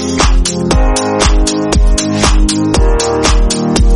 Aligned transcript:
Thank 0.00 0.48
you. 3.84 3.89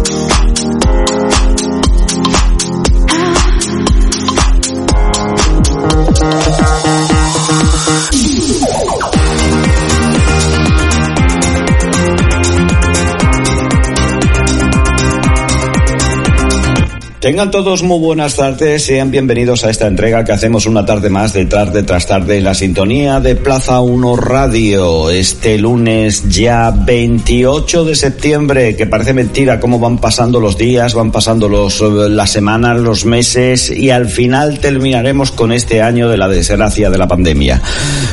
Tengan 17.25 17.51
todos 17.51 17.83
muy 17.83 17.99
buenas 18.01 18.37
tardes, 18.37 18.85
sean 18.85 19.11
bienvenidos 19.11 19.65
a 19.65 19.71
esta 19.71 19.87
entrega 19.87 20.27
que 20.27 20.33
hacemos 20.33 20.67
una 20.67 20.85
tarde 20.85 21.09
más 21.09 21.33
de 21.33 21.47
tarde 21.47 21.83
tras 21.83 22.07
tarde 22.07 22.37
en 22.37 22.45
la 22.45 22.53
sintonía 22.53 23.19
de 23.19 23.35
Plaza 23.35 23.81
1 23.81 24.17
Radio. 24.17 25.09
Este 25.09 25.57
lunes 25.57 26.29
ya 26.29 26.71
28 26.71 27.87
de 27.87 27.95
septiembre, 27.95 28.77
que 28.77 28.87
parece 28.87 29.15
mentira 29.15 29.59
cómo 29.59 29.79
van 29.79 29.97
pasando 29.97 30.39
los 30.39 30.59
días, 30.59 30.93
van 30.93 31.11
pasando 31.13 31.49
los, 31.49 31.81
las 31.81 32.29
semanas, 32.29 32.79
los 32.79 33.07
meses 33.07 33.71
y 33.71 33.89
al 33.89 34.11
final 34.11 34.59
terminaremos 34.59 35.31
con 35.31 35.51
este 35.51 35.81
año 35.81 36.11
de 36.11 36.19
la 36.19 36.29
desgracia 36.29 36.91
de 36.91 36.99
la 36.99 37.09
pandemia. 37.09 37.63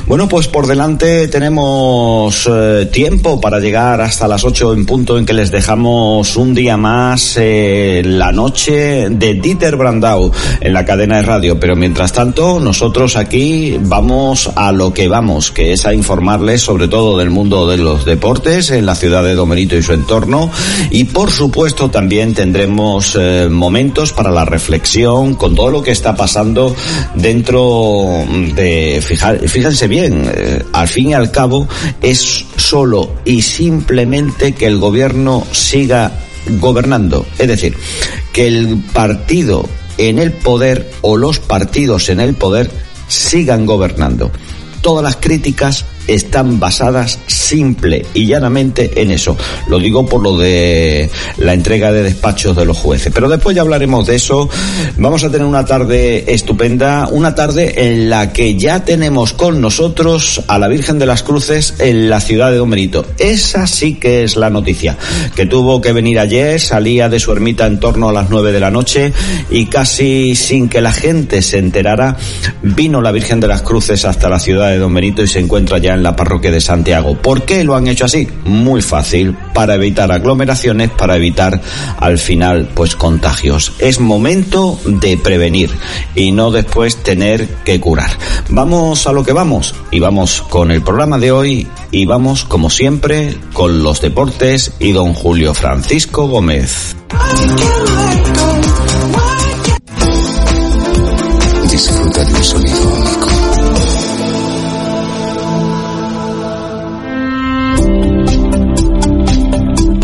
Bueno, 0.07 0.29
pues 0.29 0.47
por 0.47 0.67
delante 0.67 1.27
tenemos 1.27 2.49
eh, 2.49 2.87
tiempo 2.93 3.41
para 3.41 3.59
llegar 3.59 3.99
hasta 3.99 4.25
las 4.29 4.45
8 4.45 4.73
en 4.73 4.85
punto 4.85 5.17
en 5.17 5.25
que 5.25 5.33
les 5.33 5.51
dejamos 5.51 6.37
un 6.37 6.53
día 6.53 6.77
más 6.77 7.35
eh, 7.35 8.01
la 8.05 8.31
noche 8.31 9.00
de 9.09 9.33
Dieter 9.35 9.75
Brandau 9.75 10.31
en 10.59 10.73
la 10.73 10.85
cadena 10.85 11.17
de 11.17 11.23
radio. 11.23 11.59
Pero 11.59 11.75
mientras 11.75 12.13
tanto, 12.13 12.59
nosotros 12.59 13.15
aquí 13.15 13.77
vamos 13.81 14.49
a 14.55 14.71
lo 14.71 14.93
que 14.93 15.07
vamos, 15.07 15.51
que 15.51 15.73
es 15.73 15.85
a 15.85 15.93
informarles 15.93 16.61
sobre 16.61 16.87
todo 16.87 17.17
del 17.17 17.29
mundo 17.29 17.67
de 17.67 17.77
los 17.77 18.05
deportes 18.05 18.71
en 18.71 18.85
la 18.85 18.95
ciudad 18.95 19.23
de 19.23 19.35
Domerito 19.35 19.75
y 19.75 19.83
su 19.83 19.93
entorno. 19.93 20.51
Y 20.89 21.05
por 21.05 21.31
supuesto 21.31 21.89
también 21.89 22.33
tendremos 22.33 23.17
eh, 23.19 23.47
momentos 23.49 24.13
para 24.13 24.31
la 24.31 24.45
reflexión 24.45 25.35
con 25.35 25.55
todo 25.55 25.69
lo 25.69 25.83
que 25.83 25.91
está 25.91 26.15
pasando 26.15 26.75
dentro 27.15 28.25
de, 28.55 29.01
fíjense 29.01 29.87
bien, 29.87 30.29
eh, 30.33 30.63
al 30.73 30.87
fin 30.87 31.09
y 31.09 31.13
al 31.13 31.31
cabo 31.31 31.67
es 32.01 32.45
solo 32.55 33.11
y 33.25 33.41
simplemente 33.41 34.53
que 34.53 34.67
el 34.67 34.77
gobierno 34.77 35.45
siga 35.51 36.11
gobernando. 36.59 37.25
Es 37.37 37.47
decir, 37.47 37.75
que 38.33 38.47
el 38.47 38.77
partido 38.93 39.67
en 39.97 40.19
el 40.19 40.31
poder 40.31 40.89
o 41.01 41.17
los 41.17 41.39
partidos 41.39 42.09
en 42.09 42.19
el 42.19 42.33
poder 42.33 42.71
sigan 43.07 43.65
gobernando. 43.65 44.31
Todas 44.81 45.03
las 45.03 45.17
críticas 45.17 45.85
están 46.07 46.59
basadas 46.59 47.19
simple 47.27 48.05
y 48.13 48.25
llanamente 48.25 49.01
en 49.01 49.11
eso. 49.11 49.37
Lo 49.67 49.79
digo 49.79 50.05
por 50.05 50.21
lo 50.21 50.37
de 50.37 51.09
la 51.37 51.53
entrega 51.53 51.91
de 51.91 52.03
despachos 52.03 52.55
de 52.55 52.65
los 52.65 52.77
jueces. 52.77 53.11
Pero 53.13 53.29
después 53.29 53.55
ya 53.55 53.61
hablaremos 53.61 54.07
de 54.07 54.15
eso. 54.15 54.49
Vamos 54.97 55.23
a 55.23 55.31
tener 55.31 55.45
una 55.47 55.65
tarde 55.65 56.33
estupenda, 56.33 57.07
una 57.11 57.35
tarde 57.35 57.73
en 57.89 58.09
la 58.09 58.33
que 58.33 58.55
ya 58.55 58.83
tenemos 58.83 59.33
con 59.33 59.61
nosotros 59.61 60.43
a 60.47 60.57
la 60.59 60.67
Virgen 60.67 60.99
de 60.99 61.05
las 61.05 61.23
Cruces 61.23 61.75
en 61.79 62.09
la 62.09 62.19
ciudad 62.19 62.51
de 62.51 62.57
Domerito. 62.57 63.05
Esa 63.17 63.67
sí 63.67 63.95
que 63.95 64.23
es 64.23 64.35
la 64.35 64.49
noticia, 64.49 64.97
que 65.35 65.45
tuvo 65.45 65.81
que 65.81 65.93
venir 65.93 66.19
ayer, 66.19 66.59
salía 66.59 67.09
de 67.09 67.19
su 67.19 67.31
ermita 67.31 67.65
en 67.65 67.79
torno 67.79 68.09
a 68.09 68.13
las 68.13 68.29
nueve 68.29 68.51
de 68.51 68.59
la 68.59 68.71
noche 68.71 69.13
y 69.49 69.65
casi 69.65 70.35
sin 70.35 70.69
que 70.69 70.81
la 70.81 70.91
gente 70.91 71.41
se 71.41 71.57
enterara, 71.57 72.17
vino 72.61 73.01
la 73.01 73.11
Virgen 73.11 73.39
de 73.39 73.47
las 73.47 73.61
Cruces 73.61 74.05
hasta 74.05 74.29
la 74.29 74.39
ciudad 74.39 74.69
de 74.69 74.77
Domerito 74.77 75.23
y 75.23 75.27
se 75.27 75.39
encuentra 75.39 75.77
ya 75.77 75.90
en 75.93 76.03
la 76.03 76.15
parroquia 76.15 76.51
de 76.51 76.61
Santiago. 76.61 77.15
¿Por 77.17 77.43
qué 77.43 77.63
lo 77.63 77.75
han 77.75 77.87
hecho 77.87 78.05
así? 78.05 78.27
Muy 78.45 78.81
fácil, 78.81 79.35
para 79.53 79.75
evitar 79.75 80.11
aglomeraciones, 80.11 80.89
para 80.89 81.15
evitar 81.15 81.61
al 81.97 82.17
final 82.17 82.69
pues 82.73 82.95
contagios. 82.95 83.73
Es 83.79 83.99
momento 83.99 84.79
de 84.85 85.17
prevenir 85.17 85.71
y 86.15 86.31
no 86.31 86.51
después 86.51 86.97
tener 86.97 87.47
que 87.65 87.79
curar. 87.79 88.11
Vamos 88.49 89.07
a 89.07 89.11
lo 89.11 89.23
que 89.23 89.33
vamos 89.33 89.75
y 89.91 89.99
vamos 89.99 90.41
con 90.41 90.71
el 90.71 90.81
programa 90.81 91.17
de 91.17 91.31
hoy 91.31 91.67
y 91.91 92.05
vamos 92.05 92.45
como 92.45 92.69
siempre 92.69 93.37
con 93.53 93.83
los 93.83 94.01
deportes 94.01 94.73
y 94.79 94.91
don 94.91 95.13
Julio 95.13 95.53
Francisco 95.53 96.27
Gómez. 96.27 96.95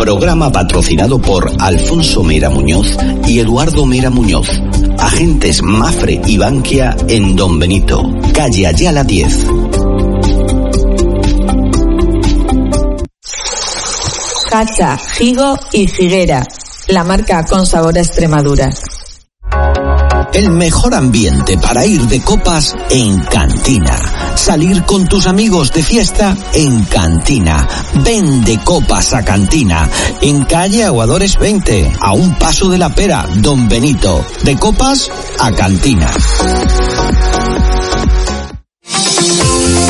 Programa 0.07 0.49
patrocinado 0.49 1.19
por 1.19 1.51
Alfonso 1.59 2.23
Mera 2.23 2.49
Muñoz 2.49 2.95
y 3.27 3.39
Eduardo 3.39 3.85
Mera 3.85 4.09
Muñoz. 4.09 4.47
Agentes 4.97 5.61
Mafre 5.61 6.21
y 6.25 6.37
Bankia 6.37 6.95
en 7.09 7.35
Don 7.35 7.59
Benito, 7.59 8.09
calle 8.33 8.67
Ayala 8.67 9.03
10. 9.03 9.47
Cacha, 14.49 14.97
Higo 15.19 15.57
y 15.73 15.87
Figuera. 15.87 16.41
La 16.87 17.03
marca 17.03 17.45
con 17.45 17.65
sabor 17.65 17.97
a 17.97 17.99
Extremadura. 17.99 18.69
El 20.31 20.51
mejor 20.51 20.93
ambiente 20.93 21.57
para 21.57 21.85
ir 21.85 22.03
de 22.03 22.21
copas 22.21 22.73
en 22.89 23.19
Cantina. 23.23 24.16
Salir 24.37 24.83
con 24.83 25.07
tus 25.07 25.25
amigos 25.25 25.71
de 25.73 25.83
fiesta 25.83 26.37
en 26.53 26.83
Cantina. 26.85 27.67
Ven 28.05 28.43
de 28.43 28.59
copas 28.59 29.13
a 29.13 29.25
Cantina. 29.25 29.89
En 30.21 30.45
calle 30.45 30.85
Aguadores 30.85 31.37
20, 31.37 31.91
a 31.99 32.13
un 32.13 32.35
paso 32.35 32.69
de 32.69 32.77
la 32.77 32.89
pera, 32.89 33.27
Don 33.37 33.67
Benito. 33.67 34.23
De 34.43 34.55
copas 34.55 35.09
a 35.39 35.51
Cantina. 35.51 36.09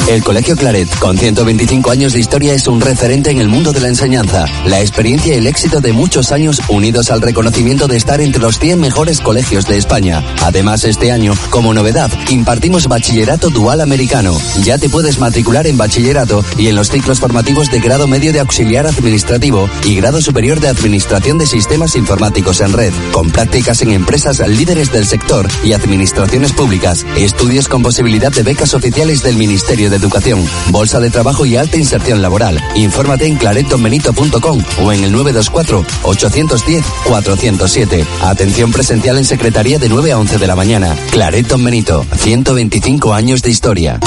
El 0.08 0.24
Colegio 0.24 0.56
Claret, 0.56 0.88
con 1.00 1.18
125 1.18 1.92
años 1.92 2.14
de 2.14 2.22
historia, 2.22 2.54
es 2.54 2.68
un 2.68 2.80
referente 2.80 3.30
en 3.30 3.42
el 3.42 3.50
mundo 3.50 3.74
de 3.74 3.82
la 3.82 3.90
enseñanza. 3.90 4.46
La 4.66 4.80
experiencia 4.80 5.36
y 5.36 5.38
el 5.38 5.48
éxito 5.48 5.82
de 5.82 5.92
muchos 5.92 6.32
años 6.32 6.62
unidos 6.70 7.12
al 7.12 7.22
reconocimiento 7.22 7.88
de 7.88 7.98
estar 7.98 8.22
entre 8.22 8.42
los 8.42 8.58
100 8.58 8.80
mejores 8.80 9.20
colegios 9.20 9.68
de 9.68 9.76
España. 9.76 10.24
Además, 10.44 10.86
este 10.86 11.12
año, 11.12 11.34
como 11.50 11.74
novedad, 11.74 12.10
impartimos 12.30 12.88
bachillerato 12.88 13.50
dual 13.50 13.82
americano. 13.82 14.38
Ya 14.64 14.78
te 14.78 14.88
puedes 14.88 15.20
matricular 15.20 15.68
en 15.68 15.78
bachillerato 15.78 16.42
y 16.58 16.68
en 16.68 16.78
los 16.78 16.90
ciclos 16.90 17.20
formativos 17.20 17.70
de 17.70 17.82
grado 17.82 18.08
medio 18.08 18.32
de 18.32 18.40
auxiliar 18.40 18.88
administrativo 18.88 19.70
y 19.84 19.98
grado 19.98 20.22
superior 20.22 20.62
de 20.62 20.70
administración 20.70 21.38
de 21.38 21.48
sistemas 21.48 21.98
informáticos 21.98 22.62
en 22.62 22.72
red, 22.72 22.94
con 23.12 23.30
prácticas 23.30 23.82
en 23.82 23.92
empresas 23.92 24.40
líderes 24.48 24.90
del 24.94 25.06
sector 25.06 25.50
y 25.66 25.74
administraciones 25.74 26.54
públicas. 26.54 27.06
Estudios 27.18 27.68
con 27.68 27.82
posibilidad 27.84 28.32
de 28.32 28.44
becas 28.44 28.74
oficiales 28.74 29.22
del 29.22 29.36
Ministerio 29.36 29.90
de 29.90 29.97
Educación, 29.98 30.46
Bolsa 30.70 31.00
de 31.00 31.10
Trabajo 31.10 31.44
y 31.46 31.58
Alta 31.58 31.78
Inserción 31.78 32.22
Laboral. 32.22 32.62
Infórmate 32.76 33.26
en 33.28 33.36
claretonbenito.com 33.36 34.64
o 34.84 34.92
en 34.92 35.04
el 35.04 35.14
924-810-407. 35.14 38.06
Atención 38.22 38.72
presencial 38.72 39.18
en 39.18 39.26
Secretaría 39.26 39.80
de 39.80 39.90
9 39.90 40.14
a 40.14 40.20
11 40.20 40.38
de 40.38 40.48
la 40.48 40.56
mañana. 40.56 40.96
Clareton 41.12 41.62
Benito, 41.64 42.06
125 42.16 43.14
años 43.14 43.42
de 43.42 43.52
historia. 43.52 44.00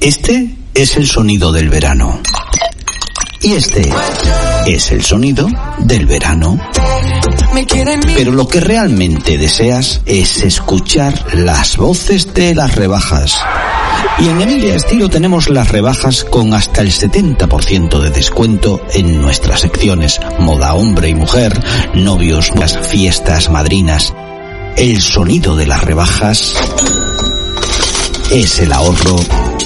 Este 0.00 0.50
es 0.74 0.96
el 0.96 1.06
sonido 1.06 1.52
del 1.52 1.68
verano. 1.68 2.18
Y 3.40 3.52
este 3.54 3.88
es 4.66 4.90
el 4.90 5.04
sonido 5.04 5.46
del 5.78 6.06
verano. 6.06 6.58
Pero 8.14 8.32
lo 8.32 8.48
que 8.48 8.60
realmente 8.60 9.36
deseas 9.36 10.00
es 10.06 10.42
escuchar 10.42 11.34
las 11.34 11.76
voces 11.76 12.32
de 12.32 12.54
las 12.54 12.74
rebajas. 12.74 13.38
Y 14.18 14.28
en 14.28 14.40
Emilia 14.40 14.74
Estilo 14.74 15.08
tenemos 15.08 15.50
las 15.50 15.70
rebajas 15.70 16.24
con 16.24 16.54
hasta 16.54 16.80
el 16.80 16.92
70% 16.92 18.00
de 18.00 18.10
descuento 18.10 18.80
en 18.94 19.20
nuestras 19.20 19.60
secciones 19.60 20.20
moda 20.38 20.74
hombre 20.74 21.08
y 21.08 21.14
mujer, 21.14 21.52
novios, 21.94 22.52
fiestas, 22.82 23.50
madrinas. 23.50 24.14
El 24.76 25.00
sonido 25.02 25.54
de 25.54 25.66
las 25.66 25.84
rebajas 25.84 26.54
es 28.30 28.60
el 28.60 28.72
ahorro 28.72 29.16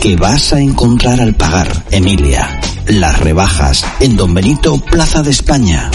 que 0.00 0.16
vas 0.16 0.52
a 0.52 0.60
encontrar 0.60 1.20
al 1.20 1.34
pagar, 1.34 1.84
Emilia. 1.90 2.60
Las 2.86 3.20
rebajas 3.20 3.84
en 4.00 4.16
Don 4.16 4.34
Benito, 4.34 4.78
Plaza 4.78 5.22
de 5.22 5.30
España. 5.30 5.90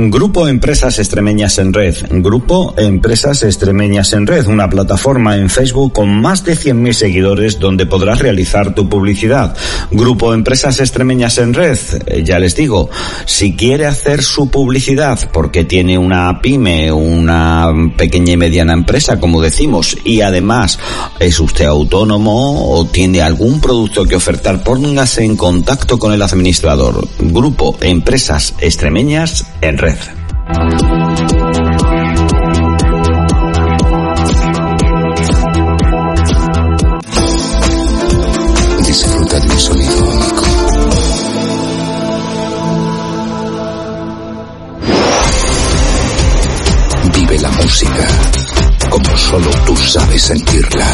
Grupo 0.00 0.46
Empresas 0.46 1.00
Extremeñas 1.00 1.58
en 1.58 1.72
Red. 1.72 1.96
Grupo 2.22 2.72
Empresas 2.76 3.42
Extremeñas 3.42 4.12
en 4.12 4.28
Red, 4.28 4.46
una 4.46 4.70
plataforma 4.70 5.36
en 5.36 5.50
Facebook 5.50 5.92
con 5.92 6.20
más 6.20 6.44
de 6.44 6.52
100.000 6.52 6.92
seguidores 6.92 7.58
donde 7.58 7.84
podrás 7.84 8.20
realizar 8.20 8.76
tu 8.76 8.88
publicidad. 8.88 9.56
Grupo 9.90 10.32
Empresas 10.32 10.78
Extremeñas 10.78 11.38
en 11.38 11.52
Red, 11.52 11.78
eh, 12.06 12.22
ya 12.24 12.38
les 12.38 12.54
digo, 12.54 12.88
si 13.24 13.56
quiere 13.56 13.86
hacer 13.86 14.22
su 14.22 14.48
publicidad 14.50 15.18
porque 15.32 15.64
tiene 15.64 15.98
una 15.98 16.40
pyme, 16.40 16.92
una 16.92 17.72
pequeña 17.96 18.34
y 18.34 18.36
mediana 18.36 18.74
empresa, 18.74 19.18
como 19.18 19.42
decimos, 19.42 19.98
y 20.04 20.20
además 20.20 20.78
es 21.18 21.40
usted 21.40 21.64
autónomo 21.64 22.70
o 22.70 22.86
tiene 22.86 23.20
algún 23.20 23.60
producto 23.60 24.04
que 24.04 24.14
ofertar, 24.14 24.62
póngase 24.62 25.24
en 25.24 25.36
contacto 25.36 25.98
con 25.98 26.12
el 26.12 26.22
administrador. 26.22 27.04
Grupo 27.18 27.76
Empresas 27.80 28.54
Extremeñas 28.60 29.44
en 29.60 29.76
Red. 29.76 29.87
Disfruta 38.86 39.40
de 39.40 39.48
un 39.48 39.60
sonido 39.60 40.04
único. 40.04 40.42
Vive 47.14 47.38
la 47.38 47.50
música 47.50 48.08
como 48.90 49.16
solo 49.16 49.50
tú 49.64 49.76
sabes 49.76 50.22
sentirla. 50.22 50.86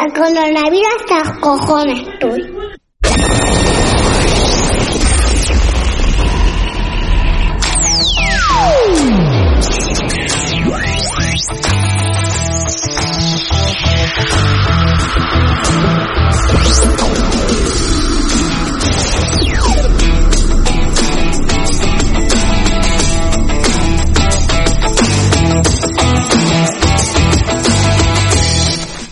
El 0.00 0.12
coronavirus 0.12 0.86
hasta 1.00 1.40
cojones 1.40 1.98
estoy. 2.06 2.40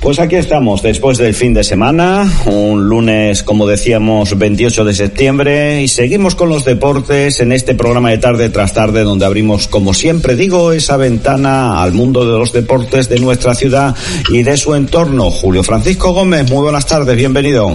Pues 0.05 0.19
aquí 0.19 0.37
estamos, 0.37 0.83
después 0.83 1.17
del 1.17 1.33
fin 1.33 1.55
de 1.55 1.65
semana, 1.65 2.31
un 2.45 2.91
lunes, 2.91 3.43
como 3.43 3.67
decíamos, 3.67 4.37
28 4.37 4.85
de 4.85 4.93
septiembre, 4.95 5.81
y 5.81 5.89
seguimos 5.89 6.35
con 6.35 6.51
los 6.51 6.67
deportes 6.67 7.41
en 7.41 7.53
este 7.53 7.75
programa 7.75 8.11
de 8.11 8.19
tarde 8.19 8.51
tras 8.51 8.75
tarde, 8.75 9.03
donde 9.03 9.25
abrimos, 9.25 9.67
como 9.67 9.95
siempre 9.95 10.37
digo, 10.37 10.73
esa 10.73 10.99
ventana 10.99 11.83
al 11.83 11.95
mundo 11.95 12.31
de 12.31 12.39
los 12.39 12.53
deportes 12.53 13.09
de 13.09 13.19
nuestra 13.19 13.55
ciudad 13.55 13.97
y 14.29 14.43
de 14.43 14.59
su 14.59 14.75
entorno. 14.75 15.31
Julio 15.31 15.63
Francisco 15.63 16.13
Gómez, 16.13 16.51
muy 16.51 16.65
buenas 16.65 16.85
tardes, 16.85 17.17
bienvenido. 17.17 17.75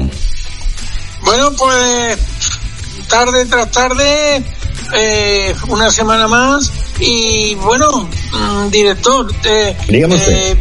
Bueno, 1.24 1.52
pues 1.58 2.16
tarde 3.08 3.44
tras 3.48 3.72
tarde, 3.72 4.44
eh, 4.96 5.56
una 5.68 5.90
semana 5.90 6.28
más, 6.28 6.72
y 7.00 7.56
bueno, 7.56 8.08
mm, 8.34 8.70
director, 8.70 9.34
eh, 9.46 9.76
Dígame 9.88 10.14
usted. 10.14 10.34
eh, 10.34 10.58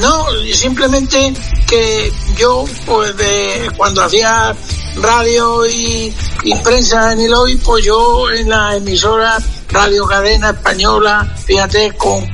no, 0.00 0.26
simplemente 0.52 1.32
que 1.66 2.12
yo, 2.36 2.64
pues 2.84 3.16
de 3.16 3.70
cuando 3.76 4.02
hacía 4.02 4.54
radio 4.96 5.66
y, 5.66 6.14
y 6.44 6.54
prensa 6.62 7.12
en 7.12 7.20
el 7.20 7.34
hoy, 7.34 7.56
pues 7.56 7.84
yo 7.84 8.30
en 8.30 8.48
la 8.48 8.76
emisora 8.76 9.38
Radio 9.68 10.06
Cadena 10.06 10.50
Española, 10.50 11.34
fíjate, 11.44 11.92
con, 11.92 12.26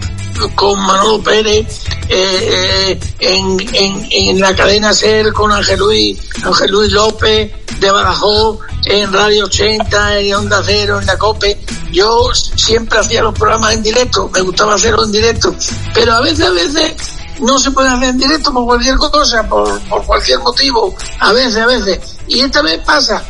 con 0.54 0.78
Manolo 0.80 1.22
Pérez, 1.22 1.84
eh, 2.08 2.98
eh, 2.98 3.00
en, 3.20 4.08
en, 4.10 4.40
la 4.40 4.54
cadena 4.54 4.92
SER 4.92 5.32
con 5.32 5.50
Ángel 5.52 5.78
Luis, 5.78 6.18
Ángel 6.44 6.70
Luis 6.70 6.92
López 6.92 7.52
de 7.80 7.90
Badajoz, 7.90 8.58
en 8.84 9.12
Radio 9.12 9.44
80, 9.46 10.18
en 10.18 10.34
Onda 10.34 10.62
Cero, 10.64 11.00
en 11.00 11.06
la 11.06 11.16
COPE. 11.16 11.58
Yo 11.92 12.30
siempre 12.34 12.98
hacía 12.98 13.22
los 13.22 13.34
programas 13.34 13.74
en 13.74 13.82
directo, 13.82 14.30
me 14.32 14.40
gustaba 14.40 14.74
hacerlo 14.74 15.04
en 15.04 15.12
directo, 15.12 15.54
pero 15.94 16.12
a 16.12 16.20
veces, 16.20 16.46
a 16.46 16.50
veces 16.50 16.94
no 17.42 17.58
se 17.58 17.70
puede 17.70 17.88
hacer 17.88 18.10
en 18.10 18.18
directo 18.18 18.52
por 18.52 18.64
cualquier 18.64 18.96
cosa, 18.96 19.46
por, 19.48 19.80
por 19.82 20.04
cualquier 20.04 20.38
motivo, 20.40 20.94
a 21.18 21.32
veces, 21.32 21.56
a 21.56 21.66
veces. 21.66 21.98
Y 22.26 22.40
esta 22.40 22.62
vez 22.62 22.80
pasa. 22.84 23.22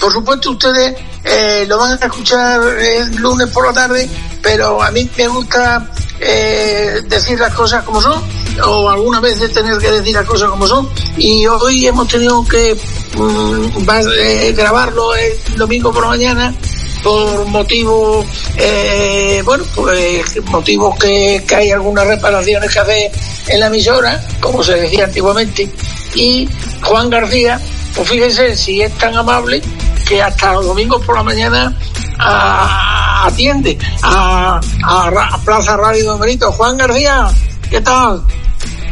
Por 0.00 0.12
supuesto 0.12 0.52
ustedes 0.52 0.94
eh, 1.24 1.64
lo 1.68 1.78
van 1.78 1.98
a 2.00 2.06
escuchar 2.06 2.60
el 2.78 3.14
lunes 3.16 3.48
por 3.48 3.66
la 3.66 3.72
tarde, 3.72 4.08
pero 4.42 4.82
a 4.82 4.90
mí 4.90 5.08
me 5.16 5.28
gusta 5.28 5.90
eh, 6.18 7.02
decir 7.06 7.38
las 7.38 7.54
cosas 7.54 7.84
como 7.84 8.00
son, 8.00 8.22
o 8.64 8.88
algunas 8.88 9.20
veces 9.20 9.52
tener 9.52 9.76
que 9.78 9.90
decir 9.90 10.14
las 10.14 10.26
cosas 10.26 10.48
como 10.50 10.66
son. 10.66 10.88
Y 11.18 11.46
hoy 11.46 11.86
hemos 11.86 12.08
tenido 12.08 12.42
que 12.46 12.74
mm, 13.16 13.88
eh, 14.18 14.52
grabarlo 14.56 15.14
el 15.14 15.56
domingo 15.56 15.92
por 15.92 16.04
la 16.04 16.08
mañana 16.08 16.54
por 17.02 17.46
motivos, 17.46 18.26
eh, 18.56 19.42
bueno, 19.44 19.64
pues 19.74 20.42
motivos 20.46 20.98
que, 20.98 21.42
que 21.46 21.54
hay 21.54 21.70
algunas 21.70 22.06
reparaciones 22.06 22.72
que 22.72 22.78
hacer 22.78 23.12
en 23.48 23.60
la 23.60 23.66
emisora, 23.66 24.22
como 24.40 24.62
se 24.62 24.74
decía 24.74 25.04
antiguamente, 25.04 25.70
y 26.14 26.48
Juan 26.82 27.08
García, 27.10 27.60
pues 27.94 28.08
fíjense 28.08 28.56
si 28.56 28.82
es 28.82 28.92
tan 28.98 29.16
amable 29.16 29.62
que 30.06 30.20
hasta 30.22 30.52
los 30.52 30.66
domingos 30.66 31.04
por 31.04 31.16
la 31.16 31.22
mañana 31.22 31.76
a- 32.18 33.26
atiende 33.26 33.78
a, 34.02 34.60
a 34.84 35.38
Plaza 35.44 35.76
Radio 35.76 36.04
Don 36.04 36.20
Benito. 36.20 36.50
Juan 36.52 36.76
García, 36.76 37.28
¿qué 37.70 37.80
tal? 37.80 38.22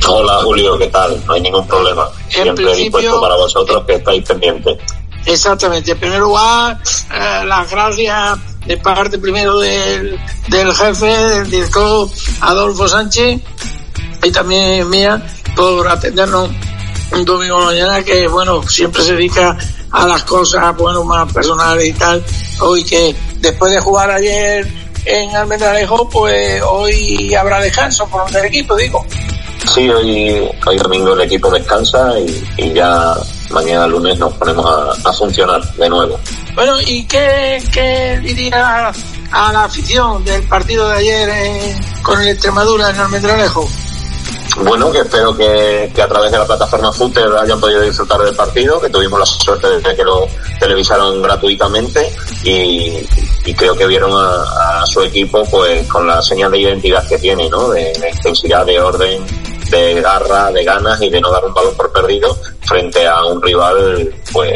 Hola 0.06 0.34
Julio, 0.42 0.78
¿qué 0.78 0.86
tal? 0.86 1.22
No 1.26 1.32
hay 1.34 1.40
ningún 1.40 1.66
problema. 1.66 2.08
Siempre 2.28 2.64
dispuesto 2.76 3.20
para 3.20 3.36
vosotros 3.36 3.84
que 3.84 3.94
estáis 3.96 4.24
pendientes. 4.24 4.78
Exactamente. 5.28 5.92
En 5.92 5.98
primer 5.98 6.20
lugar, 6.20 6.80
eh, 7.12 7.44
las 7.44 7.70
gracias 7.70 8.38
de 8.66 8.78
parte 8.78 9.18
primero 9.18 9.58
del, 9.58 10.18
del 10.48 10.74
jefe, 10.74 11.06
del 11.06 11.50
director 11.50 12.08
Adolfo 12.40 12.88
Sánchez, 12.88 13.38
y 14.22 14.30
también 14.32 14.88
mía, 14.88 15.22
por 15.54 15.86
atendernos 15.86 16.48
un 17.12 17.24
domingo 17.26 17.60
mañana, 17.60 18.02
que 18.02 18.26
bueno, 18.26 18.62
siempre 18.66 19.02
se 19.02 19.14
dedica 19.16 19.56
a 19.90 20.06
las 20.06 20.22
cosas, 20.24 20.74
bueno, 20.78 21.04
más 21.04 21.30
personales 21.30 21.84
y 21.84 21.92
tal. 21.92 22.24
Hoy 22.60 22.82
que 22.84 23.14
después 23.36 23.70
de 23.70 23.80
jugar 23.80 24.10
ayer 24.10 24.66
en 25.04 25.36
Almendralejo, 25.36 26.08
pues 26.08 26.62
hoy 26.62 27.34
habrá 27.34 27.60
descanso 27.60 28.08
por 28.08 28.34
el 28.34 28.46
equipo, 28.46 28.74
digo. 28.76 29.04
Sí, 29.74 29.90
hoy, 29.90 30.48
hoy 30.66 30.76
domingo 30.78 31.12
el 31.12 31.20
equipo 31.20 31.50
descansa 31.50 32.14
y 32.56 32.72
ya 32.72 33.14
mañana 33.50 33.86
lunes 33.86 34.18
nos 34.18 34.32
ponemos 34.34 34.64
a, 34.66 35.08
a 35.08 35.12
funcionar 35.12 35.62
de 35.74 35.88
nuevo. 35.88 36.18
Bueno, 36.54 36.80
¿y 36.80 37.04
qué, 37.06 37.62
qué 37.72 38.18
diría 38.22 38.92
a 39.30 39.52
la 39.52 39.64
afición 39.64 40.24
del 40.24 40.42
partido 40.48 40.88
de 40.88 40.96
ayer 40.96 41.28
en- 41.28 41.80
con 42.02 42.20
el 42.20 42.28
Extremadura 42.28 42.90
en 42.90 42.96
Almendralejo? 42.98 43.68
Bueno, 44.64 44.90
que 44.90 44.98
espero 45.00 45.36
que, 45.36 45.92
que 45.94 46.02
a 46.02 46.08
través 46.08 46.32
de 46.32 46.38
la 46.38 46.44
plataforma 46.46 46.92
Footer 46.92 47.28
hayan 47.40 47.60
podido 47.60 47.80
disfrutar 47.82 48.20
del 48.22 48.34
partido, 48.34 48.80
que 48.80 48.88
tuvimos 48.88 49.20
la 49.20 49.26
suerte 49.26 49.68
de 49.78 49.94
que 49.94 50.02
lo 50.02 50.26
televisaron 50.58 51.22
gratuitamente 51.22 52.12
y, 52.42 53.06
y 53.44 53.54
creo 53.54 53.76
que 53.76 53.86
vieron 53.86 54.10
a, 54.12 54.80
a 54.82 54.86
su 54.86 55.00
equipo 55.02 55.44
pues 55.48 55.86
con 55.86 56.08
la 56.08 56.20
señal 56.22 56.50
de 56.50 56.58
identidad 56.58 57.06
que 57.06 57.18
tiene, 57.18 57.48
¿no? 57.48 57.68
De, 57.68 57.92
de 58.00 58.10
intensidad, 58.10 58.66
de 58.66 58.80
orden, 58.80 59.24
de 59.70 60.00
garra, 60.00 60.50
de 60.50 60.64
ganas 60.64 61.00
y 61.02 61.10
de 61.10 61.20
no 61.20 61.30
dar 61.30 61.44
un 61.44 61.54
balón 61.54 61.74
por 61.76 61.92
perdido 61.92 62.36
frente 62.62 63.06
a 63.06 63.24
un 63.24 63.42
rival, 63.42 64.14
pues 64.32 64.50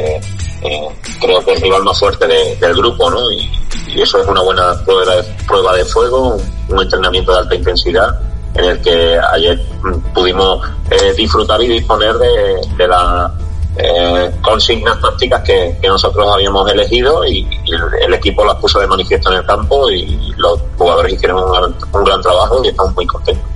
eh, 0.63 0.89
creo 1.21 1.45
que 1.45 1.53
el 1.53 1.61
rival 1.61 1.83
más 1.83 1.99
fuerte 1.99 2.27
de- 2.27 2.57
del 2.57 2.75
grupo, 2.75 3.11
¿no? 3.11 3.31
Y, 3.31 3.51
eso 3.95 4.19
es 4.23 4.27
una 4.27 4.41
buena 4.41 4.75
prueba 4.87 5.17
de, 5.17 5.23
prueba 5.47 5.75
de 5.75 5.85
fuego, 5.85 6.39
un, 6.71 6.81
entrenamiento 6.81 7.33
de 7.33 7.39
alta 7.39 7.55
intensidad 7.55 8.21
en 8.55 8.65
el 8.65 8.81
que 8.81 9.19
ayer 9.33 9.61
mm, 9.83 10.15
pudimos 10.15 10.67
eh, 10.91 11.13
disfrutar 11.15 11.63
y 11.63 11.69
disponer 11.69 12.15
de, 12.15 12.61
de 12.79 12.89
la 12.89 13.31
eh, 13.77 14.31
consignas 14.43 15.01
tácticas 15.01 15.43
que, 15.43 15.75
nosotros 15.89 16.27
habíamos 16.33 16.71
elegido 16.71 17.25
y, 17.25 17.49
el, 18.01 18.15
equipo 18.15 18.45
las 18.45 18.57
puso 18.57 18.79
de 18.81 18.87
manifiesto 18.87 19.31
en 19.33 19.39
el 19.39 19.47
campo 19.47 19.91
y 19.91 20.33
los 20.37 20.61
jugadores 20.77 21.15
hicieron 21.15 21.43
un, 21.43 22.05
gran 22.05 22.21
trabajo 22.21 22.63
y 22.65 22.69
estamos 22.69 22.95
muy 22.95 23.07
contentos. 23.07 23.52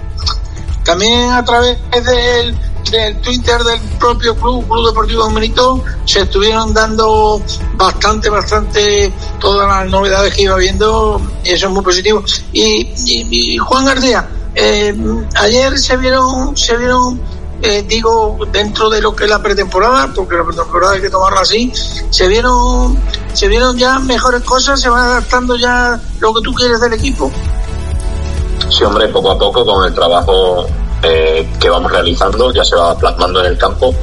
También 0.87 1.33
a 1.33 1.45
través 1.45 1.77
del, 1.91 2.57
del 2.93 3.21
Twitter 3.21 3.63
del 3.65 3.81
propio 3.99 4.37
club, 4.37 4.65
Club 4.69 4.87
Deportivo 4.87 5.25
Dominito, 5.25 5.83
se 6.05 6.21
estuvieron 6.21 6.73
dando 6.73 7.43
bastante, 7.75 8.31
bastante 8.31 9.13
todas 9.41 9.69
las 9.69 9.91
novedades 9.91 10.33
que 10.33 10.43
iba 10.43 10.57
viendo 10.57 11.21
y 11.45 11.51
eso 11.51 11.67
es 11.67 11.73
muy 11.73 11.83
positivo. 11.83 12.23
Y, 12.53 13.59
Juan 13.59 13.85
García, 13.85 14.29
eh, 14.55 14.95
ayer 15.35 15.77
se 15.77 15.97
vieron, 15.97 16.57
se 16.57 16.77
vieron 16.77 17.21
eh, 17.63 17.85
digo, 17.89 18.39
dentro 18.53 18.91
de 18.91 19.01
lo 19.01 19.17
que 19.17 19.25
es 19.25 19.31
la 19.31 19.43
pretemporada, 19.43 20.13
porque 20.15 20.37
la 20.37 20.45
pretemporada 20.45 20.93
hay 20.93 21.01
que 21.01 21.11
tomarla 21.11 21.41
así, 21.41 21.73
se 22.11 22.29
vieron, 22.29 22.99
se 23.33 23.49
vieron 23.49 23.77
ya 23.79 23.99
mejores 23.99 24.43
cosas, 24.43 24.81
se 24.81 24.89
va 24.89 25.05
adaptando 25.05 25.57
ya 25.57 26.01
lo 26.21 26.35
que 26.35 26.43
tú 26.43 26.53
quieres 26.53 26.81
del 26.81 26.93
equipo. 26.93 27.33
Sí, 28.69 28.85
hombre, 28.85 29.09
poco 29.09 29.31
a 29.31 29.39
poco 29.39 29.65
con 29.65 29.85
el 29.85 29.95
trabajo 29.95 30.67
eh, 31.03 31.49
que 31.61 31.71
vamos 31.71 31.91
realizando, 31.91 32.53
ya 32.53 32.65
se 32.65 32.77
va 32.77 32.97
plasmando 32.97 33.41
en 33.41 33.47
el 33.47 33.59
campo 33.59 33.95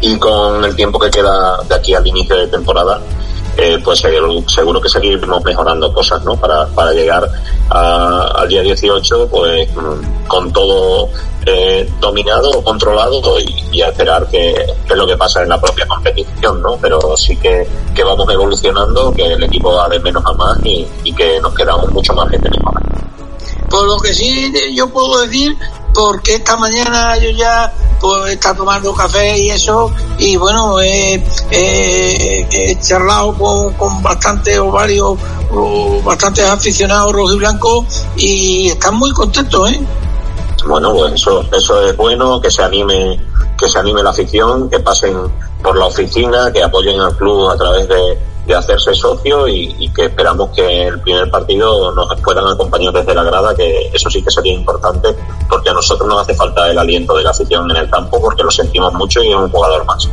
y 0.00 0.18
con 0.18 0.64
el 0.64 0.74
tiempo 0.74 0.98
que 0.98 1.10
queda 1.10 1.62
de 1.68 1.74
aquí 1.74 1.94
al 1.94 2.06
inicio 2.06 2.36
de 2.36 2.46
temporada, 2.48 3.00
eh, 3.56 3.78
pues 3.84 4.00
seguro, 4.00 4.80
que 4.80 4.88
seguiremos 4.88 5.44
mejorando 5.44 5.92
cosas, 5.92 6.24
¿no? 6.24 6.36
Para, 6.36 6.66
para 6.68 6.92
llegar 6.92 7.28
al 7.68 8.48
día 8.48 8.62
18, 8.62 9.28
pues 9.30 9.68
con 10.26 10.52
todo 10.52 11.08
eh, 11.46 11.90
dominado 12.00 12.62
controlado 12.62 13.22
y, 13.72 13.80
a 13.80 13.88
esperar 13.88 14.26
que, 14.28 14.50
es 14.52 14.96
lo 14.96 15.06
que 15.06 15.16
pasa 15.16 15.42
en 15.42 15.48
la 15.48 15.60
propia 15.60 15.86
competición, 15.86 16.60
¿no? 16.60 16.76
Pero 16.80 17.16
sí 17.16 17.36
que, 17.36 17.66
que 17.94 18.04
vamos 18.04 18.28
evolucionando, 18.30 19.12
que 19.12 19.24
el 19.24 19.42
equipo 19.42 19.74
va 19.74 19.88
de 19.88 20.00
menos 20.00 20.22
a 20.26 20.32
más 20.34 20.58
y, 20.64 20.86
que 21.14 21.40
nos 21.40 21.54
quedamos 21.54 21.90
mucho 21.92 22.12
más 22.14 22.28
gente 22.28 22.50
mejorar. 22.50 23.09
Por 23.70 23.86
lo 23.86 23.98
que 23.98 24.12
sí 24.12 24.52
yo 24.74 24.90
puedo 24.90 25.22
decir, 25.22 25.56
porque 25.94 26.36
esta 26.36 26.56
mañana 26.56 27.16
yo 27.18 27.30
ya 27.30 27.72
pues 28.00 28.32
está 28.32 28.54
tomando 28.54 28.94
café 28.94 29.38
y 29.38 29.50
eso 29.50 29.92
y 30.18 30.36
bueno 30.36 30.80
he 30.80 31.22
charlado 32.80 33.34
con, 33.34 33.74
con 33.74 34.02
bastantes 34.02 34.58
o 34.58 34.70
varios 34.70 35.18
o 35.52 36.00
bastantes 36.02 36.44
aficionados 36.46 37.36
blanco 37.36 37.84
y 38.16 38.68
están 38.68 38.94
muy 38.94 39.10
contentos 39.12 39.70
¿eh? 39.70 39.80
bueno 40.66 40.94
pues 40.94 41.14
eso 41.14 41.44
eso 41.52 41.82
es 41.82 41.96
bueno 41.96 42.40
que 42.40 42.50
se 42.50 42.62
anime 42.62 43.20
que 43.58 43.68
se 43.68 43.78
anime 43.78 44.02
la 44.02 44.10
afición 44.10 44.70
que 44.70 44.80
pasen 44.80 45.16
por 45.62 45.76
la 45.76 45.86
oficina 45.86 46.50
que 46.52 46.62
apoyen 46.62 47.00
al 47.00 47.14
club 47.16 47.50
a 47.50 47.56
través 47.56 47.86
de 47.88 48.18
de 48.46 48.54
hacerse 48.54 48.94
socio 48.94 49.46
y, 49.48 49.90
que 49.94 50.06
esperamos 50.06 50.50
que 50.50 50.88
el 50.88 51.00
primer 51.00 51.30
partido 51.30 51.92
nos 51.92 52.20
puedan 52.20 52.46
acompañar 52.46 52.92
desde 52.92 53.14
la 53.14 53.24
grada, 53.24 53.54
que 53.54 53.90
eso 53.92 54.08
sí 54.10 54.22
que 54.22 54.30
sería 54.30 54.54
importante, 54.54 55.14
porque 55.48 55.70
a 55.70 55.74
nosotros 55.74 56.08
nos 56.08 56.22
hace 56.22 56.34
falta 56.34 56.70
el 56.70 56.78
aliento 56.78 57.16
de 57.16 57.24
la 57.24 57.30
afición 57.30 57.70
en 57.70 57.76
el 57.76 57.90
campo, 57.90 58.20
porque 58.20 58.42
lo 58.42 58.50
sentimos 58.50 58.92
mucho 58.94 59.22
y 59.22 59.30
es 59.30 59.36
un 59.36 59.50
jugador 59.50 59.84
más. 59.84 60.08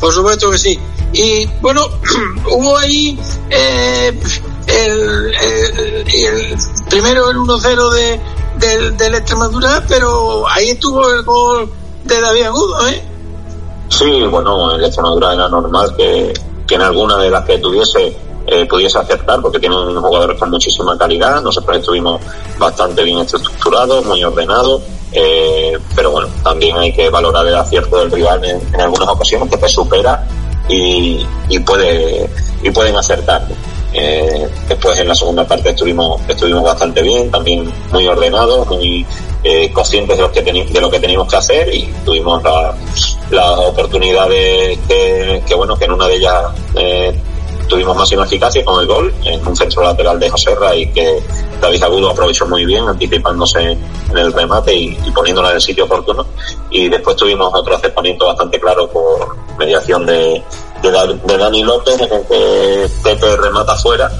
Por 0.00 0.12
supuesto 0.12 0.50
que 0.50 0.58
sí. 0.58 0.78
Y 1.12 1.46
bueno, 1.60 1.86
hubo 2.50 2.76
ahí 2.76 3.18
eh, 3.50 4.18
el, 4.66 5.34
el, 5.34 6.56
primero 6.88 7.30
el 7.30 7.36
1-0 7.36 7.90
de, 7.92 8.20
del, 8.58 8.96
del 8.96 9.14
Extremadura, 9.14 9.84
pero 9.88 10.48
ahí 10.48 10.70
estuvo 10.70 11.08
el 11.12 11.22
gol 11.22 11.70
de 12.04 12.20
David 12.20 12.42
Agudo, 12.44 12.88
¿eh? 12.88 13.02
Sí, 13.88 14.22
bueno, 14.22 14.72
el 14.74 14.84
Extremadura 14.84 15.34
era 15.34 15.48
normal 15.48 15.94
que, 15.96 16.32
que 16.72 16.76
en 16.76 16.82
alguna 16.82 17.18
de 17.18 17.28
las 17.28 17.44
que 17.44 17.58
tuviese 17.58 18.16
eh, 18.46 18.64
pudiese 18.64 18.98
acertar 18.98 19.42
porque 19.42 19.60
tiene 19.60 19.76
un 19.76 20.00
jugador 20.00 20.38
con 20.38 20.50
muchísima 20.50 20.96
calidad. 20.96 21.42
Nosotros 21.42 21.76
estuvimos 21.76 22.18
bastante 22.58 23.04
bien 23.04 23.18
estructurados, 23.18 24.06
muy 24.06 24.24
ordenados, 24.24 24.80
eh, 25.12 25.78
pero 25.94 26.12
bueno, 26.12 26.28
también 26.42 26.78
hay 26.78 26.90
que 26.94 27.10
valorar 27.10 27.46
el 27.46 27.54
acierto 27.54 27.98
del 27.98 28.10
rival 28.10 28.42
en, 28.44 28.80
algunas 28.80 29.06
ocasiones 29.10 29.50
que 29.50 29.58
te 29.58 29.68
supera 29.68 30.26
y, 30.66 31.26
y 31.50 31.58
puede 31.60 32.28
y 32.62 32.70
pueden 32.70 32.96
acertar. 32.96 33.46
Eh, 33.94 34.48
después 34.68 34.98
en 34.98 35.08
la 35.08 35.14
segunda 35.14 35.46
parte 35.46 35.70
estuvimos 35.70 36.20
estuvimos 36.26 36.62
bastante 36.62 37.02
bien, 37.02 37.30
también 37.30 37.70
muy 37.92 38.06
ordenados, 38.06 38.66
muy 38.68 39.06
eh, 39.44 39.70
conscientes 39.72 40.16
de 40.16 40.22
lo, 40.22 40.32
que 40.32 40.42
de 40.42 40.80
lo 40.80 40.90
que 40.90 41.00
teníamos 41.00 41.28
que 41.28 41.36
hacer 41.36 41.74
y 41.74 41.92
tuvimos 42.04 42.42
las 43.30 43.58
oportunidades 43.58 44.78
que, 44.88 45.42
que, 45.46 45.54
bueno, 45.54 45.76
que 45.76 45.84
en 45.84 45.92
una 45.92 46.06
de 46.06 46.14
ellas 46.14 46.42
eh, 46.74 47.20
tuvimos 47.68 47.96
máxima 47.96 48.24
eficacia 48.24 48.64
con 48.64 48.80
el 48.80 48.86
gol 48.86 49.14
en 49.24 49.46
un 49.46 49.56
centro 49.56 49.82
lateral 49.82 50.20
de 50.20 50.30
Joserra 50.30 50.74
y 50.76 50.86
que 50.92 51.22
David 51.60 51.82
Agudo 51.82 52.10
aprovechó 52.10 52.46
muy 52.46 52.64
bien 52.64 52.86
anticipándose 52.86 53.62
en 53.62 54.18
el 54.18 54.32
remate 54.32 54.74
y, 54.74 54.96
poniéndola 55.14 55.50
en 55.50 55.56
el 55.56 55.60
sitio 55.62 55.84
oportuno. 55.84 56.26
Y 56.70 56.88
después 56.88 57.16
tuvimos 57.16 57.50
otro 57.54 57.76
acercamiento 57.76 58.26
bastante 58.26 58.60
claro 58.60 58.88
por 58.90 59.36
mediación 59.58 60.04
de, 60.04 60.42
de, 60.90 61.38
Dani 61.38 61.62
López 61.62 62.00
en 62.00 62.12
el 62.12 62.26
que 62.26 62.90
Pepe 63.02 63.36
remata 63.36 63.76
fuera 63.76 64.10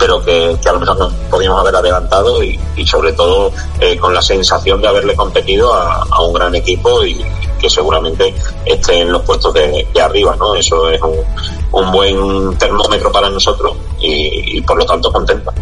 pero 0.00 0.22
que, 0.24 0.58
a 0.66 0.72
lo 0.72 0.80
mejor 0.80 0.98
nos 0.98 1.12
podíamos 1.30 1.60
haber 1.60 1.76
adelantado 1.76 2.42
y, 2.42 2.58
sobre 2.86 3.12
todo 3.12 3.52
eh, 3.78 3.98
con 3.98 4.14
la 4.14 4.22
sensación 4.22 4.80
de 4.80 4.88
haberle 4.88 5.14
competido 5.14 5.72
a, 5.74 6.22
un 6.22 6.32
gran 6.32 6.54
equipo 6.54 7.04
y 7.04 7.22
que 7.60 7.68
seguramente 7.68 8.34
esté 8.64 9.00
en 9.00 9.12
los 9.12 9.20
puestos 9.22 9.52
de, 9.52 9.86
arriba, 10.02 10.34
¿no? 10.36 10.54
Eso 10.54 10.88
es 10.88 11.00
un, 11.02 11.92
buen 11.92 12.56
termómetro 12.56 13.12
para 13.12 13.28
nosotros 13.28 13.76
y, 14.00 14.60
por 14.62 14.78
lo 14.78 14.86
tanto 14.86 15.12
contenta. 15.12 15.52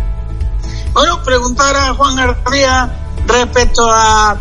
Bueno, 0.92 1.22
preguntar 1.22 1.76
a 1.76 1.94
Juan 1.94 2.16
García 2.16 3.08
respecto 3.26 3.86
a, 3.88 4.36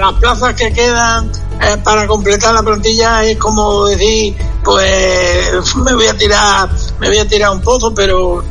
las 0.00 0.12
plazas 0.14 0.54
que 0.54 0.72
quedan 0.72 1.30
eh, 1.60 1.76
para 1.84 2.06
completar 2.06 2.54
la 2.54 2.62
plantilla 2.62 3.22
es 3.22 3.36
como 3.36 3.86
decir 3.86 4.34
pues 4.64 5.76
me 5.76 5.94
voy 5.94 6.06
a 6.06 6.16
tirar 6.16 6.68
me 6.98 7.08
voy 7.08 7.18
a 7.18 7.28
tirar 7.28 7.50
un 7.50 7.60
pozo 7.60 7.94
pero 7.94 8.42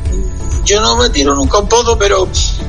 yo 0.64 0.80
no 0.80 0.96
me 0.96 1.10
tiro 1.10 1.34
nunca 1.34 1.58
un 1.58 1.68
pozo 1.68 1.98
pero 1.98 2.26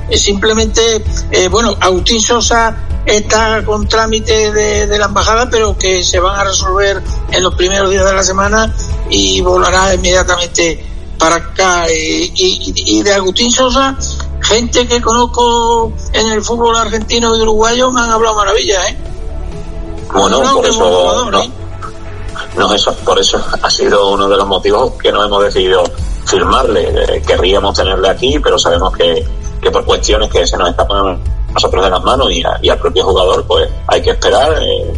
es 0.10 0.22
simplemente 0.22 1.04
eh, 1.32 1.48
bueno 1.48 1.76
Agustín 1.80 2.22
Sosa 2.22 2.76
está 3.06 3.64
con 3.64 3.88
trámite 3.88 4.52
de, 4.52 4.98
la 4.98 5.06
embajada 5.06 5.50
pero 5.50 5.78
que 5.78 6.04
se 6.04 6.20
van 6.20 6.40
a 6.40 6.44
resolver 6.44 7.02
en 7.32 7.44
los 7.44 7.56
primeros 7.56 7.90
días 7.90 8.06
de 8.06 8.14
la 8.14 8.24
semana 8.24 8.74
y 9.10 9.42
volará 9.42 9.94
inmediatamente 9.94 10.93
para 11.24 11.38
acá 11.38 11.86
y, 11.90 12.34
y 12.36 13.02
de 13.02 13.14
Agustín 13.14 13.50
Sosa 13.50 13.98
gente 14.42 14.86
que 14.86 15.02
conozco 15.02 15.94
en 16.12 16.34
el 16.34 16.44
fútbol 16.44 16.76
argentino 16.76 17.34
y 17.38 17.42
uruguayo 17.42 17.90
me 17.94 18.02
han 18.02 18.12
hablado 18.12 18.36
maravillas, 18.36 18.90
¿eh? 18.90 18.98
Bueno, 20.14 20.42
por 20.54 20.66
eso, 20.66 21.32
no, 21.32 21.42
¿eh? 21.42 21.50
no, 22.58 22.74
eso, 22.74 22.94
por 23.06 23.18
eso 23.20 23.42
ha 23.62 23.70
sido 23.70 24.12
uno 24.12 24.28
de 24.28 24.36
los 24.36 24.46
motivos 24.46 24.96
que 25.02 25.14
nos 25.14 25.26
hemos 25.26 25.46
decidido 25.46 25.86
firmarle. 26.26 26.90
Eh, 26.90 27.22
querríamos 27.26 27.74
tenerle 27.74 28.10
aquí, 28.10 28.38
pero 28.40 28.60
sabemos 28.60 28.92
que, 28.92 29.26
que 29.62 29.72
por 29.72 29.86
cuestiones 29.86 30.30
que 30.30 30.46
se 30.46 30.58
nos 30.58 30.72
escapan 30.72 31.08
a 31.08 31.54
nosotros 31.54 31.86
de 31.86 31.90
las 31.90 32.04
manos 32.04 32.30
y, 32.32 32.44
y 32.62 32.70
al 32.70 32.80
propio 32.80 33.06
jugador, 33.06 33.46
pues 33.48 33.70
hay 33.88 34.02
que 34.02 34.10
esperar. 34.10 34.62
Eh, 34.62 34.94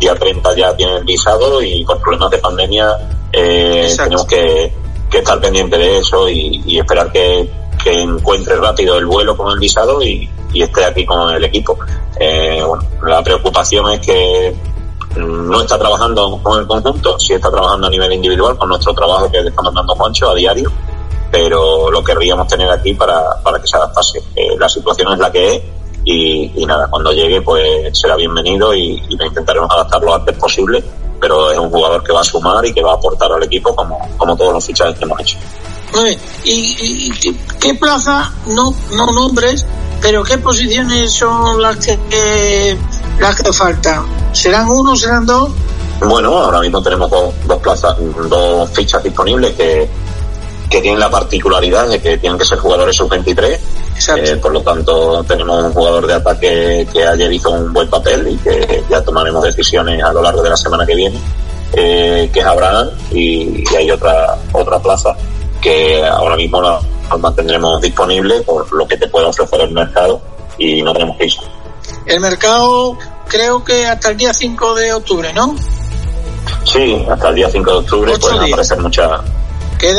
día 0.00 0.16
30 0.16 0.56
ya 0.56 0.74
tiene 0.74 0.96
el 0.96 1.04
visado 1.04 1.62
y 1.62 1.84
con 1.84 2.00
problemas 2.00 2.32
de 2.32 2.38
pandemia 2.38 2.98
eh, 3.32 3.94
tenemos 3.96 4.26
que, 4.26 4.72
que, 5.10 5.18
estar 5.18 5.40
pendiente 5.40 5.76
de 5.76 5.98
eso 5.98 6.28
y, 6.28 6.78
esperar 6.78 7.10
que 7.12 7.50
que 7.82 8.02
encuentre 8.02 8.56
rápido 8.56 8.98
el 8.98 9.06
vuelo 9.06 9.36
con 9.36 9.52
el 9.52 9.58
visado 9.58 10.02
y, 10.02 10.28
esté 10.54 10.84
aquí 10.84 11.06
con 11.06 11.32
el 11.32 11.44
equipo. 11.44 11.78
Eh, 12.18 12.62
bueno, 12.66 12.82
la 13.04 13.22
preocupación 13.22 13.88
es 13.92 14.00
que 14.00 14.54
no 15.16 15.60
está 15.60 15.78
trabajando 15.78 16.40
con 16.42 16.60
el 16.60 16.66
conjunto, 16.66 17.18
sí 17.18 17.34
está 17.34 17.50
trabajando 17.50 17.86
a 17.86 17.90
nivel 17.90 18.12
individual 18.12 18.56
con 18.56 18.68
nuestro 18.68 18.92
trabajo 18.92 19.30
que 19.30 19.40
le 19.42 19.48
está 19.48 19.62
mandando 19.62 19.94
Juancho 19.94 20.30
a 20.30 20.34
diario, 20.34 20.70
pero 21.30 21.90
lo 21.90 22.02
querríamos 22.02 22.48
tener 22.48 22.68
aquí 22.68 22.94
para, 22.94 23.40
para 23.42 23.60
que 23.60 23.66
se 23.66 23.76
adaptase. 23.76 24.18
Eh, 24.34 24.56
la 24.58 24.68
situación 24.68 25.12
es 25.12 25.18
la 25.18 25.30
que 25.30 25.54
es 25.54 25.62
y, 26.04 26.66
nada, 26.66 26.88
cuando 26.90 27.12
llegue 27.12 27.40
pues 27.42 27.96
será 27.98 28.16
bienvenido 28.16 28.74
y, 28.74 29.02
y 29.08 29.22
intentaremos 29.22 29.70
adaptar 29.70 30.02
lo 30.02 30.14
antes 30.14 30.36
posible, 30.36 30.82
pero 31.20 31.50
es 31.50 31.58
un 31.58 31.70
jugador 31.70 32.02
que 32.02 32.12
va 32.12 32.20
a 32.20 32.24
sumar 32.24 32.64
y 32.64 32.72
que 32.72 32.82
va 32.82 32.92
a 32.92 32.94
aportar 32.94 33.30
al 33.32 33.42
equipo 33.42 33.74
como, 33.74 33.98
como 34.16 34.36
todos 34.36 34.54
los 34.54 34.64
fichajes 34.64 34.98
que 34.98 35.04
hemos 35.04 35.20
hecho. 35.20 35.36
¿Y, 36.44 37.10
qué 37.60 37.74
plaza, 37.74 38.32
no, 38.46 38.74
no 38.92 39.06
nombres, 39.12 39.66
pero 40.00 40.22
qué 40.22 40.38
posiciones 40.38 41.12
son 41.12 41.60
las 41.60 41.76
que, 41.76 42.78
las 43.18 43.36
que 43.36 43.52
faltan? 43.52 44.06
¿Serán 44.32 44.68
uno, 44.68 44.96
serán 44.96 45.26
dos? 45.26 45.50
Bueno, 46.00 46.38
ahora 46.38 46.60
mismo 46.60 46.82
tenemos 46.82 47.10
dos, 47.10 47.58
plazas, 47.62 47.96
dos 48.28 48.70
fichas 48.70 49.02
disponibles 49.02 49.54
que, 49.54 49.88
que 50.70 50.80
tienen 50.80 51.00
la 51.00 51.10
particularidad 51.10 51.88
de 51.88 52.00
que 52.00 52.16
tienen 52.16 52.38
que 52.38 52.44
ser 52.44 52.58
jugadores 52.58 52.96
sub-23 52.96 53.58
Eh, 54.16 54.36
por 54.36 54.52
lo 54.52 54.62
tanto, 54.62 55.22
tenemos 55.24 55.62
un 55.62 55.72
jugador 55.74 56.06
de 56.06 56.14
ataque 56.14 56.88
que 56.90 57.04
ayer 57.04 57.30
hizo 57.32 57.50
un 57.50 57.70
buen 57.70 57.90
papel 57.90 58.28
y 58.28 58.36
que 58.36 58.82
ya 58.88 59.02
tomaremos 59.02 59.42
decisiones 59.42 60.02
a 60.02 60.12
lo 60.12 60.22
largo 60.22 60.42
de 60.42 60.48
la 60.48 60.56
semana 60.56 60.86
que 60.86 60.94
viene, 60.94 61.18
eh, 61.74 62.30
que 62.32 62.40
es 62.40 62.46
Abraham, 62.46 62.88
y, 63.12 63.62
hay 63.76 63.90
otra 63.90 64.38
otra 64.52 64.78
plaza 64.78 65.14
que 65.60 66.02
ahora 66.06 66.36
mismo 66.36 66.62
la, 66.62 66.80
mantendremos 67.18 67.82
disponible 67.82 68.40
por 68.40 68.72
lo 68.72 68.86
que 68.86 68.96
te 68.96 69.08
puede 69.08 69.26
ofrecer 69.26 69.60
el 69.60 69.72
mercado 69.72 70.20
y 70.56 70.80
no 70.80 70.92
tenemos 70.94 71.16
prisa. 71.16 71.42
El 72.06 72.20
mercado 72.20 72.96
creo 73.28 73.62
que 73.62 73.86
hasta 73.86 74.10
el 74.10 74.16
día 74.16 74.32
5 74.32 74.74
de 74.76 74.92
octubre, 74.94 75.32
¿no? 75.34 75.54
Sí, 76.64 77.04
hasta 77.10 77.28
el 77.28 77.34
día 77.34 77.50
5 77.50 77.70
de 77.70 77.76
octubre 77.76 78.18
pueden 78.18 78.40
aparecer 78.40 78.78
muchas 78.78 79.20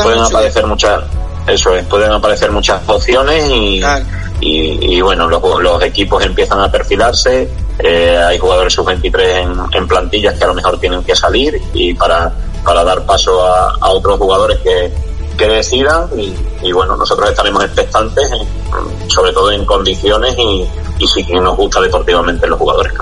pueden 0.03 0.19
aparecer 0.19 0.65
muchas 0.65 1.03
eso 1.47 1.75
es, 1.75 1.85
pueden 1.85 2.11
aparecer 2.11 2.51
muchas 2.51 2.81
opciones 2.87 3.49
y, 3.49 3.81
y, 4.41 5.01
bueno, 5.01 5.27
los, 5.27 5.41
los, 5.61 5.83
equipos 5.83 6.23
empiezan 6.23 6.59
a 6.59 6.71
perfilarse, 6.71 7.49
eh, 7.79 8.17
hay 8.17 8.37
jugadores 8.37 8.73
sub-23 8.73 9.69
en, 9.73 9.87
plantillas 9.87 10.35
que 10.37 10.43
a 10.43 10.47
lo 10.47 10.53
mejor 10.53 10.79
tienen 10.79 11.03
que 11.03 11.15
salir 11.15 11.59
y 11.73 11.93
para, 11.93 12.31
para 12.63 12.83
dar 12.83 13.05
paso 13.05 13.43
a, 13.43 13.75
a 13.79 13.89
otros 13.89 14.17
jugadores 14.17 14.59
que, 14.59 14.91
que 15.37 15.47
decidan 15.47 16.09
y, 16.61 16.71
bueno, 16.71 16.95
nosotros 16.95 17.29
estaremos 17.29 17.63
expectantes, 17.63 18.29
sobre 19.07 19.33
todo 19.33 19.51
en 19.51 19.65
condiciones 19.65 20.37
y, 20.37 20.67
y 20.99 21.07
si 21.07 21.23
nos 21.33 21.57
gusta 21.57 21.81
deportivamente 21.81 22.47
los 22.47 22.59
jugadores. 22.59 22.93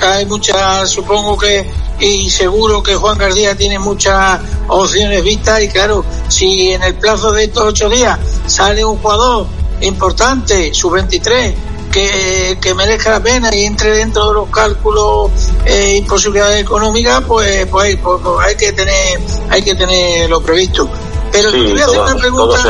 Hay 0.00 0.26
muchas, 0.26 0.88
supongo 0.90 1.36
que, 1.36 1.70
y 2.00 2.30
seguro 2.30 2.82
que 2.82 2.94
Juan 2.94 3.18
García 3.18 3.56
tiene 3.56 3.78
muchas 3.78 4.40
opciones 4.68 5.22
vistas 5.22 5.62
y 5.62 5.68
claro, 5.68 6.04
si 6.28 6.72
en 6.72 6.82
el 6.82 6.94
plazo 6.94 7.32
de 7.32 7.44
estos 7.44 7.64
ocho 7.64 7.88
días 7.88 8.18
sale 8.46 8.84
un 8.84 8.98
jugador 8.98 9.46
importante, 9.80 10.72
su 10.74 10.90
23, 10.90 11.54
que, 11.90 12.58
que 12.60 12.74
merezca 12.74 13.10
la 13.10 13.20
pena 13.20 13.54
y 13.54 13.64
entre 13.64 13.96
dentro 13.96 14.28
de 14.28 14.34
los 14.34 14.50
cálculos 14.50 15.30
eh, 15.64 15.96
y 15.96 16.02
posibilidades 16.02 16.62
económicas, 16.62 17.22
pues, 17.26 17.66
pues, 17.66 17.96
pues, 18.02 18.20
pues, 18.22 18.46
hay 18.46 18.56
que 18.56 18.72
tener, 18.72 19.20
hay 19.50 19.62
que 19.62 19.74
tener 19.74 20.30
lo 20.30 20.40
previsto. 20.40 20.88
Pero 21.32 21.50
te 21.50 21.58
voy 21.58 21.80
a 21.80 21.84
hacer 21.84 22.00
una 22.00 22.14
pregunta. 22.16 22.62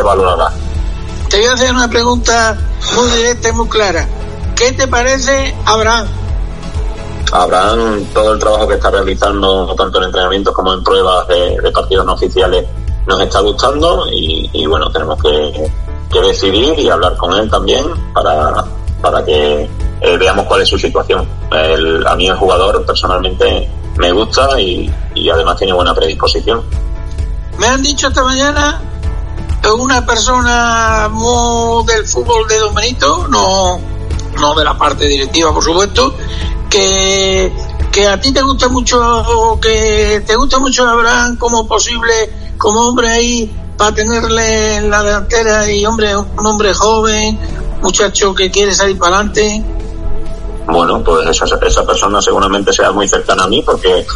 Te 1.29 1.37
voy 1.39 1.47
a 1.47 1.53
hacer 1.53 1.71
una 1.71 1.89
pregunta 1.89 2.59
muy 2.95 3.11
directa 3.11 3.49
y 3.49 3.53
muy 3.53 3.69
clara. 3.69 4.09
¿Qué 4.57 4.73
te 4.73 4.89
parece 4.89 5.55
Abraham? 5.65 6.09
Abraham, 7.33 8.05
todo 8.13 8.33
el 8.35 8.39
trabajo 8.39 8.69
que 8.69 8.75
está 8.75 8.91
realizando, 8.91 9.75
tanto 9.75 9.99
en 9.99 10.05
entrenamientos 10.05 10.55
como 10.55 10.73
en 10.73 10.83
pruebas 10.83 11.27
de, 11.29 11.71
partidos 11.73 12.07
no 12.07 12.15
oficiales, 12.15 12.67
nos 13.07 13.21
está 13.21 13.41
gustando 13.41 14.07
y, 14.11 14.67
bueno, 14.67 14.91
tenemos 14.91 15.21
que, 15.23 15.71
decidir 16.21 16.79
y 16.79 16.89
hablar 16.89 17.17
con 17.17 17.33
él 17.35 17.49
también 17.51 17.85
para, 18.13 18.65
para 19.01 19.25
que 19.25 19.69
eh, 20.01 20.17
veamos 20.17 20.47
cuál 20.47 20.63
es 20.63 20.69
su 20.69 20.79
situación. 20.79 21.29
a 21.51 22.17
mí 22.17 22.29
el 22.29 22.37
jugador 22.37 22.85
personalmente 22.85 23.69
me 23.97 24.11
gusta 24.13 24.61
y, 24.61 24.93
y 25.15 25.31
además 25.31 25.57
tiene 25.57 25.73
buena 25.73 25.95
predisposición. 25.95 26.63
Me 27.59 27.67
han 27.67 27.83
dicho 27.83 28.09
esta 28.09 28.25
mañana 28.25 28.81
una 29.77 30.05
persona 30.05 31.11
del 31.87 32.07
fútbol 32.07 32.49
de 32.49 32.59
Don 32.59 32.75
Benito, 32.75 33.27
no, 33.29 33.79
no 34.41 34.55
de 34.55 34.65
la 34.65 34.77
parte 34.77 35.07
directiva, 35.07 35.53
por 35.53 35.63
supuesto, 35.63 36.15
que, 36.69 37.53
que 37.93 38.07
a 38.07 38.21
ti 38.21 38.33
te 38.33 38.43
gusta 38.43 38.69
mucho, 38.69 39.59
que 39.61 40.23
te 40.27 40.37
gusta 40.37 40.59
mucho 40.59 40.87
Abraham 40.87 41.37
como 41.37 41.67
posible, 41.67 42.55
como 42.57 42.89
hombre 42.89 43.09
ahí 43.09 43.53
para 43.77 43.95
tenerle 43.95 44.77
en 44.77 44.91
la 44.91 45.03
delantera 45.03 45.71
y 45.71 45.85
hombre, 45.87 46.17
un 46.17 46.47
hombre 46.47 46.75
joven, 46.75 47.39
muchacho 47.83 48.35
que 48.35 48.51
quiere 48.51 48.75
salir 48.75 48.99
para 48.99 49.17
adelante 49.17 49.65
bueno, 50.69 51.03
pues 51.03 51.27
esa, 51.29 51.59
esa 51.67 51.87
persona 51.87 52.21
seguramente 52.21 52.73
sea 52.73 52.93
muy 52.93 53.09
cercana 53.09 53.45
a 53.45 53.49
mí 53.49 53.63
porque 53.63 54.07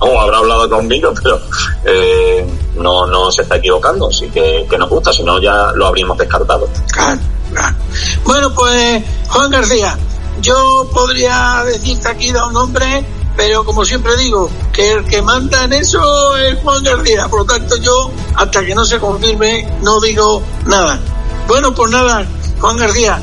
o 0.00 0.20
habrá 0.20 0.38
hablado 0.38 0.68
conmigo, 0.68 1.12
pero 1.22 1.40
eh, 1.84 2.46
no, 2.76 3.06
no 3.06 3.30
se 3.30 3.42
está 3.42 3.56
equivocando, 3.56 4.08
así 4.08 4.28
que, 4.28 4.66
que 4.68 4.76
nos 4.76 4.88
gusta, 4.88 5.12
si 5.12 5.22
no 5.22 5.40
ya 5.40 5.72
lo 5.72 5.86
habríamos 5.86 6.18
descartado. 6.18 6.68
Claro, 6.92 7.20
claro. 7.52 7.76
Bueno, 8.24 8.52
pues 8.54 9.04
Juan 9.28 9.50
García, 9.50 9.96
yo 10.40 10.88
podría 10.92 11.62
decirte 11.64 12.08
aquí 12.08 12.32
da 12.32 12.46
un 12.46 12.54
nombre, 12.54 13.04
pero 13.36 13.64
como 13.64 13.84
siempre 13.84 14.16
digo, 14.16 14.50
que 14.72 14.92
el 14.92 15.04
que 15.04 15.22
manda 15.22 15.64
en 15.64 15.72
eso 15.72 16.36
es 16.36 16.58
Juan 16.60 16.82
García, 16.82 17.28
por 17.28 17.40
lo 17.40 17.44
tanto 17.46 17.76
yo, 17.76 18.10
hasta 18.36 18.64
que 18.64 18.74
no 18.74 18.84
se 18.84 18.98
confirme, 18.98 19.66
no 19.82 20.00
digo 20.00 20.42
nada. 20.66 20.98
Bueno, 21.46 21.74
pues 21.74 21.90
nada, 21.90 22.26
Juan 22.60 22.76
García, 22.76 23.20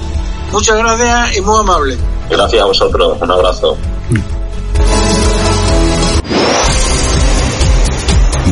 muchas 0.52 0.78
gracias 0.78 1.38
y 1.38 1.42
muy 1.42 1.60
amable. 1.60 1.98
Gracias 2.30 2.62
a 2.62 2.66
vosotros, 2.66 3.18
un 3.22 3.32
abrazo. 3.32 3.78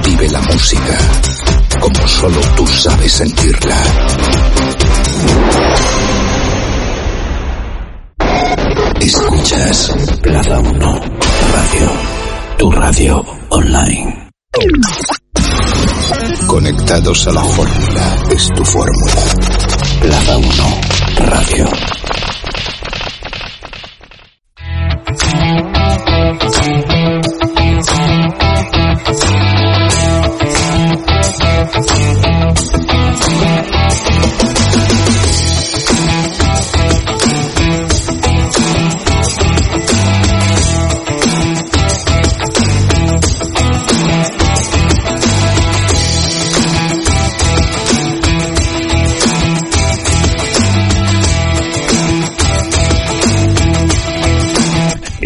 Vive 0.04 0.30
la 0.30 0.42
música 0.42 0.98
como 1.80 2.08
solo 2.08 2.40
tú 2.56 2.68
sabes 2.68 3.12
sentirla. 3.12 3.76
Escuchas 9.46 9.94
Plaza 10.24 10.60
1 10.60 11.02
Radio, 11.54 11.92
tu 12.58 12.72
radio 12.72 13.24
online. 13.50 14.32
Conectados 16.48 17.28
a 17.28 17.32
la 17.32 17.44
fórmula, 17.44 18.24
es 18.32 18.50
tu 18.56 18.66
fórmula. 18.66 19.22
Plaza 20.02 20.38
1 20.38 20.48
Radio. 21.30 22.05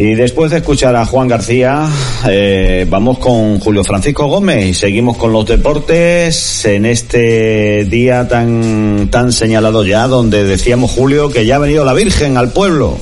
Y 0.10 0.16
después 0.16 0.50
de 0.50 0.58
escuchar 0.58 0.96
a 0.96 1.06
Juan 1.06 1.28
García, 1.28 1.88
eh, 2.28 2.88
vamos 2.90 3.20
con 3.20 3.60
Julio 3.60 3.84
Francisco 3.84 4.26
Gómez 4.26 4.66
y 4.66 4.74
seguimos 4.74 5.18
con 5.18 5.32
los 5.32 5.46
deportes 5.46 6.66
en 6.66 6.88
este 6.88 7.86
día 7.86 8.28
tan, 8.28 9.10
tan 9.12 9.32
señalado 9.32 9.86
ya, 9.86 10.08
donde 10.08 10.46
decíamos 10.46 10.90
Julio 10.90 11.30
que 11.30 11.46
ya 11.46 11.58
ha 11.58 11.60
venido 11.60 11.86
la 11.86 11.94
Virgen 11.94 12.38
al 12.38 12.52
pueblo. 12.52 12.98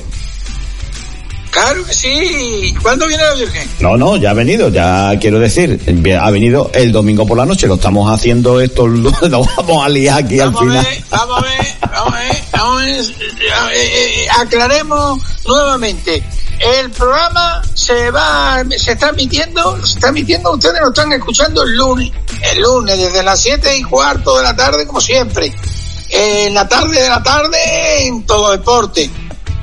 Claro 1.50 1.82
que 1.86 1.94
sí. 1.94 2.74
¿Cuándo 2.82 3.06
viene 3.06 3.22
la 3.22 3.34
Virgen? 3.36 3.66
No, 3.80 3.96
no, 3.96 4.18
ya 4.18 4.32
ha 4.32 4.34
venido, 4.34 4.68
ya 4.68 5.14
quiero 5.18 5.38
decir, 5.38 5.80
ha 6.20 6.30
venido 6.30 6.70
el 6.74 6.92
domingo 6.92 7.26
por 7.26 7.38
la 7.38 7.46
noche. 7.46 7.66
Lo 7.66 7.76
estamos 7.76 8.12
haciendo 8.12 8.60
esto, 8.60 8.86
lo 8.86 9.10
vamos 9.56 9.82
a 9.82 9.88
liar 9.88 10.24
aquí 10.24 10.40
al 10.40 10.54
final. 10.54 10.86
vamos 11.10 11.38
a 11.38 11.40
ver, 11.40 11.66
vamos 11.80 12.14
a 12.14 12.18
ver, 12.18 12.36
vamos 12.52 12.82
a 12.82 12.84
ver, 12.84 13.00
eh, 13.00 14.24
eh, 14.24 14.26
aclaremos 14.38 15.18
nuevamente 15.46 16.22
el 16.58 16.90
programa 16.90 17.62
se 17.74 18.10
va, 18.10 18.62
se 18.76 18.92
está 18.92 19.10
emitiendo, 19.10 19.86
se 19.86 19.94
está 19.94 20.08
emitiendo, 20.08 20.52
ustedes 20.52 20.80
lo 20.80 20.88
están 20.88 21.12
escuchando 21.12 21.62
el 21.62 21.74
lunes, 21.74 22.10
el 22.52 22.60
lunes 22.60 22.98
desde 22.98 23.22
las 23.22 23.40
siete 23.40 23.76
y 23.76 23.82
cuarto 23.82 24.36
de 24.36 24.42
la 24.42 24.56
tarde 24.56 24.86
como 24.86 25.00
siempre, 25.00 25.54
en 26.10 26.54
la 26.54 26.68
tarde 26.68 27.02
de 27.02 27.08
la 27.08 27.22
tarde 27.22 28.06
en 28.06 28.24
todo 28.26 28.50
deporte, 28.50 29.10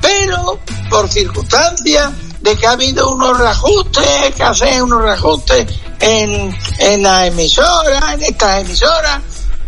pero 0.00 0.58
por 0.88 1.08
circunstancia 1.08 2.12
de 2.40 2.56
que 2.56 2.66
ha 2.66 2.72
habido 2.72 3.10
unos 3.10 3.38
reajustes, 3.38 4.34
que 4.34 4.42
hacen 4.42 4.82
unos 4.82 5.02
reajustes 5.02 5.66
en, 6.00 6.56
en 6.78 7.02
la 7.02 7.26
emisora, 7.26 8.14
en 8.14 8.22
estas 8.22 8.60
emisoras, 8.60 9.20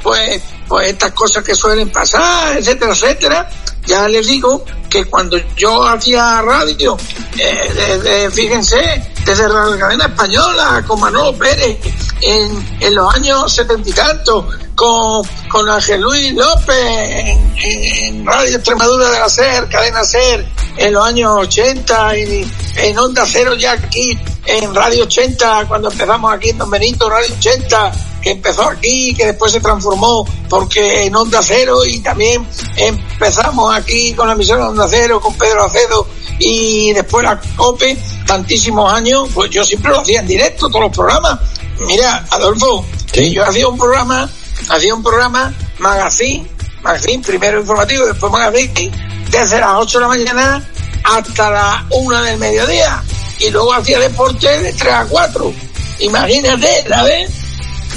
pues, 0.03 0.43
pues 0.69 0.89
estas 0.89 1.13
cosas 1.13 1.43
que 1.43 1.55
suelen 1.55 1.91
pasar, 1.91 2.59
etcétera, 2.59 2.93
etcétera, 2.93 3.51
ya 3.87 4.07
les 4.07 4.27
digo 4.27 4.65
que 4.91 5.07
cuando 5.07 5.39
yo 5.57 5.87
hacía 5.87 6.43
radio, 6.43 6.97
eh, 7.39 8.29
fíjense, 8.31 8.77
desde 9.25 9.49
la 9.49 9.77
cadena 9.79 10.05
española, 10.07 10.85
con 10.87 11.01
Manolo 11.01 11.37
Pérez, 11.39 11.79
en, 12.21 12.77
en 12.81 12.95
los 12.95 13.15
años 13.15 13.53
setenta 13.53 13.89
y 13.89 13.93
tantos, 13.93 14.45
con, 14.75 15.27
con 15.49 15.69
Ángel 15.69 16.03
Luis 16.03 16.35
López, 16.35 16.77
en, 16.77 18.27
Radio 18.27 18.57
Extremadura 18.57 19.11
de 19.11 19.19
la 19.19 19.29
SER, 19.29 19.69
cadena 19.69 20.05
SER, 20.05 20.47
en 20.77 20.93
los 20.93 21.05
años 21.05 21.33
80, 21.41 22.19
y 22.19 22.53
en 22.77 22.99
Onda 22.99 23.25
Cero 23.27 23.55
ya 23.55 23.73
aquí, 23.73 24.19
en 24.45 24.75
Radio 24.75 25.05
80, 25.05 25.65
cuando 25.67 25.91
empezamos 25.91 26.33
aquí 26.33 26.51
en 26.51 26.59
Don 26.59 26.71
Benito, 26.71 27.09
Radio 27.09 27.35
80, 27.39 27.93
que 28.29 28.33
empezó 28.33 28.69
aquí, 28.69 29.15
que 29.15 29.25
después 29.25 29.53
se 29.53 29.61
transformó 29.61 30.27
porque 30.51 31.05
en 31.05 31.17
Onda 31.17 31.41
Cero 31.43 31.87
y 31.87 32.01
también 32.01 32.47
empezamos 32.77 33.75
aquí 33.75 34.13
con 34.13 34.29
la 34.29 34.35
misión 34.35 34.61
Onda 34.61 34.87
Cero, 34.87 35.19
con 35.19 35.33
Pedro 35.35 35.65
Acedo 35.65 36.07
y 36.39 36.93
después 36.93 37.25
la 37.25 37.41
COPE, 37.57 37.97
tantísimos 38.27 38.93
años, 38.93 39.31
pues 39.33 39.49
yo 39.49 39.65
siempre 39.65 39.93
lo 39.93 40.01
hacía 40.01 40.21
en 40.21 40.27
directo, 40.27 40.69
todos 40.69 40.83
los 40.83 40.95
programas. 40.95 41.41
Mira, 41.87 42.27
Adolfo, 42.31 42.85
yo 43.15 43.45
hacía 43.45 43.67
un 43.67 43.79
programa, 43.79 44.31
hacía 44.69 44.95
un 44.95 45.03
programa, 45.03 45.55
magazine, 45.79 46.47
magazine, 46.83 47.23
primero 47.25 47.61
informativo, 47.61 48.05
después 48.05 48.31
magazine, 48.31 48.93
desde 49.31 49.59
las 49.59 49.71
8 49.75 49.99
de 49.99 50.03
la 50.03 50.09
mañana 50.09 50.69
hasta 51.03 51.51
la 51.51 51.87
1 51.91 52.23
del 52.25 52.39
mediodía. 52.39 53.03
Y 53.41 53.49
luego 53.49 53.73
hacía 53.73 53.99
deporte 53.99 54.49
de 54.61 54.73
3 54.75 54.93
a 54.93 55.07
4. 55.07 55.53
Imagínate, 56.01 56.85
¿sabes? 56.87 57.38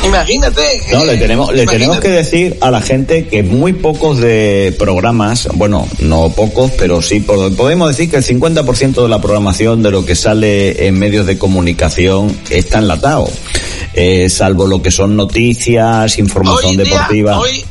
Imagínate. 0.03 0.81
No, 0.91 1.05
le 1.05 1.17
tenemos, 1.17 1.53
le 1.53 1.65
tenemos 1.65 1.99
que 1.99 2.09
decir 2.09 2.57
a 2.61 2.71
la 2.71 2.81
gente 2.81 3.27
que 3.27 3.43
muy 3.43 3.73
pocos 3.73 4.19
de 4.19 4.75
programas, 4.77 5.47
bueno, 5.53 5.87
no 5.99 6.29
pocos, 6.31 6.71
pero 6.77 7.01
sí, 7.01 7.19
podemos 7.19 7.89
decir 7.89 8.09
que 8.09 8.17
el 8.17 8.23
50% 8.23 9.03
de 9.03 9.09
la 9.09 9.21
programación 9.21 9.83
de 9.83 9.91
lo 9.91 10.05
que 10.05 10.15
sale 10.15 10.87
en 10.87 10.97
medios 10.97 11.25
de 11.25 11.37
comunicación 11.37 12.35
está 12.49 12.79
enlatado. 12.79 13.29
Eh, 13.93 14.29
salvo 14.29 14.65
lo 14.67 14.81
que 14.81 14.91
son 14.91 15.15
noticias, 15.15 16.17
información 16.17 16.77
deportiva. 16.77 17.39
hoy, 17.39 17.63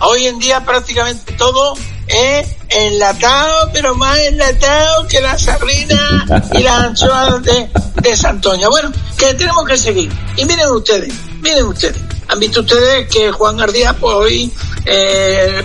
hoy 0.00 0.26
en 0.26 0.38
día 0.38 0.64
prácticamente 0.64 1.32
todo 1.32 1.74
es 2.06 2.46
enlatado, 2.68 3.70
pero 3.72 3.94
más 3.94 4.18
enlatado 4.18 5.06
que 5.08 5.20
la 5.20 5.38
sardina 5.38 6.26
y 6.54 6.62
las 6.62 6.80
anchoas 6.84 7.42
de, 7.42 7.68
de 8.02 8.16
Santoña. 8.16 8.68
Bueno, 8.68 8.92
que 9.16 9.34
tenemos 9.34 9.66
que 9.66 9.78
seguir. 9.78 10.10
Y 10.36 10.44
miren 10.44 10.68
ustedes, 10.70 11.12
miren 11.42 11.66
ustedes, 11.66 11.96
han 12.28 12.40
visto 12.40 12.60
ustedes 12.60 13.08
que 13.08 13.30
Juan 13.32 13.56
Gardía, 13.56 13.92
pues 13.94 14.14
hoy, 14.14 14.52
eh, 14.86 15.62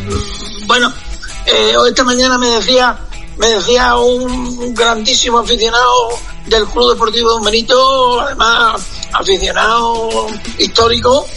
bueno, 0.66 0.92
eh, 1.46 1.76
esta 1.88 2.04
mañana 2.04 2.38
me 2.38 2.48
decía, 2.48 2.98
me 3.38 3.48
decía 3.48 3.96
un 3.96 4.74
grandísimo 4.74 5.40
aficionado 5.40 6.10
del 6.48 6.66
Club 6.66 6.94
Deportivo 6.94 7.30
Don 7.30 7.44
Benito, 7.44 8.20
además 8.20 8.82
aficionado 9.14 10.28
histórico, 10.58 11.28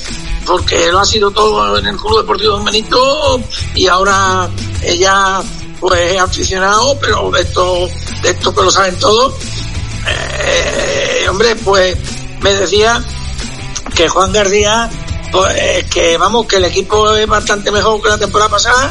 porque 0.46 0.90
lo 0.90 1.00
ha 1.00 1.04
sido 1.04 1.30
todo 1.30 1.78
en 1.78 1.86
el 1.86 1.96
Club 1.96 2.18
Deportivo 2.22 2.52
Don 2.54 2.64
Benito 2.64 3.40
y 3.74 3.86
ahora 3.86 4.48
ella 4.82 5.42
pues 5.78 6.12
es 6.12 6.20
aficionado, 6.20 6.98
pero 6.98 7.30
de 7.30 7.42
esto, 7.42 7.88
esto 8.24 8.54
que 8.54 8.62
lo 8.62 8.70
saben 8.70 8.98
todos, 8.98 9.34
eh, 10.08 11.26
hombre, 11.28 11.56
pues 11.56 11.96
me 12.40 12.54
decía 12.54 13.02
que 14.00 14.08
Juan 14.08 14.32
García, 14.32 14.88
pues 15.30 15.84
que 15.90 16.16
vamos, 16.16 16.46
que 16.46 16.56
el 16.56 16.64
equipo 16.64 17.14
es 17.14 17.26
bastante 17.26 17.70
mejor 17.70 18.00
que 18.00 18.08
la 18.08 18.16
temporada 18.16 18.48
pasada, 18.48 18.90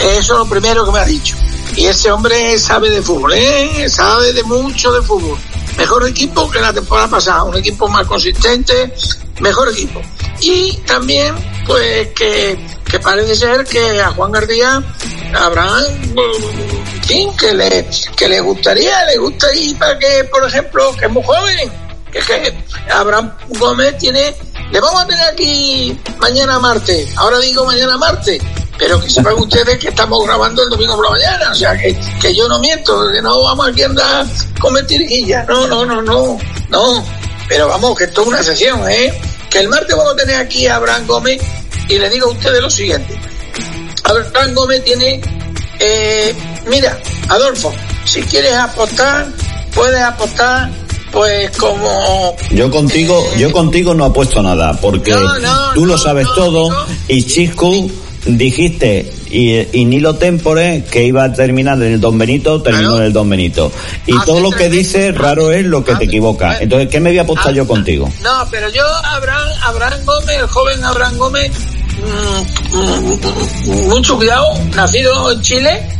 eso 0.00 0.18
es 0.18 0.28
lo 0.28 0.44
primero 0.44 0.84
que 0.84 0.92
me 0.92 0.98
ha 0.98 1.06
dicho. 1.06 1.34
Y 1.74 1.86
ese 1.86 2.12
hombre 2.12 2.58
sabe 2.58 2.90
de 2.90 3.00
fútbol, 3.00 3.32
¿eh? 3.32 3.88
sabe 3.88 4.34
de 4.34 4.42
mucho 4.42 4.92
de 4.92 5.00
fútbol. 5.00 5.38
Mejor 5.78 6.06
equipo 6.06 6.50
que 6.50 6.60
la 6.60 6.74
temporada 6.74 7.08
pasada, 7.08 7.44
un 7.44 7.56
equipo 7.56 7.88
más 7.88 8.06
consistente, 8.06 8.92
mejor 9.40 9.70
equipo. 9.70 10.02
Y 10.42 10.76
también, 10.86 11.34
pues 11.66 12.08
que, 12.08 12.58
que 12.84 12.98
parece 12.98 13.34
ser 13.34 13.64
que 13.64 13.98
a 13.98 14.10
Juan 14.10 14.30
García 14.30 14.82
habrá, 15.32 15.70
que 17.38 17.54
le, 17.54 17.88
que 18.14 18.28
le 18.28 18.40
gustaría, 18.40 19.06
le 19.06 19.16
gustaría 19.16 19.78
para 19.78 19.98
que, 19.98 20.24
por 20.24 20.46
ejemplo, 20.46 20.94
que 20.98 21.06
es 21.06 21.10
muy 21.10 21.22
joven, 21.22 21.87
que, 22.26 22.40
que 22.42 22.92
Abraham 22.92 23.32
Gómez 23.58 23.98
tiene, 23.98 24.34
le 24.70 24.80
vamos 24.80 25.02
a 25.02 25.06
tener 25.06 25.24
aquí 25.26 25.98
mañana 26.18 26.58
martes, 26.58 27.10
ahora 27.16 27.38
digo 27.38 27.64
mañana 27.64 27.96
martes, 27.96 28.40
pero 28.78 29.00
que 29.00 29.10
sepan 29.10 29.34
ustedes 29.38 29.78
que 29.78 29.88
estamos 29.88 30.24
grabando 30.24 30.62
el 30.62 30.70
domingo 30.70 30.96
por 30.96 31.04
la 31.06 31.10
mañana, 31.12 31.50
o 31.50 31.54
sea 31.54 31.76
que, 31.76 31.98
que 32.20 32.34
yo 32.34 32.48
no 32.48 32.58
miento, 32.58 33.10
que 33.12 33.22
no 33.22 33.42
vamos 33.42 33.68
aquí 33.68 33.82
a 33.82 33.86
andar 33.86 34.26
con 34.60 34.74
mentirijillas, 34.74 35.46
no, 35.48 35.66
no, 35.66 35.84
no, 35.84 36.02
no, 36.02 36.38
no, 36.68 37.04
pero 37.48 37.68
vamos, 37.68 37.96
que 37.96 38.04
esto 38.04 38.22
es 38.22 38.28
una 38.28 38.42
sesión, 38.42 38.88
¿eh? 38.90 39.12
Que 39.50 39.60
el 39.60 39.68
martes 39.68 39.96
vamos 39.96 40.12
a 40.12 40.16
tener 40.16 40.36
aquí 40.36 40.66
a 40.66 40.76
Abraham 40.76 41.06
Gómez 41.06 41.40
y 41.88 41.98
le 41.98 42.10
digo 42.10 42.28
a 42.28 42.32
ustedes 42.32 42.60
lo 42.60 42.70
siguiente, 42.70 43.18
Abraham 44.04 44.54
Gómez 44.54 44.84
tiene, 44.84 45.20
eh, 45.78 46.34
mira, 46.66 46.98
Adolfo, 47.28 47.74
si 48.04 48.22
quieres 48.22 48.54
apostar, 48.54 49.26
puedes 49.74 50.00
apostar 50.00 50.70
pues 51.12 51.50
como 51.56 52.36
yo 52.50 52.70
contigo 52.70 53.24
eh, 53.34 53.38
yo 53.38 53.52
contigo 53.52 53.94
no 53.94 54.04
apuesto 54.04 54.42
nada 54.42 54.78
porque 54.80 55.14
tú 55.74 55.86
lo 55.86 55.96
sabes 55.96 56.26
todo 56.34 56.70
y 57.08 57.24
Chisco 57.24 57.72
dijiste 58.26 59.10
y, 59.30 59.78
y 59.78 59.84
Nilo 59.84 60.16
Tempore 60.16 60.84
que 60.90 61.04
iba 61.04 61.24
a 61.24 61.32
terminar 61.32 61.76
en 61.82 61.94
el 61.94 62.00
Don 62.00 62.18
Benito 62.18 62.62
terminó 62.62 62.96
en 62.98 63.04
el 63.04 63.12
Don 63.12 63.28
Benito. 63.28 63.70
Y 64.06 64.12
todo 64.24 64.40
lo 64.40 64.50
que 64.50 64.68
dices 64.68 65.16
raro 65.16 65.52
es 65.52 65.64
lo 65.64 65.84
que 65.84 65.94
te 65.96 66.04
equivoca 66.04 66.58
entonces 66.58 66.88
¿qué 66.88 67.00
me 67.00 67.10
voy 67.10 67.18
a 67.18 67.22
apostar 67.22 67.54
yo 67.54 67.66
contigo? 67.66 68.10
no 68.22 68.48
pero 68.50 68.68
yo 68.70 68.84
Abraham, 69.04 69.48
Abraham 69.62 70.00
Gómez 70.04 70.38
el 70.38 70.46
joven 70.46 70.84
Abraham 70.84 71.18
Gómez 71.18 71.50
mmm, 71.98 72.76
mmm, 72.76 73.88
mucho 73.88 74.16
cuidado 74.16 74.46
nacido 74.74 75.32
en 75.32 75.40
Chile 75.40 75.98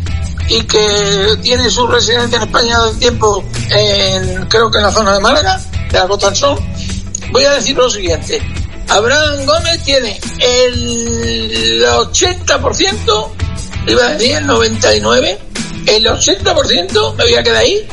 y 0.49 0.63
que 0.63 1.39
tiene 1.43 1.69
su 1.71 1.87
residencia 1.87 2.37
en 2.37 2.43
España 2.43 2.83
de 2.85 2.95
tiempo, 2.95 3.45
en, 3.71 4.47
creo 4.47 4.71
que 4.71 4.79
en 4.79 4.85
la 4.85 4.93
zona 4.93 5.15
de 5.15 5.21
Málaga, 5.21 5.61
de 5.91 5.99
la 5.99 6.35
Sol, 6.35 6.59
voy 7.33 7.45
a 7.45 7.53
decir 7.53 7.77
lo 7.77 7.89
siguiente. 7.91 8.41
Abraham 8.89 9.45
Gómez 9.45 9.83
tiene 9.85 10.19
el 10.41 11.85
80%, 11.85 13.31
iba 13.89 14.07
a 14.07 14.09
decir 14.15 14.37
el 14.37 14.47
99%, 14.47 15.39
el 15.87 16.07
80%, 16.07 17.15
me 17.15 17.25
voy 17.25 17.35
a 17.35 17.43
quedar 17.43 17.57
ahí, 17.59 17.87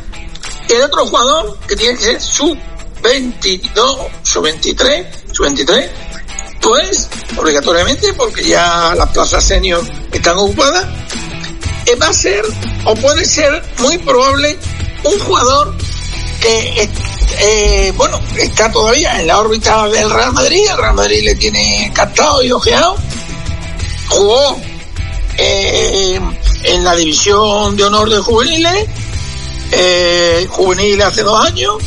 Y 0.69 0.73
el 0.73 0.83
otro 0.83 1.05
jugador, 1.05 1.57
que 1.67 1.75
tiene 1.75 1.97
que 1.97 2.03
ser 2.03 2.21
su 2.21 2.57
22, 3.01 3.97
su 4.23 4.41
23, 4.41 5.07
su 5.31 5.43
23, 5.43 5.89
pues 6.67 7.07
obligatoriamente, 7.37 8.13
porque 8.13 8.43
ya 8.43 8.93
las 8.93 9.09
plazas 9.11 9.41
senior 9.41 9.81
están 10.11 10.37
ocupadas, 10.37 10.85
eh, 11.85 11.95
va 11.95 12.07
a 12.07 12.13
ser, 12.13 12.43
o 12.83 12.93
puede 12.95 13.23
ser 13.23 13.63
muy 13.79 13.97
probable, 13.99 14.57
un 15.05 15.17
jugador 15.19 15.73
que, 16.41 16.89
eh, 17.39 17.93
bueno, 17.95 18.19
está 18.35 18.69
todavía 18.69 19.21
en 19.21 19.27
la 19.27 19.39
órbita 19.39 19.87
del 19.87 20.09
Real 20.09 20.33
Madrid, 20.33 20.67
el 20.69 20.77
Real 20.77 20.93
Madrid 20.93 21.21
le 21.23 21.35
tiene 21.35 21.89
captado 21.95 22.43
y 22.43 22.51
ojeado, 22.51 22.97
jugó 24.09 24.59
eh, 25.37 26.19
en 26.63 26.83
la 26.83 26.95
división 26.97 27.77
de 27.77 27.85
honor 27.85 28.09
de 28.09 28.17
juveniles, 28.17 28.89
eh, 29.71 30.45
juveniles 30.49 31.05
hace 31.05 31.23
dos 31.23 31.45
años, 31.45 31.77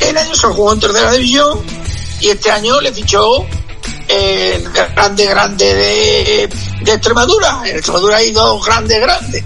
el 0.00 0.16
año 0.16 0.34
se 0.36 0.46
jugó 0.46 0.72
en 0.74 0.78
tercera 0.78 1.10
división 1.10 1.60
y 2.20 2.28
este 2.28 2.52
año 2.52 2.80
le 2.80 2.92
fichó 2.92 3.44
el 4.08 4.70
grande 4.70 5.26
grande 5.26 5.74
de, 5.74 6.50
de 6.82 6.92
Extremadura. 6.92 7.62
En 7.64 7.76
Extremadura 7.76 8.16
hay 8.16 8.30
dos 8.32 8.64
grandes 8.64 9.00
grandes. 9.00 9.44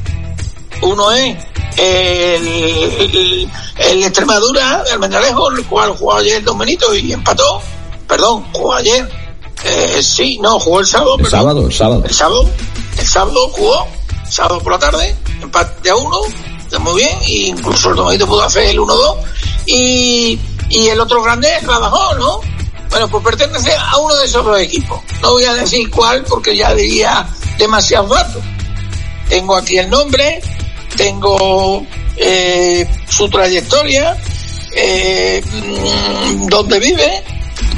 Uno 0.82 1.12
es 1.12 1.36
el, 1.76 3.50
el, 3.76 4.02
Extremadura, 4.02 4.84
el 4.92 4.98
Menalejo, 4.98 5.50
el 5.50 5.64
cual 5.66 5.90
jugó 5.96 6.16
ayer 6.16 6.42
Don 6.42 6.58
Benito 6.58 6.94
y 6.94 7.12
empató. 7.12 7.60
Perdón, 8.06 8.44
jugó 8.52 8.74
ayer. 8.74 9.08
Eh, 9.64 10.02
sí, 10.02 10.38
no, 10.40 10.58
jugó 10.58 10.80
el 10.80 10.86
sábado. 10.86 11.16
El 11.18 11.26
sábado, 11.26 11.66
el 11.66 11.72
sábado. 11.72 12.02
El 12.04 12.14
sábado, 12.14 12.50
el 12.98 13.06
sábado 13.06 13.48
jugó, 13.50 13.86
sábado 14.28 14.60
por 14.60 14.72
la 14.72 14.78
tarde, 14.78 15.14
empate 15.42 15.90
a 15.90 15.96
uno, 15.96 16.20
muy 16.80 17.02
bien, 17.02 17.18
e 17.22 17.48
incluso 17.48 17.90
el 17.90 17.96
Domadito 17.96 18.26
pudo 18.26 18.42
hacer 18.42 18.64
el 18.64 18.78
1-2. 18.78 19.16
Y, 19.66 20.40
y 20.70 20.88
el 20.88 21.00
otro 21.00 21.22
grande 21.22 21.48
es 21.56 21.66
Badajoz, 21.66 22.18
¿no? 22.18 22.40
Bueno, 22.90 23.08
pues 23.08 23.24
pertenece 23.24 23.72
a 23.72 23.96
uno 23.98 24.16
de 24.16 24.26
esos 24.26 24.44
dos 24.44 24.60
equipos. 24.60 25.00
No 25.22 25.32
voy 25.32 25.44
a 25.44 25.54
decir 25.54 25.88
cuál 25.90 26.24
porque 26.24 26.56
ya 26.56 26.74
diría 26.74 27.26
demasiado 27.58 28.08
datos. 28.08 28.42
Tengo 29.28 29.56
aquí 29.56 29.78
el 29.78 29.88
nombre, 29.88 30.40
tengo 30.96 31.86
eh, 32.16 32.88
su 33.08 33.28
trayectoria, 33.30 34.16
eh, 34.74 35.42
mm, 35.44 36.46
dónde 36.46 36.80
vive, 36.80 37.24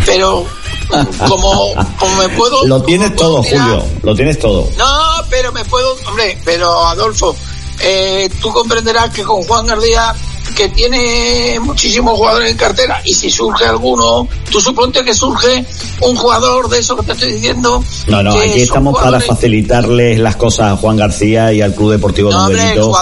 pero 0.06 0.46
como, 1.28 1.74
como 1.98 2.16
me 2.16 2.28
puedo... 2.30 2.66
Lo 2.66 2.82
tienes 2.82 3.14
todo, 3.14 3.42
Julio, 3.42 3.84
lo 4.02 4.14
tienes 4.14 4.38
todo. 4.38 4.68
No, 4.78 4.86
pero 5.28 5.52
me 5.52 5.64
puedo... 5.66 5.94
Hombre, 6.06 6.38
pero 6.44 6.86
Adolfo, 6.86 7.36
eh, 7.80 8.30
tú 8.40 8.50
comprenderás 8.50 9.10
que 9.10 9.24
con 9.24 9.42
Juan 9.42 9.66
Gardía 9.66 10.14
que 10.56 10.68
tiene 10.68 11.58
muchísimos 11.60 12.16
jugadores 12.16 12.50
en 12.50 12.56
cartera 12.56 13.00
y 13.04 13.14
si 13.14 13.30
surge 13.30 13.64
alguno, 13.64 14.28
tú 14.50 14.60
suponte 14.60 15.04
que 15.04 15.14
surge 15.14 15.64
un 16.00 16.16
jugador 16.16 16.68
de 16.68 16.78
eso 16.78 16.96
que 16.96 17.02
te 17.04 17.12
estoy 17.12 17.32
diciendo. 17.32 17.82
No, 18.06 18.22
no, 18.22 18.32
aquí 18.32 18.60
estamos 18.60 18.98
para 18.98 19.20
facilitarles 19.20 20.18
las 20.18 20.36
cosas 20.36 20.72
a 20.72 20.76
Juan 20.76 20.96
García 20.96 21.52
y 21.52 21.62
al 21.62 21.74
Club 21.74 21.92
Deportivo 21.92 22.30
no, 22.30 22.48
Don 22.48 22.52
Benito. 22.52 22.92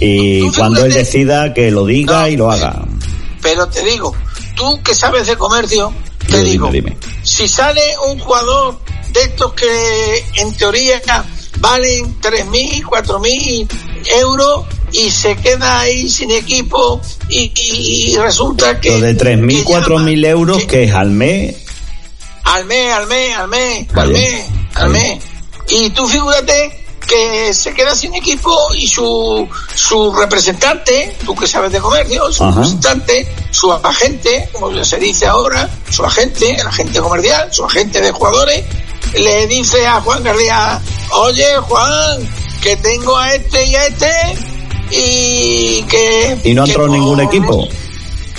Y 0.00 0.50
cuando 0.50 0.84
él 0.84 0.92
decida 0.92 1.54
que 1.54 1.70
lo 1.70 1.86
diga 1.86 2.28
y 2.28 2.36
lo 2.36 2.50
haga. 2.50 2.84
Pero 3.40 3.68
te 3.68 3.84
digo, 3.84 4.14
tú 4.54 4.80
que 4.82 4.94
sabes 4.94 5.26
de 5.26 5.36
comercio, 5.36 5.92
te 6.26 6.42
digo, 6.42 6.70
si 7.22 7.48
sale 7.48 7.82
un 8.10 8.18
jugador 8.18 8.78
de 9.12 9.22
estos 9.22 9.52
que 9.54 10.24
en 10.36 10.54
teoría 10.54 11.00
valen 11.60 12.20
3.000, 12.20 12.82
4.000 12.82 13.68
euros 14.20 14.64
y 14.92 15.10
se 15.10 15.36
queda 15.36 15.80
ahí 15.80 16.08
sin 16.08 16.30
equipo 16.30 17.00
y, 17.28 18.16
resulta 18.16 18.80
que... 18.80 18.98
Lo 18.98 19.06
de 19.06 19.16
3.000, 19.16 19.64
4.000 19.64 20.26
euros 20.26 20.64
que, 20.64 20.84
es 20.84 20.94
al 20.94 21.10
mes. 21.10 21.56
Al 22.44 22.64
mes, 22.64 22.92
al 22.92 23.06
mes, 23.06 23.36
al 23.36 23.48
mes, 23.48 23.88
al 23.94 24.08
mes, 24.10 24.44
al 24.74 24.90
mes. 24.90 25.22
Y 25.68 25.90
tú 25.90 26.06
figúrate 26.06 26.86
que 27.06 27.54
se 27.54 27.72
queda 27.72 27.94
sin 27.94 28.14
equipo 28.14 28.54
y 28.74 28.86
su, 28.86 29.48
su 29.74 30.12
representante, 30.12 31.16
tú 31.24 31.34
que 31.34 31.46
sabes 31.46 31.72
de 31.72 31.80
comercio, 31.80 32.30
su 32.30 32.44
representante, 32.44 33.34
su 33.50 33.72
agente, 33.72 34.48
como 34.52 34.84
se 34.84 34.98
dice 34.98 35.26
ahora, 35.26 35.68
su 35.90 36.04
agente, 36.04 36.54
el 36.54 36.66
agente 36.66 37.00
comercial, 37.00 37.52
su 37.52 37.64
agente 37.64 38.00
de 38.00 38.12
jugadores, 38.12 38.64
le 39.14 39.46
dice 39.46 39.86
a 39.86 40.00
Juan 40.02 40.22
García, 40.22 40.80
oye 41.12 41.56
Juan, 41.62 42.28
que 42.60 42.76
tengo 42.76 43.16
a 43.16 43.34
este 43.34 43.64
y 43.64 43.74
a 43.74 43.86
este 43.86 44.57
y 44.90 45.82
que... 45.82 46.38
Y 46.44 46.54
no 46.54 46.64
entró 46.64 46.88
ningún 46.88 47.20
equipo. 47.20 47.68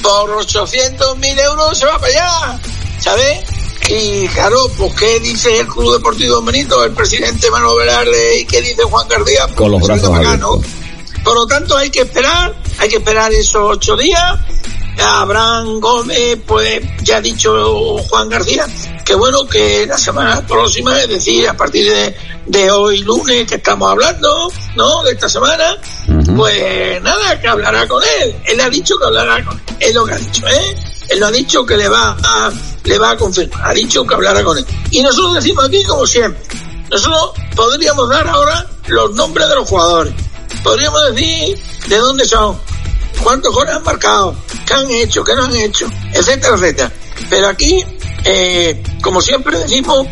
Por 0.01 0.31
800 0.31 1.17
mil 1.17 1.37
euros 1.37 1.77
se 1.77 1.85
va 1.85 1.99
para 1.99 2.07
allá, 2.07 2.61
¿sabes? 2.99 3.39
Y 3.89 4.27
claro, 4.27 4.69
pues 4.77 4.93
¿qué 4.95 5.19
dice 5.19 5.59
el 5.59 5.67
Club 5.67 5.93
Deportivo 5.93 6.41
Benito, 6.41 6.83
el 6.83 6.91
presidente 6.91 7.49
Manuel 7.49 7.79
Velarde 7.79 8.39
y 8.41 8.45
qué 8.45 8.61
dice 8.61 8.83
Juan 8.83 9.07
García? 9.07 9.47
Con 9.55 9.71
los 9.71 9.81
brazos 9.81 10.15
abiertos. 10.15 10.59
Por 11.23 11.35
lo 11.35 11.47
tanto 11.47 11.75
hay 11.75 11.89
que 11.89 12.01
esperar, 12.01 12.55
hay 12.77 12.87
que 12.87 12.97
esperar 12.97 13.33
esos 13.33 13.61
ocho 13.63 13.97
días. 13.97 14.35
Abraham 15.01 15.79
Gómez, 15.79 16.37
pues 16.45 16.81
ya 17.03 17.17
ha 17.17 17.21
dicho 17.21 17.97
Juan 18.09 18.29
García, 18.29 18.67
que 19.05 19.15
bueno, 19.15 19.45
que 19.47 19.85
la 19.87 19.97
semana 19.97 20.45
próxima, 20.45 20.99
es 21.01 21.09
decir, 21.09 21.47
a 21.47 21.55
partir 21.55 21.89
de 21.89 22.15
de 22.49 22.71
hoy 22.71 23.03
lunes 23.03 23.47
que 23.47 23.55
estamos 23.55 23.91
hablando, 23.91 24.51
¿no? 24.75 25.03
De 25.03 25.11
esta 25.11 25.29
semana, 25.29 25.77
pues 26.35 27.01
nada, 27.01 27.39
que 27.39 27.47
hablará 27.47 27.87
con 27.87 28.01
él. 28.21 28.35
Él 28.45 28.59
ha 28.59 28.69
dicho 28.69 28.97
que 28.97 29.05
hablará 29.05 29.45
con 29.45 29.55
él. 29.55 29.75
Es 29.79 29.93
lo 29.93 30.03
que 30.03 30.13
ha 30.13 30.17
dicho, 30.17 30.47
¿eh? 30.47 30.75
Él 31.09 31.19
lo 31.19 31.27
ha 31.27 31.31
dicho 31.31 31.63
que 31.63 31.77
le 31.77 31.87
va 31.87 32.17
a, 32.21 32.51
le 32.83 32.97
va 32.97 33.11
a 33.11 33.17
confirmar. 33.17 33.69
Ha 33.69 33.73
dicho 33.73 34.05
que 34.05 34.15
hablará 34.15 34.43
con 34.43 34.57
él. 34.57 34.65
Y 34.89 35.01
nosotros 35.01 35.35
decimos 35.35 35.65
aquí 35.65 35.83
como 35.83 36.07
siempre. 36.07 36.41
Nosotros 36.89 37.33
podríamos 37.55 38.09
dar 38.09 38.27
ahora 38.27 38.65
los 38.87 39.13
nombres 39.13 39.47
de 39.47 39.55
los 39.55 39.69
jugadores. 39.69 40.13
Podríamos 40.63 41.13
decir 41.13 41.55
de 41.87 41.97
dónde 41.97 42.25
son, 42.25 42.59
cuántos 43.23 43.53
goles 43.53 43.75
han 43.75 43.83
marcado, 43.83 44.35
qué 44.65 44.73
han 44.73 44.91
hecho, 44.91 45.23
qué 45.23 45.35
no 45.35 45.43
han 45.43 45.55
hecho, 45.55 45.87
etcétera, 46.13 46.55
etcétera. 46.55 46.91
Pero 47.29 47.47
aquí, 47.47 47.83
eh, 48.25 48.81
como 49.01 49.21
siempre 49.21 49.57
decimos, 49.57 50.07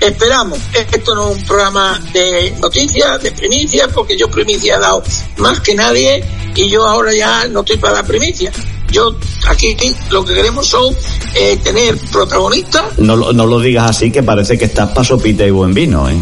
Esperamos. 0.00 0.58
Esto 0.92 1.14
no 1.14 1.30
es 1.30 1.38
un 1.38 1.44
programa 1.44 2.00
de 2.12 2.52
noticias, 2.60 3.22
de 3.22 3.32
primicias, 3.32 3.88
porque 3.94 4.16
yo 4.16 4.28
primicia 4.28 4.76
he 4.76 4.78
dado 4.78 5.02
más 5.38 5.60
que 5.60 5.74
nadie 5.74 6.22
y 6.54 6.68
yo 6.68 6.86
ahora 6.86 7.14
ya 7.14 7.48
no 7.48 7.60
estoy 7.60 7.78
para 7.78 7.94
la 7.94 8.02
primicia. 8.02 8.52
Yo 8.90 9.16
aquí 9.48 9.76
lo 10.10 10.24
que 10.24 10.34
queremos 10.34 10.66
son 10.66 10.94
eh, 11.34 11.58
tener 11.62 11.96
protagonistas. 12.12 12.98
No, 12.98 13.16
no 13.16 13.46
lo 13.46 13.58
digas 13.58 13.90
así, 13.90 14.12
que 14.12 14.22
parece 14.22 14.56
que 14.56 14.66
estás 14.66 14.90
para 14.90 15.04
sopita 15.04 15.44
y 15.44 15.50
buen 15.50 15.74
vino, 15.74 16.08
¿eh? 16.08 16.16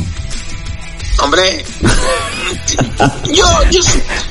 Hombre, 1.19 1.65
yo, 3.33 3.45
yo, 3.71 3.81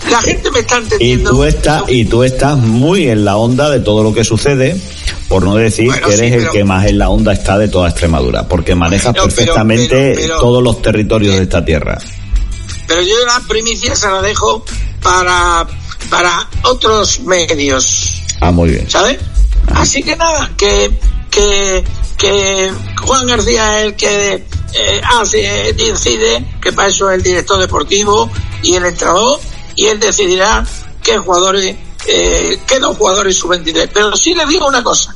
la 0.09 0.21
gente 0.21 0.51
me 0.51 0.59
está 0.59 0.77
entendiendo. 0.77 1.31
Y 1.31 1.33
tú 1.33 1.43
estás, 1.43 1.83
y 1.87 2.05
tú 2.05 2.23
estás 2.23 2.57
muy 2.57 3.09
en 3.09 3.25
la 3.25 3.37
onda 3.37 3.69
de 3.69 3.79
todo 3.79 4.03
lo 4.03 4.13
que 4.13 4.23
sucede 4.23 4.79
por 5.27 5.43
no 5.43 5.55
decir 5.55 5.91
que 5.91 6.13
eres 6.13 6.33
el 6.33 6.49
que 6.49 6.63
más 6.63 6.85
en 6.85 6.99
la 6.99 7.09
onda 7.09 7.33
está 7.33 7.57
de 7.57 7.67
toda 7.67 7.89
Extremadura, 7.89 8.47
porque 8.47 8.75
manejas 8.75 9.13
perfectamente 9.13 10.29
todos 10.39 10.61
los 10.61 10.81
territorios 10.81 11.35
de 11.35 11.43
esta 11.43 11.65
tierra. 11.65 11.97
Pero 12.87 13.01
yo 13.01 13.15
la 13.25 13.41
primicia 13.47 13.95
se 13.95 14.07
la 14.07 14.21
dejo 14.21 14.63
para, 15.01 15.65
para 16.09 16.47
otros 16.63 17.21
medios. 17.21 18.21
Ah, 18.41 18.51
muy 18.51 18.69
bien. 18.69 18.89
¿Sabes? 18.89 19.17
Así 19.73 20.03
que 20.03 20.15
nada, 20.15 20.51
que, 20.57 20.91
que, 21.31 21.83
que 22.17 22.71
Juan 23.01 23.25
García 23.25 23.79
es 23.79 23.85
el 23.85 23.95
que 23.95 24.43
eh, 24.73 25.73
decide, 25.77 26.45
que 26.61 26.71
para 26.71 26.89
eso 26.89 27.09
es 27.09 27.17
el 27.17 27.23
director 27.23 27.59
deportivo 27.59 28.29
y 28.61 28.75
el 28.75 28.85
entrenador, 28.85 29.39
y 29.75 29.85
él 29.85 29.99
decidirá 29.99 30.65
qué 31.01 31.17
jugadores, 31.17 31.75
eh, 32.07 32.59
qué 32.67 32.79
dos 32.79 32.97
jugadores 32.97 33.37
sub-23. 33.37 33.89
Pero 33.93 34.15
sí 34.15 34.33
le 34.33 34.45
digo 34.45 34.67
una 34.67 34.83
cosa, 34.83 35.15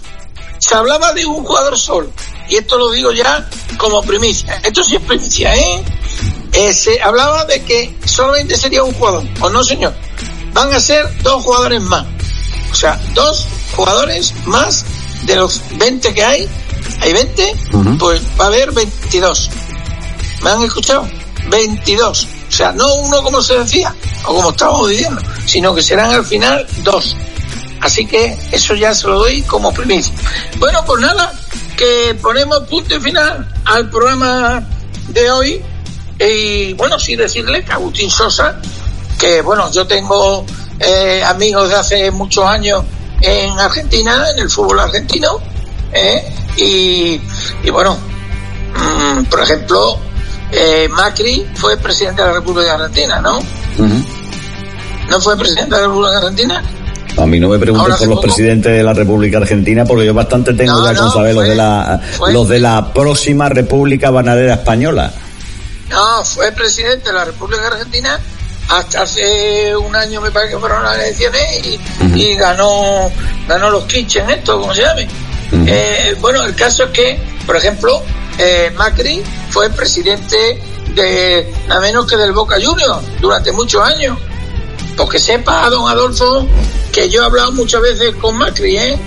se 0.60 0.76
hablaba 0.76 1.14
de 1.14 1.26
un 1.26 1.44
jugador 1.44 1.78
solo, 1.78 2.10
y 2.50 2.56
esto 2.56 2.78
lo 2.78 2.92
digo 2.92 3.12
ya 3.12 3.50
como 3.78 4.02
primicia, 4.02 4.62
esto 4.64 4.84
sí 4.84 4.96
es 4.96 5.02
primicia, 5.02 5.56
¿eh? 5.56 5.84
¿eh? 6.54 6.74
se 6.74 7.02
hablaba 7.02 7.46
de 7.46 7.64
que 7.64 7.98
solamente 8.06 8.58
sería 8.58 8.84
un 8.84 8.94
jugador, 8.94 9.24
o 9.42 9.50
no 9.50 9.64
señor, 9.64 9.94
van 10.54 10.74
a 10.74 10.80
ser 10.80 11.06
dos 11.24 11.44
jugadores 11.44 11.82
más, 11.82 12.06
o 12.72 12.76
sea, 12.76 13.00
dos 13.14 13.48
jugadores 13.76 14.34
más 14.46 14.86
de 15.24 15.36
los 15.36 15.62
20 15.78 16.14
que 16.14 16.24
hay, 16.24 16.50
hay 17.02 17.14
20, 17.14 17.56
pues 18.00 18.22
va 18.40 18.46
a 18.46 18.48
haber 18.48 18.72
22. 18.72 19.50
¿Me 20.42 20.50
han 20.50 20.64
escuchado? 20.64 21.08
22. 21.50 22.28
O 22.48 22.52
sea, 22.52 22.72
no 22.72 22.94
uno 22.96 23.22
como 23.22 23.42
se 23.42 23.60
decía, 23.60 23.94
o 24.26 24.36
como 24.36 24.50
estábamos 24.52 24.90
diciendo, 24.90 25.22
sino 25.46 25.76
que 25.76 25.82
serán 25.82 26.12
al 26.12 26.26
final 26.26 26.66
dos. 26.84 27.16
Así 27.82 28.06
que 28.06 28.38
eso 28.52 28.74
ya 28.74 28.94
se 28.94 29.08
lo 29.08 29.20
doy 29.20 29.42
como 29.44 29.74
primicia. 29.74 30.14
Bueno, 30.58 30.84
pues 30.86 31.02
nada, 31.02 31.34
que 31.78 32.18
ponemos 32.22 32.60
punto 32.68 32.96
y 32.96 33.00
final 33.00 33.48
al 33.66 33.90
programa 33.90 34.64
de 35.10 35.32
hoy 35.32 35.62
Y 36.20 36.74
bueno, 36.74 37.00
sí 37.00 37.16
decirle 37.16 37.64
que 37.64 37.72
Agustín 37.72 38.10
Sosa, 38.10 38.60
que 39.20 39.42
bueno, 39.42 39.72
yo 39.72 39.86
tengo 39.86 40.44
eh, 40.80 41.22
amigos 41.24 41.70
de 41.70 41.76
hace 41.76 42.12
muchos 42.12 42.44
años 42.46 42.84
en 43.22 43.52
Argentina, 43.60 44.32
en 44.32 44.40
el 44.40 44.50
fútbol 44.50 44.80
argentino, 44.80 45.40
¿eh? 45.94 46.24
Y, 46.58 47.22
y, 47.64 47.70
bueno, 47.70 47.98
mmm, 48.76 49.24
por 49.26 49.42
ejemplo, 49.42 50.00
eh, 50.52 50.88
Macri 50.90 51.46
fue 51.56 51.78
presidente 51.78 52.22
de 52.22 52.28
la 52.28 52.34
República 52.36 52.74
Argentina, 52.74 53.20
¿no? 53.22 53.38
Uh 53.40 53.42
-huh. 53.86 54.06
¿No 55.10 55.22
fue 55.22 55.38
presidente 55.38 55.76
de 55.76 55.82
la 55.82 55.88
República 55.88 56.18
Argentina? 56.18 56.64
A 57.18 57.26
mí 57.26 57.40
no 57.40 57.50
me 57.50 57.58
preguntes 57.58 57.98
por 57.98 58.08
los 58.08 58.16
poco? 58.18 58.22
presidentes 58.22 58.72
de 58.72 58.84
la 58.84 58.94
República 58.94 59.38
Argentina 59.38 59.86
porque 59.86 60.06
yo 60.06 60.14
bastante 60.14 60.54
tengo 60.54 60.78
no, 60.78 60.92
ya 60.92 61.00
con 61.00 61.12
saber 61.12 61.34
fue, 61.34 61.48
los 61.48 61.50
de 61.50 61.56
la 61.56 62.02
fue, 62.18 62.34
los 62.34 62.48
de 62.50 62.60
la 62.60 62.94
próxima 62.94 63.50
República 63.50 64.12
Bananera 64.12 64.54
Española. 64.56 65.12
No, 65.90 66.24
fue 66.24 66.52
presidente 66.52 67.08
de 67.10 67.14
la 67.14 67.26
República 67.26 67.68
Argentina 67.68 68.20
hasta 68.70 69.02
hace 69.04 69.76
un 69.76 69.96
año 69.96 70.22
me 70.22 70.30
parece 70.30 70.54
que 70.54 70.60
fueron 70.60 70.84
las 70.84 70.96
elecciones 70.96 71.66
y, 71.66 71.76
uh 71.76 72.08
-huh. 72.08 72.18
y 72.18 72.36
ganó 72.36 73.10
ganó 73.48 73.70
los 73.72 73.86
kitchen 73.86 74.30
esto, 74.30 74.60
como 74.60 74.74
se 74.74 74.82
llame. 74.82 75.08
Eh, 75.52 76.16
bueno, 76.20 76.44
el 76.44 76.56
caso 76.56 76.86
es 76.86 76.90
que, 76.92 77.20
por 77.46 77.56
ejemplo, 77.56 78.02
eh, 78.38 78.72
Macri 78.76 79.24
fue 79.50 79.70
presidente 79.70 80.62
de 80.94 81.54
nada 81.68 81.82
menos 81.82 82.06
que 82.06 82.18
del 82.18 82.32
Boca 82.32 82.58
Juniors 82.62 83.02
durante 83.20 83.52
muchos 83.52 83.82
años. 83.84 84.18
Porque 84.96 85.20
sepa, 85.20 85.70
don 85.70 85.88
Adolfo, 85.88 86.48
que 86.92 87.10
yo 87.10 87.22
he 87.22 87.26
hablado 87.26 87.52
muchas 87.52 87.82
veces 87.82 88.16
con 88.16 88.36
Macri, 88.36 88.78
¿eh? 88.78 89.00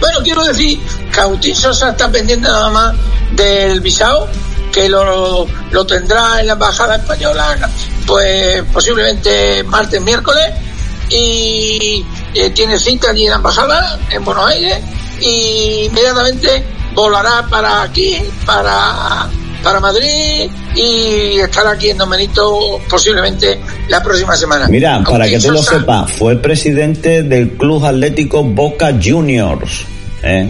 Bueno, 0.00 0.18
quiero 0.22 0.44
decir 0.44 0.78
que 1.12 1.20
Agustín 1.20 1.56
Sosa 1.56 1.90
está 1.90 2.10
pendiente 2.10 2.46
nada 2.46 2.70
más 2.70 2.94
del 3.32 3.80
visado, 3.80 4.28
que 4.72 4.88
lo, 4.90 5.46
lo 5.70 5.86
tendrá 5.86 6.40
en 6.40 6.48
la 6.48 6.52
embajada 6.52 6.96
española, 6.96 7.70
pues 8.06 8.62
posiblemente 8.72 9.64
martes, 9.64 10.00
miércoles, 10.02 10.52
y 11.08 12.04
eh, 12.38 12.50
tiene 12.50 12.78
cita 12.78 13.10
allí 13.10 13.24
en 13.24 13.30
la 13.30 13.36
embajada, 13.36 13.98
en 14.10 14.24
Buenos 14.24 14.46
Aires, 14.46 14.78
y 15.20 15.86
inmediatamente 15.86 16.64
volará 16.94 17.46
para 17.48 17.82
aquí, 17.82 18.18
para 18.44 19.28
para 19.66 19.80
Madrid 19.80 20.48
y 20.76 21.40
estar 21.40 21.66
aquí 21.66 21.90
en 21.90 21.98
Don 21.98 22.08
Benito 22.08 22.80
posiblemente 22.88 23.58
la 23.88 24.00
próxima 24.00 24.36
semana. 24.36 24.68
Mira, 24.68 24.94
Aunque 24.94 25.10
para 25.10 25.26
que 25.26 25.40
tú 25.40 25.50
lo 25.50 25.60
sepas, 25.60 26.12
fue 26.12 26.36
presidente 26.36 27.24
del 27.24 27.56
Club 27.56 27.84
Atlético 27.84 28.44
Boca 28.44 28.94
Juniors. 29.02 29.84
¿eh? 30.22 30.48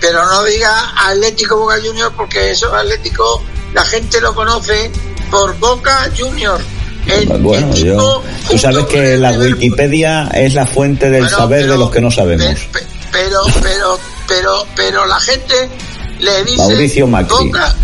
Pero 0.00 0.26
no 0.26 0.42
diga 0.42 0.94
Atlético 0.96 1.58
Boca 1.58 1.76
Juniors 1.76 2.12
porque 2.16 2.50
eso 2.50 2.74
Atlético 2.74 3.40
la 3.72 3.84
gente 3.84 4.20
lo 4.20 4.34
conoce 4.34 4.90
por 5.30 5.56
Boca 5.60 6.10
Juniors. 6.18 6.64
El, 7.06 7.28
bueno, 7.38 7.72
el 7.72 7.84
yo, 7.84 8.22
tú 8.48 8.58
sabes 8.58 8.84
que 8.86 9.16
la 9.16 9.32
Wikipedia 9.32 10.28
es 10.34 10.54
la 10.54 10.66
fuente 10.66 11.10
del 11.10 11.22
bueno, 11.22 11.36
saber 11.36 11.60
pero, 11.62 11.72
de 11.72 11.78
los 11.78 11.90
que 11.90 12.00
no 12.00 12.10
sabemos. 12.10 12.46
Pero, 13.12 13.40
pero, 13.62 13.98
pero, 14.28 14.66
pero 14.74 15.06
la 15.06 15.20
gente 15.20 15.68
le 16.18 16.44
dice 16.44 16.56
Mauricio 16.58 17.06
Macri. 17.06 17.46
Boca, 17.48 17.74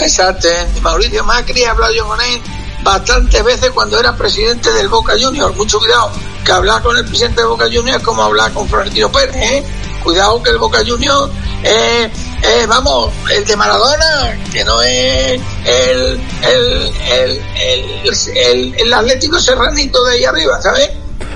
Exacto, 0.00 0.48
Mauricio 0.82 1.24
Macri, 1.24 1.62
he 1.62 1.66
hablado 1.66 1.92
yo 1.94 2.06
con 2.06 2.20
él 2.20 2.40
bastantes 2.82 3.44
veces 3.44 3.70
cuando 3.70 3.98
era 3.98 4.16
presidente 4.16 4.72
del 4.72 4.88
Boca 4.88 5.14
Juniors. 5.20 5.56
Mucho 5.56 5.78
cuidado, 5.78 6.12
que 6.44 6.52
hablar 6.52 6.82
con 6.82 6.96
el 6.96 7.04
presidente 7.04 7.40
del 7.40 7.48
Boca 7.48 7.64
Juniors 7.64 7.98
es 7.98 8.02
como 8.02 8.22
hablar 8.22 8.52
con 8.52 8.68
Florentino 8.68 9.10
Pérez. 9.10 9.36
¿eh? 9.36 9.64
Cuidado 10.02 10.42
que 10.42 10.50
el 10.50 10.58
Boca 10.58 10.78
Juniors 10.86 11.30
es, 11.62 12.10
eh, 12.42 12.66
vamos, 12.68 13.12
el 13.34 13.44
de 13.44 13.56
Maradona, 13.56 14.38
que 14.52 14.64
no 14.64 14.80
es 14.82 15.40
el, 15.64 16.20
el, 16.42 16.92
el, 17.12 18.12
el, 18.36 18.74
el 18.78 18.94
Atlético 18.94 19.38
Serranito 19.38 20.04
de 20.04 20.14
ahí 20.14 20.24
arriba, 20.24 20.60
¿sabes? 20.60 20.90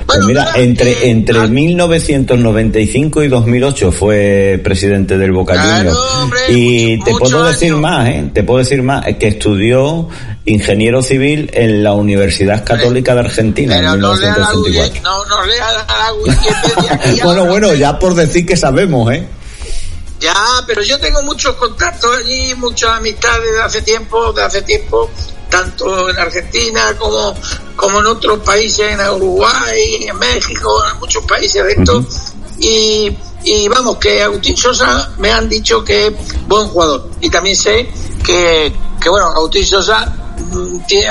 Pues 0.06 0.18
mira, 0.26 0.52
entre, 0.56 1.10
entre 1.10 1.48
1995 1.48 3.22
y 3.22 3.28
2008 3.28 3.92
fue 3.92 4.60
presidente 4.62 5.16
del 5.16 5.32
Boca 5.32 5.54
Juniors. 5.60 5.98
y 6.50 6.98
te 7.02 7.12
puedo 7.12 7.44
decir 7.44 7.74
más, 7.74 8.08
¿eh? 8.08 8.30
Te 8.32 8.42
puedo 8.42 8.58
decir 8.58 8.82
más, 8.82 9.04
que 9.18 9.28
estudió 9.28 10.08
ingeniero 10.44 11.02
civil 11.02 11.50
en 11.54 11.84
la 11.84 11.92
Universidad 11.92 12.64
Católica 12.64 13.14
de 13.14 13.20
Argentina 13.20 13.78
en 13.78 13.92
1964. 13.92 15.02
No, 15.02 15.24
no 15.24 15.36
Wikipedia. 16.24 17.24
bueno, 17.24 17.46
bueno, 17.46 17.74
ya 17.74 17.98
por 17.98 18.14
decir 18.14 18.44
que 18.44 18.56
sabemos, 18.56 19.12
¿eh? 19.12 19.26
Ya, 20.22 20.62
pero 20.68 20.82
yo 20.82 21.00
tengo 21.00 21.20
muchos 21.22 21.56
contactos 21.56 22.16
allí, 22.16 22.54
muchas 22.54 22.90
amistades 22.90 23.54
de 23.54 23.61
hace 23.61 23.82
tiempo, 23.82 24.32
de 24.32 24.44
hace 24.44 24.62
tiempo, 24.62 25.11
tanto 25.50 26.08
en 26.08 26.16
Argentina 26.16 26.94
como, 26.96 27.35
como 27.74 27.98
en 27.98 28.06
otros 28.06 28.38
países, 28.38 28.92
en 28.92 29.00
Uruguay, 29.00 30.06
en 30.06 30.16
México, 30.16 30.80
en 30.92 31.00
muchos 31.00 31.24
países 31.24 31.64
de 31.64 31.72
estos. 31.72 31.96
Uh 31.96 32.02
-huh. 32.02 32.56
y, 32.61 33.18
y 33.42 33.66
vamos, 33.66 33.96
que 33.96 34.22
Agustín 34.22 34.56
Sosa 34.56 35.11
me 35.18 35.32
han 35.32 35.48
dicho 35.48 35.82
que 35.82 36.06
es 36.06 36.12
buen 36.46 36.68
jugador. 36.68 37.11
Y 37.20 37.28
también 37.28 37.56
sé 37.56 37.90
que, 38.24 38.72
que 39.00 39.08
bueno, 39.08 39.26
Agustín 39.26 39.66
Sosa 39.66 40.06
tiene, 40.87 41.08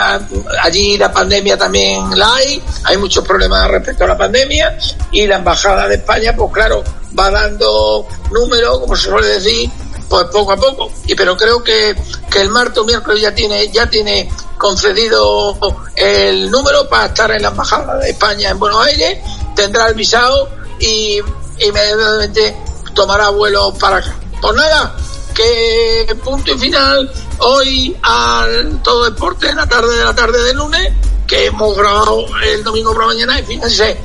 allí 0.63 0.97
la 0.97 1.11
pandemia 1.11 1.57
también 1.57 2.17
la 2.17 2.35
hay, 2.35 2.63
hay 2.85 2.95
muchos 2.95 3.25
problemas 3.27 3.69
respecto 3.69 4.05
a 4.05 4.07
la 4.07 4.17
pandemia 4.17 4.77
y 5.11 5.27
la 5.27 5.35
embajada 5.35 5.89
de 5.89 5.95
España, 5.95 6.33
pues 6.33 6.49
claro, 6.53 6.81
va 7.17 7.29
dando 7.31 8.07
números, 8.31 8.79
como 8.79 8.95
se 8.95 9.09
suele 9.09 9.27
decir, 9.27 9.69
pues 10.09 10.25
poco 10.25 10.51
a 10.51 10.57
poco. 10.57 10.91
Y 11.05 11.15
pero 11.15 11.37
creo 11.37 11.63
que, 11.63 11.95
que 12.29 12.41
el 12.41 12.49
martes 12.49 12.77
o 12.79 12.85
miércoles 12.85 13.21
ya 13.21 13.33
tiene, 13.33 13.69
ya 13.71 13.89
tiene 13.89 14.29
concedido 14.57 15.57
el 15.95 16.51
número 16.51 16.87
para 16.87 17.07
estar 17.07 17.31
en 17.31 17.41
la 17.41 17.47
embajada 17.49 17.97
de 17.97 18.11
España 18.11 18.49
en 18.49 18.59
Buenos 18.59 18.85
Aires, 18.85 19.19
tendrá 19.55 19.87
el 19.87 19.95
visado 19.95 20.49
y 20.79 21.19
inmediatamente 21.59 22.55
tomará 22.93 23.29
vuelo 23.29 23.73
para 23.73 23.97
acá. 23.97 24.15
Pues 24.39 24.53
nada, 24.55 24.95
que 25.33 26.15
punto 26.23 26.51
y 26.53 26.57
final 26.57 27.11
hoy 27.39 27.97
al 28.03 28.81
todo 28.83 29.05
deporte 29.05 29.49
en 29.49 29.55
la 29.55 29.67
tarde 29.67 29.97
de 29.97 30.03
la 30.03 30.15
tarde 30.15 30.43
del 30.43 30.57
lunes, 30.57 30.93
que 31.25 31.45
hemos 31.45 31.75
grabado 31.75 32.25
el 32.43 32.63
domingo 32.63 32.93
por 32.93 33.01
la 33.01 33.07
mañana 33.07 33.39
y 33.39 33.43
fíjense, 33.43 33.97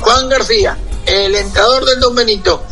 Juan 0.00 0.28
García, 0.28 0.78
el 1.10 1.34
entrenador 1.34 1.84
del 1.84 2.00
Don 2.00 2.14
Benito, 2.14 2.62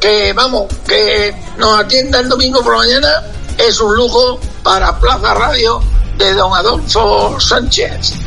que 0.00 0.32
vamos, 0.32 0.66
que 0.86 1.34
nos 1.56 1.78
atienda 1.78 2.20
el 2.20 2.28
domingo 2.28 2.62
por 2.62 2.72
la 2.72 2.78
mañana, 2.78 3.22
es 3.56 3.80
un 3.80 3.94
lujo 3.94 4.40
para 4.62 4.98
Plaza 4.98 5.34
Radio 5.34 5.80
de 6.18 6.34
don 6.34 6.52
Adolfo 6.54 7.38
Sánchez. 7.38 8.23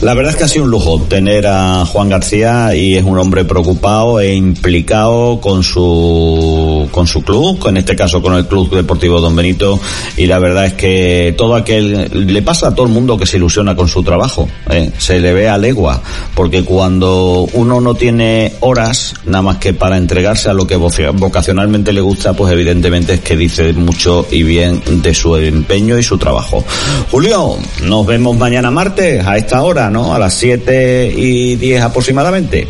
La 0.00 0.12
verdad 0.12 0.32
es 0.32 0.36
que 0.36 0.44
ha 0.44 0.48
sido 0.48 0.64
un 0.64 0.70
lujo 0.70 1.00
tener 1.08 1.46
a 1.46 1.86
Juan 1.86 2.10
García 2.10 2.74
y 2.74 2.94
es 2.94 3.04
un 3.04 3.16
hombre 3.18 3.44
preocupado 3.44 4.20
e 4.20 4.34
implicado 4.34 5.40
con 5.40 5.62
su 5.62 6.86
con 6.92 7.06
su 7.06 7.22
club, 7.22 7.66
en 7.68 7.78
este 7.78 7.96
caso 7.96 8.20
con 8.20 8.34
el 8.34 8.46
Club 8.46 8.74
Deportivo 8.74 9.20
Don 9.20 9.34
Benito 9.34 9.80
y 10.16 10.26
la 10.26 10.38
verdad 10.38 10.66
es 10.66 10.74
que 10.74 11.34
todo 11.38 11.54
aquel 11.54 12.10
le 12.12 12.42
pasa 12.42 12.68
a 12.68 12.74
todo 12.74 12.86
el 12.86 12.92
mundo 12.92 13.16
que 13.16 13.26
se 13.26 13.38
ilusiona 13.38 13.74
con 13.74 13.88
su 13.88 14.02
trabajo, 14.02 14.48
¿eh? 14.70 14.90
se 14.98 15.20
le 15.20 15.32
ve 15.32 15.48
a 15.48 15.58
legua, 15.58 16.02
porque 16.34 16.64
cuando 16.64 17.48
uno 17.54 17.80
no 17.80 17.94
tiene 17.94 18.52
horas 18.60 19.14
nada 19.24 19.42
más 19.42 19.56
que 19.56 19.72
para 19.72 19.96
entregarse 19.96 20.50
a 20.50 20.52
lo 20.52 20.66
que 20.66 20.76
vocacionalmente 20.76 21.92
le 21.92 22.00
gusta, 22.00 22.34
pues 22.34 22.52
evidentemente 22.52 23.14
es 23.14 23.20
que 23.20 23.36
dice 23.36 23.72
mucho 23.72 24.26
y 24.30 24.42
bien 24.42 24.82
de 25.02 25.14
su 25.14 25.36
empeño 25.36 25.98
y 25.98 26.02
su 26.02 26.18
trabajo. 26.18 26.64
Julio, 27.10 27.56
nos 27.82 28.06
vemos 28.06 28.36
mañana 28.36 28.70
martes 28.70 29.26
a 29.26 29.36
esta 29.36 29.62
¿no? 29.72 30.14
A 30.14 30.18
las 30.18 30.34
7 30.34 31.12
y 31.16 31.56
10 31.56 31.82
aproximadamente. 31.82 32.68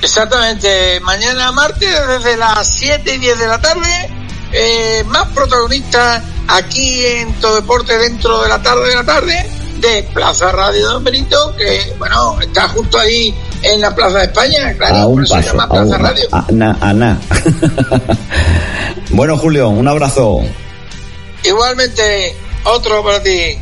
Exactamente, 0.00 1.00
mañana 1.00 1.50
martes 1.50 1.90
desde 2.06 2.36
las 2.36 2.68
7 2.68 3.14
y 3.14 3.18
10 3.18 3.38
de 3.38 3.46
la 3.48 3.60
tarde, 3.60 4.10
eh, 4.52 5.02
más 5.08 5.26
protagonistas 5.28 6.22
aquí 6.46 7.04
en 7.04 7.32
Todo 7.40 7.56
Deporte 7.56 7.98
dentro 7.98 8.42
de 8.42 8.48
la 8.48 8.62
tarde 8.62 8.90
de 8.90 8.94
la 8.94 9.04
tarde 9.04 9.50
de 9.80 10.02
Plaza 10.14 10.52
Radio 10.52 10.88
Don 10.88 11.02
Benito, 11.04 11.54
que 11.56 11.94
bueno, 11.98 12.40
está 12.40 12.68
justo 12.68 12.98
ahí 12.98 13.34
en 13.62 13.80
la 13.80 13.94
Plaza 13.94 14.18
de 14.18 14.24
España, 14.26 14.74
claro, 14.76 14.96
a 14.96 15.06
un 15.06 15.14
por 15.16 15.24
eso 15.24 15.34
paso, 15.34 15.42
se 15.42 15.56
llama 15.56 15.68
Plaza 15.68 15.94
a 15.94 15.98
un, 15.98 16.04
Radio. 16.04 16.28
A, 16.30 16.46
na, 16.52 16.78
a 16.80 16.92
na. 16.92 17.20
bueno, 19.10 19.36
Julio, 19.36 19.68
un 19.70 19.88
abrazo. 19.88 20.42
Igualmente, 21.42 22.36
otro 22.64 23.02
para 23.02 23.22
ti. 23.22 23.58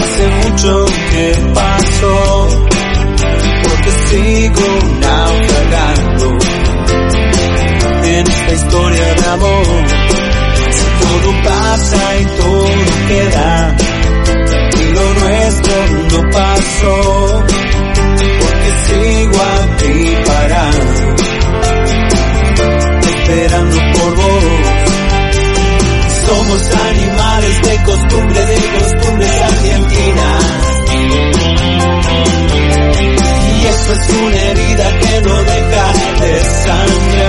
Hace 0.00 0.28
mucho 0.28 0.84
que 1.10 1.24
pasó, 1.54 2.48
porque 3.62 3.90
sigo 4.10 4.68
naufragando 5.00 6.38
en 8.04 8.26
esta 8.26 8.52
historia 8.52 9.14
de 9.14 9.26
amor. 9.28 9.66
Si 10.70 10.86
todo 11.00 11.28
pasa 11.42 12.20
y 12.20 12.24
todo 12.36 12.64
queda, 13.08 13.76
y 14.78 14.84
lo 14.92 15.14
nuestro 15.14 15.74
no 16.12 16.30
pasó. 16.30 17.07
Es 33.92 34.10
una 34.10 34.36
herida 34.36 34.98
que 34.98 35.20
no 35.22 35.44
deja 35.44 35.92
de 36.20 36.44
sangrar. 36.44 37.27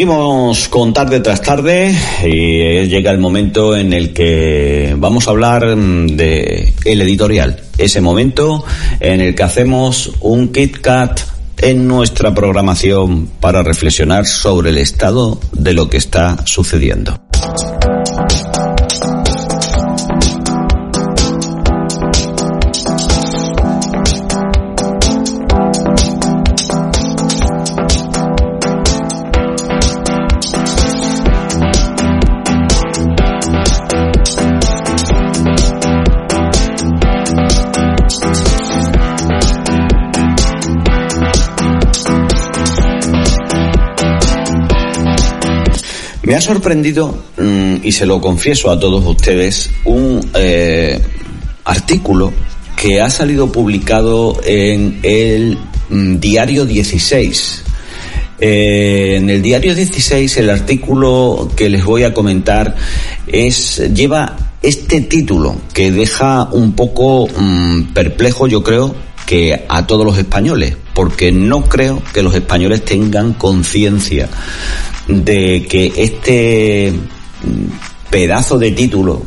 Seguimos 0.00 0.68
con 0.68 0.94
tarde 0.94 1.20
tras 1.20 1.42
tarde 1.42 1.94
y 2.24 2.86
llega 2.88 3.10
el 3.10 3.18
momento 3.18 3.76
en 3.76 3.92
el 3.92 4.14
que 4.14 4.94
vamos 4.96 5.28
a 5.28 5.32
hablar 5.32 5.76
mm, 5.76 6.16
de 6.16 6.72
el 6.86 7.02
editorial. 7.02 7.60
Ese 7.76 8.00
momento 8.00 8.64
en 8.98 9.20
el 9.20 9.34
que 9.34 9.42
hacemos 9.42 10.12
un 10.20 10.54
Kit 10.54 10.78
Kat 10.78 11.20
en 11.58 11.86
nuestra 11.86 12.34
programación 12.34 13.28
para 13.40 13.62
reflexionar 13.62 14.24
sobre 14.24 14.70
el 14.70 14.78
estado 14.78 15.38
de 15.52 15.74
lo 15.74 15.90
que 15.90 15.98
está 15.98 16.46
sucediendo. 16.46 17.20
Me 46.30 46.36
ha 46.36 46.40
sorprendido, 46.40 47.24
mm, 47.38 47.78
y 47.82 47.90
se 47.90 48.06
lo 48.06 48.20
confieso 48.20 48.70
a 48.70 48.78
todos 48.78 49.04
ustedes, 49.04 49.68
un 49.84 50.20
eh, 50.34 50.96
artículo 51.64 52.32
que 52.76 53.00
ha 53.00 53.10
salido 53.10 53.50
publicado 53.50 54.40
en 54.44 55.00
el 55.02 55.58
mm, 55.88 56.20
diario 56.20 56.64
16. 56.64 57.64
Eh, 58.38 59.16
en 59.16 59.28
el 59.28 59.42
diario 59.42 59.74
16 59.74 60.36
el 60.36 60.50
artículo 60.50 61.50
que 61.56 61.68
les 61.68 61.84
voy 61.84 62.04
a 62.04 62.14
comentar 62.14 62.76
es 63.26 63.82
lleva 63.92 64.36
este 64.62 65.00
título 65.00 65.56
que 65.74 65.90
deja 65.90 66.48
un 66.52 66.74
poco 66.74 67.26
mm, 67.26 67.92
perplejo 67.92 68.46
yo 68.46 68.62
creo 68.62 68.94
que 69.26 69.66
a 69.68 69.84
todos 69.84 70.06
los 70.06 70.16
españoles 70.16 70.76
porque 70.94 71.32
no 71.32 71.64
creo 71.64 72.02
que 72.14 72.22
los 72.22 72.34
españoles 72.34 72.84
tengan 72.84 73.34
conciencia 73.34 74.28
de 75.10 75.66
que 75.68 75.92
este 75.96 76.92
pedazo 78.10 78.58
de 78.58 78.70
título 78.70 79.22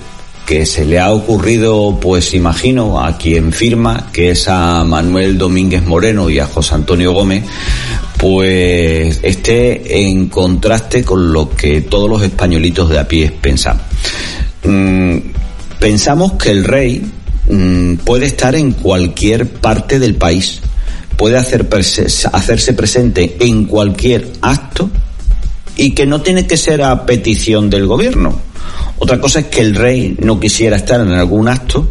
que 0.46 0.66
se 0.66 0.86
le 0.86 1.00
ha 1.00 1.12
ocurrido, 1.12 1.98
pues 2.02 2.34
imagino, 2.34 3.02
a 3.02 3.18
quien 3.18 3.54
firma, 3.54 4.10
que 4.12 4.32
es 4.32 4.48
a 4.48 4.84
Manuel 4.84 5.38
Domínguez 5.38 5.86
Moreno 5.86 6.30
y 6.30 6.40
a 6.40 6.46
José 6.46 6.76
Antonio 6.76 7.14
Gómez, 7.14 7.46
pues 8.18 9.20
esté 9.24 10.02
en 10.08 10.28
contraste 10.28 11.04
con 11.04 11.32
lo 11.32 11.50
que 11.50 11.82
todos 11.82 12.10
los 12.10 12.24
españolitos 12.24 12.90
de 12.90 13.00
a 13.00 13.08
pie 13.08 13.32
pensamos. 13.32 13.84
Mm, 14.66 15.18
pensamos 15.80 16.34
que 16.34 16.52
el 16.52 16.66
rey 16.66 17.06
mm, 17.50 17.96
puede 17.98 18.26
estar 18.26 18.56
en 18.56 18.74
cualquier 18.74 19.48
parte 19.48 19.98
del 19.98 20.16
país, 20.16 20.60
puede 21.16 21.38
hacer 21.38 21.68
hacerse 22.34 22.74
presente 22.74 23.38
en 23.40 23.66
cualquier 23.66 24.28
acto 24.42 24.90
y 25.78 25.92
que 25.92 26.06
no 26.06 26.22
tiene 26.22 26.46
que 26.46 26.58
ser 26.58 26.84
a 26.84 27.06
petición 27.06 27.70
del 27.70 27.88
gobierno. 27.88 28.40
Otra 29.00 29.20
cosa 29.20 29.40
es 29.40 29.48
que 29.48 29.62
el 29.62 29.76
rey 29.76 30.16
no 30.20 30.40
quisiera 30.40 30.78
estar 30.78 31.02
en 31.02 31.12
algún 31.12 31.48
acto 31.48 31.88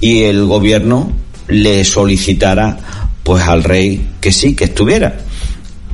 y 0.00 0.22
el 0.22 0.44
gobierno 0.44 1.10
le 1.48 1.84
solicitara 1.84 2.78
pues 3.22 3.42
al 3.44 3.64
rey 3.64 4.08
que 4.20 4.30
sí, 4.32 4.54
que 4.54 4.64
estuviera. 4.64 5.18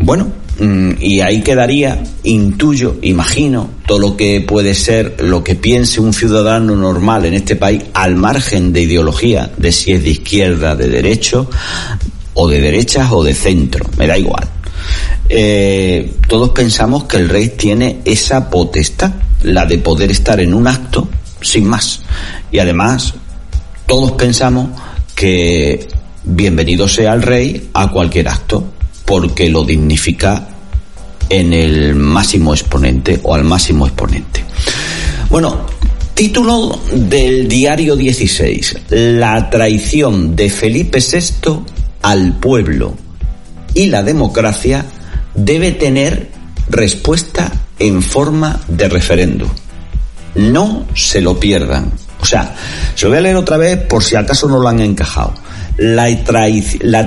Bueno, 0.00 0.32
mm, 0.58 0.92
y 1.00 1.20
ahí 1.20 1.42
quedaría, 1.42 2.02
intuyo, 2.24 2.96
imagino, 3.02 3.70
todo 3.86 3.98
lo 3.98 4.16
que 4.16 4.40
puede 4.40 4.74
ser 4.74 5.16
lo 5.20 5.44
que 5.44 5.54
piense 5.54 6.00
un 6.00 6.12
ciudadano 6.12 6.74
normal 6.74 7.24
en 7.26 7.34
este 7.34 7.56
país, 7.56 7.82
al 7.94 8.16
margen 8.16 8.72
de 8.72 8.82
ideología, 8.82 9.50
de 9.56 9.72
si 9.72 9.92
es 9.92 10.02
de 10.02 10.10
izquierda, 10.10 10.74
de 10.74 10.88
derecho, 10.88 11.48
o 12.34 12.48
de 12.48 12.60
derechas 12.60 13.10
o 13.12 13.22
de 13.22 13.34
centro, 13.34 13.86
me 13.96 14.06
da 14.06 14.18
igual. 14.18 14.48
Eh, 15.32 16.14
todos 16.26 16.50
pensamos 16.50 17.04
que 17.04 17.16
el 17.16 17.28
rey 17.28 17.50
tiene 17.50 18.00
esa 18.04 18.50
potestad, 18.50 19.12
la 19.44 19.64
de 19.64 19.78
poder 19.78 20.10
estar 20.10 20.40
en 20.40 20.52
un 20.52 20.66
acto 20.66 21.08
sin 21.40 21.68
más. 21.68 22.00
Y 22.50 22.58
además, 22.58 23.14
todos 23.86 24.10
pensamos 24.12 24.70
que 25.14 25.86
bienvenido 26.24 26.88
sea 26.88 27.12
el 27.12 27.22
rey 27.22 27.70
a 27.74 27.92
cualquier 27.92 28.28
acto, 28.28 28.72
porque 29.04 29.48
lo 29.48 29.62
dignifica 29.62 30.48
en 31.28 31.52
el 31.52 31.94
máximo 31.94 32.52
exponente 32.52 33.20
o 33.22 33.32
al 33.32 33.44
máximo 33.44 33.86
exponente. 33.86 34.44
Bueno, 35.30 35.64
título 36.12 36.76
del 36.92 37.46
diario 37.46 37.94
16, 37.94 38.78
La 38.90 39.48
traición 39.48 40.34
de 40.34 40.50
Felipe 40.50 40.98
VI 40.98 41.60
al 42.02 42.36
pueblo 42.40 42.96
y 43.74 43.86
la 43.86 44.02
democracia 44.02 44.84
debe 45.34 45.72
tener 45.72 46.30
respuesta 46.68 47.52
en 47.78 48.02
forma 48.02 48.60
de 48.68 48.88
referendo. 48.88 49.50
No 50.34 50.86
se 50.94 51.20
lo 51.20 51.40
pierdan. 51.40 51.92
O 52.20 52.26
sea, 52.26 52.54
se 52.94 53.06
lo 53.06 53.10
voy 53.10 53.18
a 53.18 53.22
leer 53.22 53.36
otra 53.36 53.56
vez 53.56 53.78
por 53.78 54.04
si 54.04 54.14
acaso 54.14 54.48
no 54.48 54.58
lo 54.58 54.68
han 54.68 54.80
encajado. 54.80 55.34
La, 55.78 56.06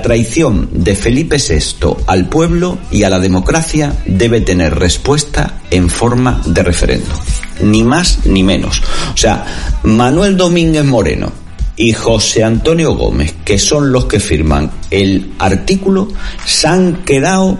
traición 0.02 0.68
de 0.72 0.96
Felipe 0.96 1.36
VI 1.36 1.94
al 2.08 2.28
pueblo 2.28 2.78
y 2.90 3.04
a 3.04 3.10
la 3.10 3.20
democracia 3.20 3.92
debe 4.04 4.40
tener 4.40 4.74
respuesta 4.74 5.60
en 5.70 5.88
forma 5.88 6.42
de 6.44 6.62
referendo. 6.64 7.14
Ni 7.62 7.84
más 7.84 8.26
ni 8.26 8.42
menos. 8.42 8.82
O 9.14 9.16
sea, 9.16 9.44
Manuel 9.84 10.36
Domínguez 10.36 10.84
Moreno 10.84 11.30
y 11.76 11.92
José 11.92 12.42
Antonio 12.42 12.94
Gómez, 12.94 13.34
que 13.44 13.58
son 13.60 13.92
los 13.92 14.06
que 14.06 14.18
firman 14.18 14.72
el 14.90 15.34
artículo, 15.38 16.08
se 16.44 16.66
han 16.66 17.04
quedado 17.04 17.56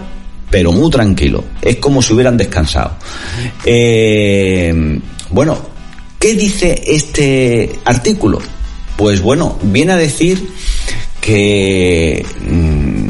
pero 0.55 0.71
muy 0.71 0.89
tranquilo. 0.89 1.43
Es 1.61 1.75
como 1.75 2.01
si 2.01 2.13
hubieran 2.13 2.37
descansado. 2.37 2.95
Eh, 3.65 5.01
bueno, 5.29 5.59
¿qué 6.17 6.33
dice 6.33 6.81
este 6.87 7.77
artículo? 7.83 8.39
Pues 8.95 9.19
bueno, 9.19 9.59
viene 9.63 9.91
a 9.91 9.97
decir 9.97 10.49
que 11.19 12.25
mm, 12.49 13.09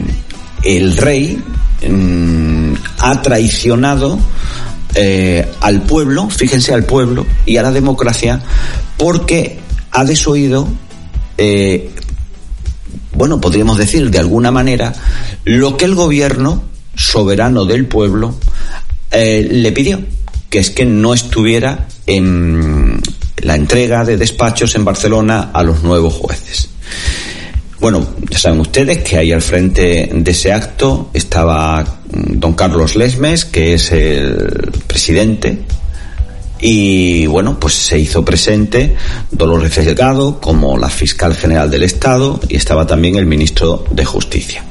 el 0.64 0.98
rey 0.98 1.40
mm, 1.88 2.74
ha 2.98 3.22
traicionado 3.22 4.18
eh, 4.96 5.48
al 5.62 5.84
pueblo, 5.84 6.28
fíjense 6.32 6.74
al 6.74 6.86
pueblo 6.86 7.28
y 7.46 7.58
a 7.58 7.62
la 7.62 7.72
democracia, 7.72 8.42
porque 8.98 9.60
ha 9.92 10.04
desoído, 10.04 10.68
eh, 11.38 11.92
bueno, 13.14 13.40
podríamos 13.40 13.78
decir 13.78 14.10
de 14.10 14.18
alguna 14.18 14.50
manera, 14.50 14.94
lo 15.44 15.78
que 15.78 15.86
el 15.86 15.94
gobierno 15.94 16.74
soberano 16.96 17.66
del 17.66 17.86
pueblo, 17.86 18.36
eh, 19.12 19.48
le 19.50 19.72
pidió 19.72 20.02
que 20.50 20.60
es 20.60 20.70
que 20.70 20.86
no 20.86 21.14
estuviera 21.14 21.88
en 22.08 23.02
la 23.38 23.56
entrega 23.56 24.06
de 24.06 24.18
despachos 24.18 24.76
en 24.76 24.86
Barcelona 24.86 25.52
a 25.54 25.64
los 25.64 25.84
nuevos 25.84 26.14
jueces. 26.14 26.70
Bueno, 27.80 28.08
ya 28.30 28.40
saben 28.40 28.62
ustedes 28.62 29.04
que 29.04 29.18
ahí 29.18 29.32
al 29.32 29.42
frente 29.42 30.10
de 30.14 30.32
ese 30.32 30.54
acto 30.54 31.10
estaba 31.14 31.84
mm, 31.84 32.40
don 32.40 32.54
Carlos 32.54 32.96
Lesmes, 32.96 33.46
que 33.46 33.74
es 33.74 33.92
el 33.92 34.72
presidente, 34.88 35.60
y 36.60 37.28
bueno, 37.28 37.60
pues 37.60 37.74
se 37.74 38.00
hizo 38.00 38.24
presente 38.24 38.96
Dolores 39.30 39.76
Delgado 39.76 40.40
como 40.40 40.78
la 40.78 40.90
fiscal 40.90 41.36
general 41.36 41.70
del 41.70 41.84
Estado 41.84 42.40
y 42.48 42.56
estaba 42.56 42.88
también 42.88 43.16
el 43.16 43.26
ministro 43.26 43.84
de 43.92 44.06
Justicia. 44.06 44.64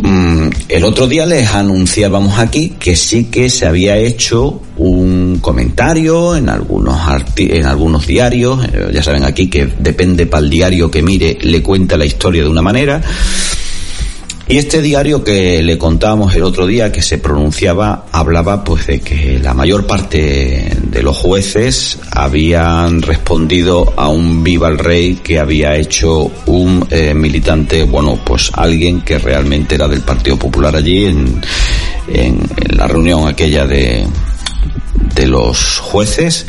Mm, 0.00 0.48
el 0.68 0.84
otro 0.84 1.06
día 1.06 1.24
les 1.24 1.48
anunciábamos 1.50 2.38
aquí 2.38 2.74
que 2.80 2.96
sí 2.96 3.24
que 3.26 3.48
se 3.48 3.66
había 3.66 3.96
hecho 3.96 4.60
un 4.76 5.38
comentario 5.40 6.34
en 6.34 6.48
algunos 6.48 6.98
en 7.36 7.64
algunos 7.64 8.06
diarios, 8.06 8.64
eh, 8.64 8.90
ya 8.92 9.02
saben 9.02 9.24
aquí 9.24 9.48
que 9.48 9.66
depende 9.78 10.26
para 10.26 10.42
el 10.42 10.50
diario 10.50 10.90
que 10.90 11.02
mire, 11.02 11.38
le 11.40 11.62
cuenta 11.62 11.96
la 11.96 12.06
historia 12.06 12.42
de 12.42 12.48
una 12.48 12.62
manera. 12.62 13.00
Y 14.46 14.58
este 14.58 14.82
diario 14.82 15.24
que 15.24 15.62
le 15.62 15.78
contábamos 15.78 16.34
el 16.36 16.42
otro 16.42 16.66
día 16.66 16.92
que 16.92 17.00
se 17.00 17.16
pronunciaba 17.16 18.04
hablaba 18.12 18.62
pues 18.62 18.86
de 18.86 19.00
que 19.00 19.38
la 19.38 19.54
mayor 19.54 19.86
parte 19.86 20.70
de 20.82 21.02
los 21.02 21.16
jueces 21.16 21.98
habían 22.10 23.00
respondido 23.00 23.94
a 23.96 24.08
un 24.08 24.44
viva 24.44 24.68
el 24.68 24.78
rey 24.78 25.14
que 25.14 25.38
había 25.38 25.76
hecho 25.76 26.30
un 26.44 26.86
eh, 26.90 27.14
militante, 27.14 27.84
bueno, 27.84 28.18
pues 28.22 28.50
alguien 28.52 29.00
que 29.00 29.18
realmente 29.18 29.76
era 29.76 29.88
del 29.88 30.02
Partido 30.02 30.38
Popular 30.38 30.76
allí 30.76 31.06
en, 31.06 31.40
en, 32.08 32.38
en 32.56 32.76
la 32.76 32.86
reunión 32.86 33.26
aquella 33.26 33.66
de, 33.66 34.06
de 35.14 35.26
los 35.26 35.78
jueces. 35.78 36.46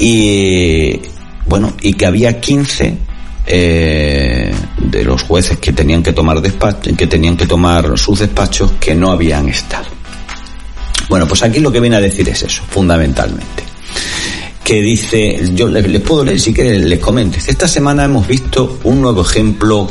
Y 0.00 1.00
bueno, 1.46 1.72
y 1.80 1.92
que 1.92 2.06
había 2.06 2.40
15 2.40 3.13
eh, 3.46 4.54
de 4.78 5.04
los 5.04 5.22
jueces 5.22 5.58
que 5.58 5.72
tenían 5.72 6.02
que 6.02 6.12
tomar 6.12 6.40
despacho, 6.40 6.96
que 6.96 7.06
tenían 7.06 7.36
que 7.36 7.46
tomar 7.46 7.98
sus 7.98 8.20
despachos 8.20 8.72
que 8.80 8.94
no 8.94 9.10
habían 9.10 9.48
estado. 9.48 9.86
Bueno, 11.08 11.28
pues 11.28 11.42
aquí 11.42 11.60
lo 11.60 11.70
que 11.70 11.80
viene 11.80 11.96
a 11.96 12.00
decir 12.00 12.28
es 12.28 12.42
eso, 12.42 12.62
fundamentalmente. 12.68 13.62
Que 14.64 14.80
dice, 14.80 15.50
yo 15.54 15.68
les, 15.68 16.00
puedo 16.00 16.24
leer 16.24 16.40
si 16.40 16.54
que 16.54 16.78
les 16.78 16.98
comento. 16.98 17.38
Esta 17.46 17.68
semana 17.68 18.04
hemos 18.04 18.26
visto 18.26 18.80
un 18.84 19.02
nuevo 19.02 19.20
ejemplo 19.20 19.88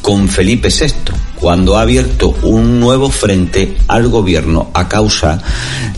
con 0.00 0.28
Felipe 0.28 0.68
VI, 0.68 1.12
cuando 1.40 1.76
ha 1.76 1.82
abierto 1.82 2.34
un 2.42 2.80
nuevo 2.80 3.10
frente 3.10 3.76
al 3.88 4.08
gobierno 4.08 4.70
a 4.74 4.88
causa 4.88 5.40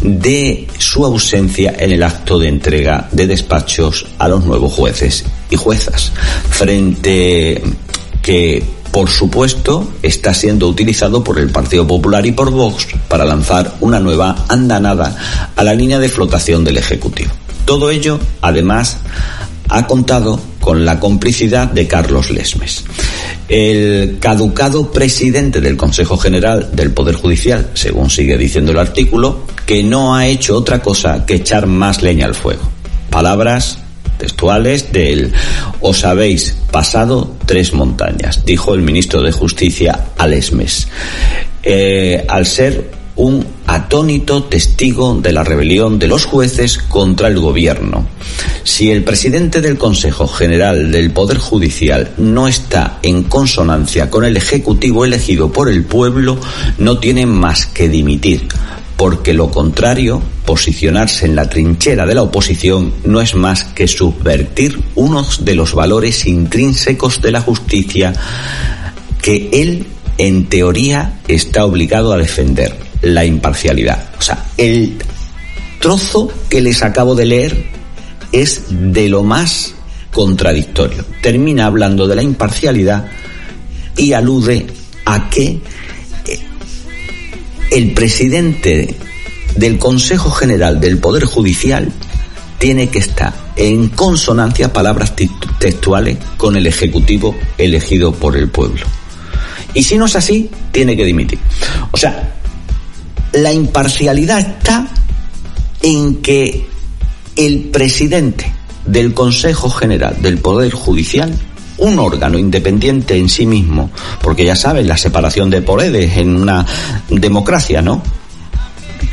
de 0.00 0.68
su 0.78 1.04
ausencia 1.04 1.74
en 1.78 1.92
el 1.92 2.02
acto 2.02 2.38
de 2.38 2.48
entrega 2.48 3.08
de 3.12 3.26
despachos 3.26 4.06
a 4.18 4.28
los 4.28 4.44
nuevos 4.44 4.72
jueces 4.72 5.24
y 5.50 5.56
juezas, 5.56 6.12
frente 6.50 7.62
que 8.22 8.62
por 8.90 9.08
supuesto, 9.08 9.88
está 10.02 10.34
siendo 10.34 10.66
utilizado 10.66 11.22
por 11.22 11.38
el 11.38 11.50
Partido 11.50 11.86
Popular 11.86 12.26
y 12.26 12.32
por 12.32 12.50
Vox 12.50 12.88
para 13.06 13.24
lanzar 13.24 13.76
una 13.80 14.00
nueva 14.00 14.44
andanada 14.48 15.16
a 15.54 15.62
la 15.62 15.74
línea 15.74 16.00
de 16.00 16.08
flotación 16.08 16.64
del 16.64 16.78
Ejecutivo. 16.78 17.30
Todo 17.64 17.90
ello, 17.90 18.18
además, 18.40 18.96
ha 19.68 19.86
contado 19.86 20.40
con 20.60 20.84
la 20.84 21.00
complicidad 21.00 21.68
de 21.68 21.86
Carlos 21.88 22.30
Lesmes. 22.30 22.84
El 23.48 24.18
caducado 24.20 24.92
presidente 24.92 25.60
del 25.60 25.76
Consejo 25.76 26.16
General 26.16 26.68
del 26.72 26.92
Poder 26.92 27.16
Judicial, 27.16 27.70
según 27.74 28.10
sigue 28.10 28.36
diciendo 28.36 28.72
el 28.72 28.78
artículo, 28.78 29.46
que 29.66 29.82
no 29.82 30.14
ha 30.14 30.26
hecho 30.26 30.56
otra 30.56 30.80
cosa 30.80 31.24
que 31.26 31.36
echar 31.36 31.66
más 31.66 32.02
leña 32.02 32.26
al 32.26 32.34
fuego. 32.34 32.62
Palabras 33.10 33.78
textuales 34.18 34.92
del 34.92 35.32
os 35.80 36.04
habéis 36.04 36.54
pasado 36.70 37.34
tres 37.46 37.72
montañas, 37.72 38.44
dijo 38.44 38.74
el 38.74 38.82
ministro 38.82 39.22
de 39.22 39.32
Justicia 39.32 40.08
a 40.16 40.26
Lesmes. 40.26 40.86
Eh, 41.62 42.24
al 42.28 42.46
ser 42.46 42.99
un 43.20 43.46
atónito 43.66 44.44
testigo 44.44 45.14
de 45.20 45.34
la 45.34 45.44
rebelión 45.44 45.98
de 45.98 46.08
los 46.08 46.24
jueces 46.24 46.78
contra 46.78 47.28
el 47.28 47.38
gobierno. 47.38 48.06
Si 48.64 48.90
el 48.90 49.04
presidente 49.04 49.60
del 49.60 49.76
Consejo 49.76 50.26
General 50.26 50.90
del 50.90 51.10
Poder 51.10 51.36
Judicial 51.36 52.12
no 52.16 52.48
está 52.48 52.98
en 53.02 53.24
consonancia 53.24 54.08
con 54.08 54.24
el 54.24 54.38
Ejecutivo 54.38 55.04
elegido 55.04 55.52
por 55.52 55.68
el 55.68 55.84
pueblo, 55.84 56.38
no 56.78 56.96
tiene 56.96 57.26
más 57.26 57.66
que 57.66 57.90
dimitir, 57.90 58.48
porque 58.96 59.34
lo 59.34 59.50
contrario, 59.50 60.22
posicionarse 60.46 61.26
en 61.26 61.36
la 61.36 61.50
trinchera 61.50 62.06
de 62.06 62.14
la 62.14 62.22
oposición, 62.22 62.94
no 63.04 63.20
es 63.20 63.34
más 63.34 63.64
que 63.64 63.86
subvertir 63.86 64.80
unos 64.94 65.44
de 65.44 65.56
los 65.56 65.74
valores 65.74 66.26
intrínsecos 66.26 67.20
de 67.20 67.32
la 67.32 67.42
justicia 67.42 68.14
que 69.20 69.50
él, 69.52 69.86
en 70.16 70.46
teoría, 70.46 71.20
está 71.28 71.66
obligado 71.66 72.14
a 72.14 72.16
defender 72.16 72.89
la 73.02 73.24
imparcialidad. 73.24 74.10
O 74.18 74.22
sea, 74.22 74.44
el 74.56 74.96
trozo 75.80 76.30
que 76.48 76.60
les 76.60 76.82
acabo 76.82 77.14
de 77.14 77.26
leer 77.26 77.66
es 78.32 78.64
de 78.70 79.08
lo 79.08 79.22
más 79.22 79.74
contradictorio. 80.12 81.04
Termina 81.22 81.66
hablando 81.66 82.06
de 82.06 82.16
la 82.16 82.22
imparcialidad 82.22 83.06
y 83.96 84.12
alude 84.12 84.66
a 85.04 85.30
que 85.30 85.60
eh, 86.26 86.40
el 87.70 87.92
presidente 87.92 88.94
del 89.56 89.78
Consejo 89.78 90.30
General 90.30 90.80
del 90.80 90.98
Poder 90.98 91.24
Judicial 91.24 91.90
tiene 92.58 92.88
que 92.88 92.98
estar 92.98 93.32
en 93.56 93.88
consonancia, 93.88 94.72
palabras 94.72 95.14
textuales, 95.58 96.18
con 96.36 96.56
el 96.56 96.66
Ejecutivo 96.66 97.34
elegido 97.56 98.12
por 98.12 98.36
el 98.36 98.48
pueblo. 98.48 98.84
Y 99.72 99.82
si 99.82 99.96
no 99.96 100.06
es 100.06 100.16
así, 100.16 100.50
tiene 100.72 100.96
que 100.96 101.04
dimitir. 101.04 101.38
O 101.90 101.96
sea, 101.96 102.34
la 103.32 103.52
imparcialidad 103.52 104.40
está 104.40 104.88
en 105.82 106.16
que 106.16 106.66
el 107.36 107.70
presidente 107.70 108.52
del 108.84 109.14
Consejo 109.14 109.70
General 109.70 110.16
del 110.20 110.38
Poder 110.38 110.72
Judicial, 110.72 111.32
un 111.78 111.98
órgano 111.98 112.38
independiente 112.38 113.16
en 113.16 113.28
sí 113.28 113.46
mismo, 113.46 113.90
porque 114.20 114.44
ya 114.44 114.56
saben 114.56 114.88
la 114.88 114.96
separación 114.96 115.48
de 115.50 115.62
poderes 115.62 116.16
en 116.16 116.36
una 116.36 116.66
democracia, 117.08 117.80
¿no? 117.82 118.02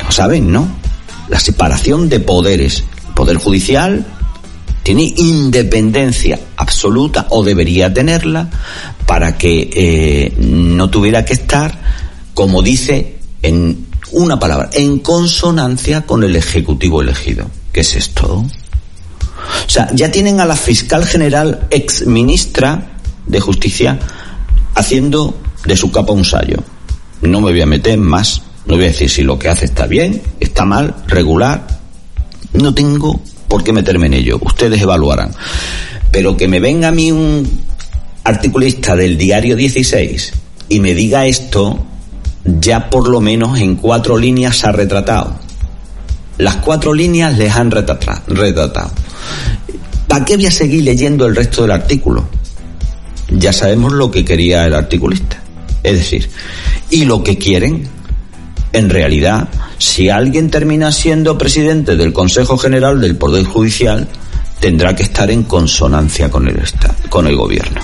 Lo 0.03 0.11
saben, 0.11 0.51
¿no? 0.51 0.67
La 1.29 1.39
separación 1.39 2.09
de 2.09 2.19
poderes. 2.19 2.83
El 3.07 3.13
Poder 3.13 3.37
Judicial 3.37 4.05
tiene 4.83 5.13
independencia 5.17 6.39
absoluta 6.55 7.27
o 7.29 7.43
debería 7.43 7.93
tenerla 7.93 8.49
para 9.05 9.37
que 9.37 9.69
eh, 9.73 10.33
no 10.39 10.89
tuviera 10.89 11.25
que 11.25 11.33
estar, 11.33 11.79
como 12.33 12.61
dice 12.61 13.17
en 13.41 13.86
una 14.11 14.39
palabra, 14.39 14.69
en 14.73 14.99
consonancia 14.99 16.05
con 16.05 16.23
el 16.23 16.35
Ejecutivo 16.35 17.01
elegido. 17.01 17.47
¿Qué 17.71 17.81
es 17.81 17.95
esto? 17.95 18.45
O 19.65 19.69
sea, 19.69 19.89
ya 19.93 20.11
tienen 20.11 20.39
a 20.39 20.45
la 20.45 20.55
fiscal 20.55 21.05
general 21.05 21.67
ex 21.69 22.05
ministra 22.05 22.97
de 23.25 23.39
Justicia 23.39 23.99
haciendo 24.75 25.37
de 25.65 25.75
su 25.75 25.91
capa 25.91 26.13
un 26.13 26.25
sallo. 26.25 26.63
No 27.21 27.41
me 27.41 27.51
voy 27.51 27.61
a 27.61 27.65
meter 27.65 27.97
más, 27.97 28.41
no 28.65 28.75
voy 28.75 28.85
a 28.85 28.87
decir 28.87 29.09
si 29.09 29.23
lo 29.23 29.39
que 29.39 29.49
hace 29.49 29.65
está 29.65 29.87
bien, 29.87 30.21
está 30.39 30.65
mal, 30.65 30.95
regular. 31.07 31.67
No 32.53 32.73
tengo 32.73 33.19
por 33.47 33.63
qué 33.63 33.73
meterme 33.73 34.07
en 34.07 34.13
ello. 34.13 34.39
Ustedes 34.41 34.81
evaluarán. 34.81 35.33
Pero 36.11 36.37
que 36.37 36.47
me 36.47 36.59
venga 36.59 36.89
a 36.89 36.91
mí 36.91 37.11
un 37.11 37.61
articulista 38.23 38.95
del 38.95 39.17
diario 39.17 39.55
16 39.55 40.33
y 40.69 40.79
me 40.79 40.93
diga 40.93 41.25
esto, 41.25 41.85
ya 42.47 42.89
por 42.89 43.09
lo 43.09 43.19
menos 43.19 43.59
en 43.59 43.75
cuatro 43.75 44.17
líneas 44.17 44.57
se 44.57 44.67
ha 44.67 44.71
retratado. 44.71 45.35
Las 46.37 46.57
cuatro 46.57 46.93
líneas 46.93 47.37
les 47.37 47.53
han 47.53 47.71
retratado. 47.71 48.91
¿Para 50.07 50.23
qué 50.23 50.37
voy 50.37 50.45
a 50.45 50.51
seguir 50.51 50.83
leyendo 50.83 51.25
el 51.25 51.35
resto 51.35 51.63
del 51.63 51.71
artículo? 51.71 52.27
Ya 53.29 53.51
sabemos 53.51 53.91
lo 53.91 54.09
que 54.09 54.23
quería 54.23 54.65
el 54.65 54.73
articulista. 54.73 55.41
Es 55.83 55.93
decir, 55.93 56.29
y 56.89 57.05
lo 57.05 57.23
que 57.23 57.37
quieren, 57.37 57.87
en 58.71 58.89
realidad, 58.89 59.49
si 59.77 60.09
alguien 60.09 60.49
termina 60.49 60.91
siendo 60.91 61.37
presidente 61.37 61.95
del 61.95 62.13
Consejo 62.13 62.57
General 62.57 63.01
del 63.01 63.17
Poder 63.17 63.45
Judicial, 63.45 64.07
tendrá 64.59 64.95
que 64.95 65.03
estar 65.03 65.29
en 65.29 65.43
consonancia 65.43 66.29
con 66.29 66.47
el, 66.47 66.61
con 67.09 67.27
el 67.27 67.35
gobierno. 67.35 67.81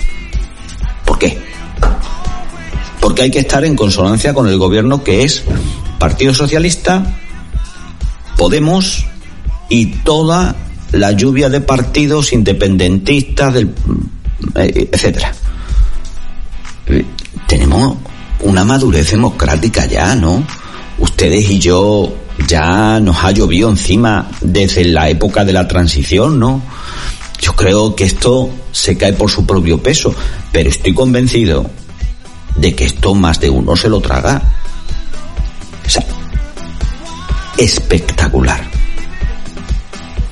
Porque 3.03 3.23
hay 3.23 3.31
que 3.31 3.39
estar 3.39 3.65
en 3.65 3.75
consonancia 3.75 4.33
con 4.33 4.47
el 4.47 4.57
gobierno 4.57 5.03
que 5.03 5.25
es 5.25 5.43
Partido 5.99 6.33
Socialista, 6.33 7.19
Podemos 8.37 9.05
y 9.67 9.87
toda 9.87 10.55
la 10.93 11.11
lluvia 11.11 11.49
de 11.49 11.59
partidos 11.59 12.31
independentistas, 12.31 13.53
del, 13.53 13.75
eh, 14.55 14.87
etcétera. 14.89 15.33
Tenemos 17.45 17.97
una 18.39 18.63
madurez 18.63 19.11
democrática 19.11 19.85
ya, 19.85 20.15
¿no? 20.15 20.41
Ustedes 20.97 21.49
y 21.51 21.59
yo 21.59 22.15
ya 22.47 23.01
nos 23.01 23.21
ha 23.21 23.31
llovido 23.31 23.69
encima 23.69 24.31
desde 24.39 24.85
la 24.85 25.09
época 25.09 25.43
de 25.43 25.51
la 25.51 25.67
transición, 25.67 26.39
¿no? 26.39 26.61
Yo 27.41 27.53
creo 27.53 27.97
que 27.97 28.05
esto 28.05 28.49
se 28.71 28.95
cae 28.95 29.11
por 29.11 29.29
su 29.29 29.45
propio 29.45 29.83
peso, 29.83 30.15
pero 30.53 30.69
estoy 30.69 30.93
convencido 30.93 31.69
de 32.55 32.75
que 32.75 32.85
esto 32.85 33.13
más 33.15 33.39
de 33.39 33.49
uno 33.49 33.75
se 33.75 33.89
lo 33.89 33.99
traga. 33.99 34.41
O 35.85 35.89
sea, 35.89 36.05
espectacular. 37.57 38.63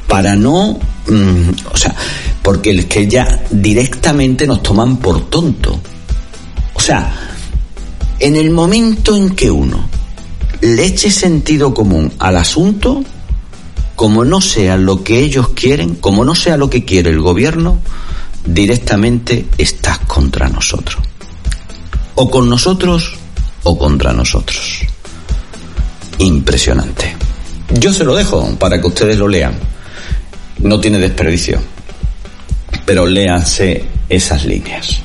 Para 0.08 0.36
no, 0.36 0.80
mm, 1.08 1.50
o 1.72 1.78
sea, 1.78 1.96
porque 2.42 2.72
es 2.72 2.86
que 2.86 3.08
ya 3.08 3.44
directamente 3.50 4.46
nos 4.48 4.62
toman 4.62 4.98
por 4.98 5.30
tonto. 5.30 5.80
O 6.74 6.80
sea, 6.80 7.14
en 8.20 8.36
el 8.36 8.50
momento 8.52 9.16
en 9.16 9.32
que 9.32 9.50
uno 9.50 9.90
le 10.62 10.86
eche 10.86 11.10
sentido 11.10 11.74
común 11.74 12.14
al 12.20 12.38
asunto, 12.38 13.04
como 13.96 14.26
no 14.26 14.42
sea 14.42 14.78
lo 14.78 15.04
que 15.04 15.20
ellos 15.20 15.50
quieren, 15.50 15.96
como 15.96 16.26
no 16.26 16.36
sea 16.36 16.58
lo 16.58 16.70
que 16.70 16.86
quiere 16.86 17.10
el 17.10 17.22
gobierno, 17.22 17.80
directamente 18.46 19.46
estás 19.58 20.00
contra 20.00 20.50
nosotros. 20.50 21.11
O 22.16 22.30
con 22.30 22.50
nosotros 22.50 23.14
o 23.64 23.78
contra 23.78 24.14
nosotros. 24.14 24.82
Impresionante. 26.18 27.16
Yo 27.80 27.94
se 27.94 28.04
lo 28.04 28.16
dejo 28.16 28.56
para 28.60 28.80
que 28.80 28.88
ustedes 28.88 29.18
lo 29.18 29.28
lean. 29.28 29.54
No 30.60 30.80
tiene 30.80 31.00
desperdicio. 31.00 31.60
Pero 32.86 33.06
léanse 33.06 33.86
esas 34.10 34.46
líneas. 34.46 35.02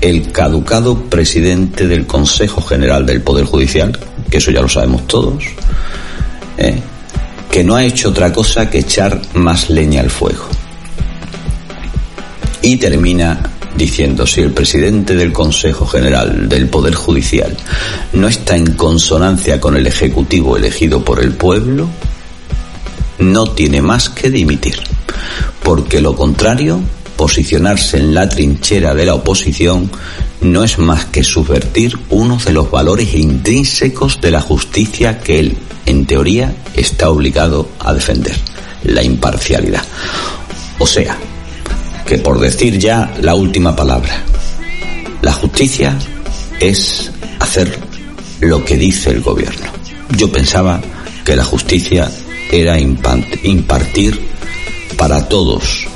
El 0.00 0.30
caducado 0.32 1.04
presidente 1.04 1.86
del 1.86 2.06
Consejo 2.06 2.62
General 2.62 3.04
del 3.04 3.22
Poder 3.22 3.44
Judicial, 3.44 3.98
que 4.30 4.38
eso 4.38 4.50
ya 4.50 4.62
lo 4.62 4.68
sabemos 4.68 5.06
todos, 5.06 5.44
¿eh? 6.56 6.80
que 7.50 7.64
no 7.64 7.74
ha 7.74 7.84
hecho 7.84 8.10
otra 8.10 8.32
cosa 8.32 8.70
que 8.70 8.78
echar 8.78 9.20
más 9.34 9.68
leña 9.68 10.00
al 10.00 10.10
fuego. 10.10 10.46
Y 12.62 12.76
termina 12.76 13.42
diciendo 13.80 14.26
si 14.26 14.42
el 14.42 14.52
presidente 14.52 15.14
del 15.14 15.32
Consejo 15.32 15.86
General 15.86 16.50
del 16.50 16.68
Poder 16.68 16.94
Judicial 16.94 17.56
no 18.12 18.28
está 18.28 18.54
en 18.54 18.74
consonancia 18.74 19.58
con 19.58 19.74
el 19.74 19.86
Ejecutivo 19.86 20.58
elegido 20.58 21.02
por 21.02 21.22
el 21.22 21.32
pueblo, 21.32 21.88
no 23.18 23.46
tiene 23.52 23.80
más 23.80 24.10
que 24.10 24.30
dimitir, 24.30 24.76
porque 25.62 26.02
lo 26.02 26.14
contrario, 26.14 26.78
posicionarse 27.16 27.96
en 27.96 28.12
la 28.12 28.28
trinchera 28.28 28.94
de 28.94 29.06
la 29.06 29.14
oposición 29.14 29.90
no 30.42 30.62
es 30.62 30.78
más 30.78 31.06
que 31.06 31.24
subvertir 31.24 31.98
uno 32.10 32.36
de 32.36 32.52
los 32.52 32.70
valores 32.70 33.14
intrínsecos 33.14 34.20
de 34.20 34.30
la 34.30 34.42
justicia 34.42 35.20
que 35.20 35.40
él, 35.40 35.56
en 35.86 36.04
teoría, 36.04 36.54
está 36.76 37.08
obligado 37.08 37.70
a 37.78 37.94
defender, 37.94 38.36
la 38.84 39.02
imparcialidad. 39.02 39.84
O 40.78 40.86
sea, 40.86 41.16
que 42.06 42.18
por 42.18 42.40
decir 42.40 42.78
ya 42.78 43.12
la 43.20 43.34
última 43.34 43.74
palabra, 43.76 44.22
la 45.22 45.32
justicia 45.32 45.96
es 46.58 47.10
hacer 47.38 47.78
lo 48.40 48.64
que 48.64 48.76
dice 48.76 49.10
el 49.10 49.20
gobierno. 49.20 49.66
Yo 50.16 50.30
pensaba 50.30 50.80
que 51.24 51.36
la 51.36 51.44
justicia 51.44 52.10
era 52.50 52.78
impartir 52.78 54.28
para 54.96 55.28
todos 55.28 55.86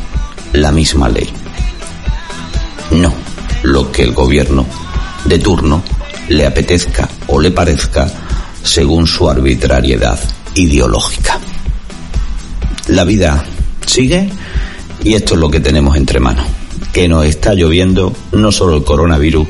la 0.52 0.70
misma 0.70 1.08
ley. 1.08 1.28
No 2.92 3.12
lo 3.64 3.90
que 3.90 4.02
el 4.02 4.12
gobierno 4.12 4.66
de 5.24 5.38
turno 5.38 5.82
le 6.28 6.46
apetezca 6.46 7.08
o 7.28 7.40
le 7.40 7.50
parezca 7.50 8.10
según 8.62 9.06
su 9.06 9.28
arbitrariedad 9.28 10.18
ideológica. 10.54 11.38
La 12.88 13.04
vida 13.04 13.44
sigue 13.86 14.28
y 15.04 15.14
esto 15.14 15.34
es 15.34 15.40
lo 15.40 15.50
que 15.50 15.60
tenemos 15.60 15.96
entre 15.96 16.18
manos, 16.18 16.46
que 16.92 17.06
nos 17.06 17.26
está 17.26 17.54
lloviendo 17.54 18.12
no 18.32 18.50
solo 18.50 18.78
el 18.78 18.84
coronavirus, 18.84 19.46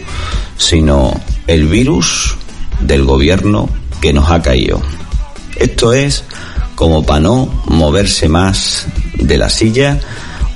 sino 0.58 1.18
el 1.46 1.66
virus 1.68 2.36
del 2.80 3.04
gobierno 3.04 3.68
que 4.00 4.12
nos 4.12 4.30
ha 4.30 4.42
caído. 4.42 4.82
Esto 5.56 5.92
es 5.92 6.24
como 6.74 7.06
para 7.06 7.20
no 7.20 7.62
moverse 7.66 8.28
más 8.28 8.86
de 9.14 9.38
la 9.38 9.48
silla 9.48 9.98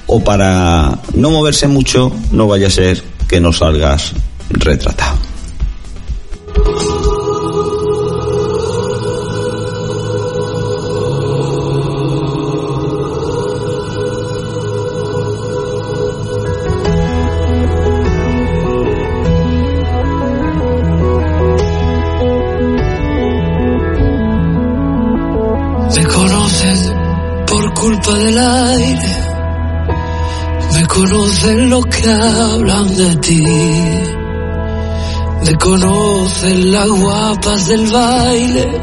o 0.07 0.23
para 0.23 0.99
no 1.15 1.31
moverse 1.31 1.69
mucho, 1.69 2.13
no 2.33 2.49
vaya 2.49 2.67
a 2.67 2.71
ser 2.71 3.03
que 3.29 3.41
no 3.41 3.53
salgas 3.53 4.13
retratado. 4.51 5.28
Conocen 31.39 31.71
los 31.71 31.87
que 31.87 32.11
hablan 32.11 32.97
de 32.97 33.17
ti, 33.17 33.45
me 35.45 35.55
conocen 35.55 36.73
las 36.73 36.89
guapas 36.89 37.67
del 37.69 37.87
baile 37.87 38.83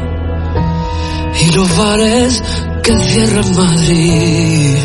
y 1.42 1.52
los 1.52 1.76
bares 1.76 2.42
que 2.82 2.98
cierran 2.98 3.56
Madrid. 3.56 4.78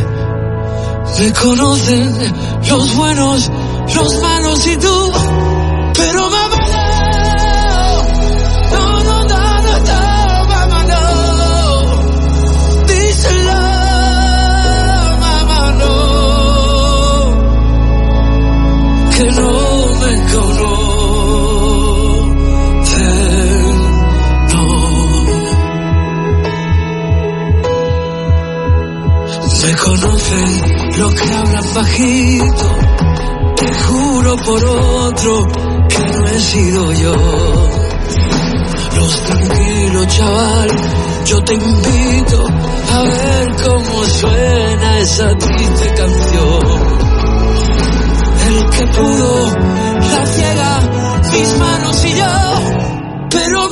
Me 1.19 1.33
conocen 1.33 2.13
los 2.69 2.95
buenos, 2.95 3.51
los 3.95 4.21
malos 4.21 4.67
y 4.67 4.77
tú, 4.77 5.11
conocen 29.83 30.99
lo 30.99 31.09
que 31.09 31.33
hablan 31.33 31.73
bajito, 31.73 32.75
te 33.55 33.73
juro 33.73 34.35
por 34.37 34.63
otro 34.65 35.47
que 35.89 36.17
no 36.17 36.27
he 36.27 36.39
sido 36.39 36.93
yo. 36.93 37.15
Los 38.95 39.23
tranquilos, 39.23 40.07
chaval, 40.07 40.69
yo 41.25 41.43
te 41.43 41.53
invito 41.53 42.47
a 42.93 43.01
ver 43.01 43.55
cómo 43.63 44.03
suena 44.05 44.99
esa 44.99 45.37
triste 45.37 45.93
canción. 45.95 47.01
El 48.47 48.69
que 48.69 48.87
pudo, 48.87 49.55
la 50.11 50.25
ciega, 50.25 50.79
mis 51.31 51.57
manos 51.57 52.05
y 52.05 52.13
yo, 52.15 53.29
pero 53.29 53.70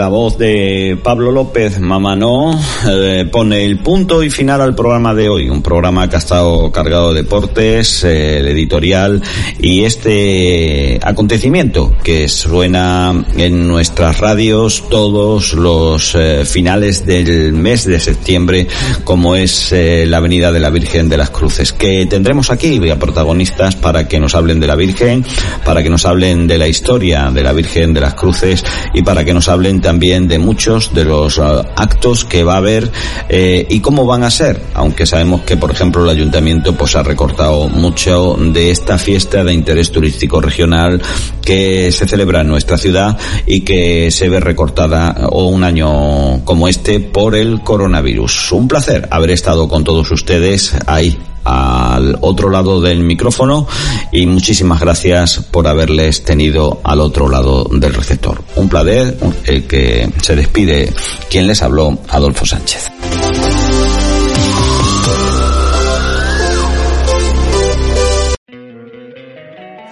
La 0.00 0.08
voz 0.08 0.38
de 0.38 0.98
Pablo 1.04 1.30
López, 1.30 1.78
Mamá 1.78 2.16
No, 2.16 2.58
eh, 2.88 3.28
pone 3.30 3.66
el 3.66 3.80
punto 3.80 4.22
y 4.22 4.30
final 4.30 4.62
al 4.62 4.74
programa 4.74 5.14
de 5.14 5.28
hoy. 5.28 5.50
Un 5.50 5.60
programa 5.60 6.08
que 6.08 6.16
ha 6.16 6.20
estado 6.20 6.72
cargado 6.72 7.12
de 7.12 7.22
deportes, 7.22 8.02
eh, 8.04 8.38
el 8.38 8.48
editorial 8.48 9.22
y 9.58 9.84
este 9.84 10.98
acontecimiento 11.02 11.94
que 12.02 12.30
suena 12.30 13.12
en 13.36 13.68
nuestras 13.68 14.20
radios 14.20 14.88
todos 14.88 15.52
los 15.52 16.14
eh, 16.14 16.46
finales 16.46 17.04
del 17.04 17.52
mes 17.52 17.84
de 17.84 18.00
septiembre, 18.00 18.68
como 19.04 19.36
es 19.36 19.70
eh, 19.70 20.06
la 20.06 20.16
Avenida 20.16 20.50
de 20.50 20.60
la 20.60 20.70
Virgen 20.70 21.10
de 21.10 21.18
las 21.18 21.28
Cruces, 21.28 21.74
que 21.74 22.06
tendremos 22.06 22.50
aquí 22.50 22.88
a 22.88 22.98
protagonistas 22.98 23.76
para 23.76 24.08
que 24.08 24.18
nos 24.18 24.34
hablen 24.34 24.60
de 24.60 24.66
la 24.66 24.76
Virgen, 24.76 25.26
para 25.62 25.82
que 25.82 25.90
nos 25.90 26.06
hablen 26.06 26.46
de 26.46 26.56
la 26.56 26.68
historia 26.68 27.30
de 27.30 27.42
la 27.42 27.52
Virgen 27.52 27.92
de 27.92 28.00
las 28.00 28.14
Cruces 28.14 28.64
y 28.94 29.02
para 29.02 29.26
que 29.26 29.34
nos 29.34 29.50
hablen 29.50 29.82
también 29.82 29.89
de 29.98 30.38
muchos 30.38 30.94
de 30.94 31.04
los 31.04 31.38
uh, 31.38 31.64
actos 31.76 32.24
que 32.24 32.44
va 32.44 32.54
a 32.54 32.58
haber 32.58 32.90
eh, 33.28 33.66
y 33.68 33.80
cómo 33.80 34.06
van 34.06 34.22
a 34.22 34.30
ser, 34.30 34.62
aunque 34.74 35.04
sabemos 35.04 35.42
que, 35.42 35.56
por 35.56 35.72
ejemplo, 35.72 36.04
el 36.04 36.10
ayuntamiento 36.10 36.76
pues 36.76 36.94
ha 36.94 37.02
recortado 37.02 37.68
mucho 37.68 38.36
de 38.38 38.70
esta 38.70 38.98
fiesta 38.98 39.42
de 39.42 39.52
interés 39.52 39.90
turístico 39.90 40.40
regional 40.40 41.02
que 41.42 41.90
se 41.90 42.06
celebra 42.06 42.42
en 42.42 42.48
nuestra 42.48 42.78
ciudad 42.78 43.18
y 43.46 43.62
que 43.62 44.10
se 44.10 44.28
ve 44.28 44.38
recortada 44.38 45.26
o 45.30 45.46
un 45.46 45.64
año 45.64 46.44
como 46.44 46.68
este 46.68 47.00
por 47.00 47.34
el 47.34 47.60
coronavirus. 47.62 48.52
Un 48.52 48.68
placer 48.68 49.08
haber 49.10 49.32
estado 49.32 49.68
con 49.68 49.82
todos 49.82 50.10
ustedes 50.12 50.72
ahí 50.86 51.18
al 51.44 52.18
otro 52.20 52.50
lado 52.50 52.80
del 52.80 53.00
micrófono 53.00 53.66
y 54.12 54.26
muchísimas 54.26 54.80
gracias 54.80 55.38
por 55.50 55.66
haberles 55.66 56.24
tenido 56.24 56.80
al 56.84 57.00
otro 57.00 57.28
lado 57.28 57.64
del 57.70 57.94
receptor. 57.94 58.42
Un 58.56 58.68
placer, 58.68 59.16
el 59.46 59.64
que 59.64 60.08
se 60.22 60.36
despide 60.36 60.92
quien 61.30 61.46
les 61.46 61.62
habló, 61.62 61.98
Adolfo 62.08 62.46
Sánchez. 62.46 62.90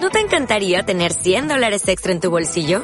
¿No 0.01 0.09
te 0.09 0.19
encantaría 0.19 0.83
tener 0.83 1.13
100 1.13 1.47
dólares 1.47 1.87
extra 1.87 2.11
en 2.11 2.19
tu 2.19 2.29
bolsillo? 2.29 2.83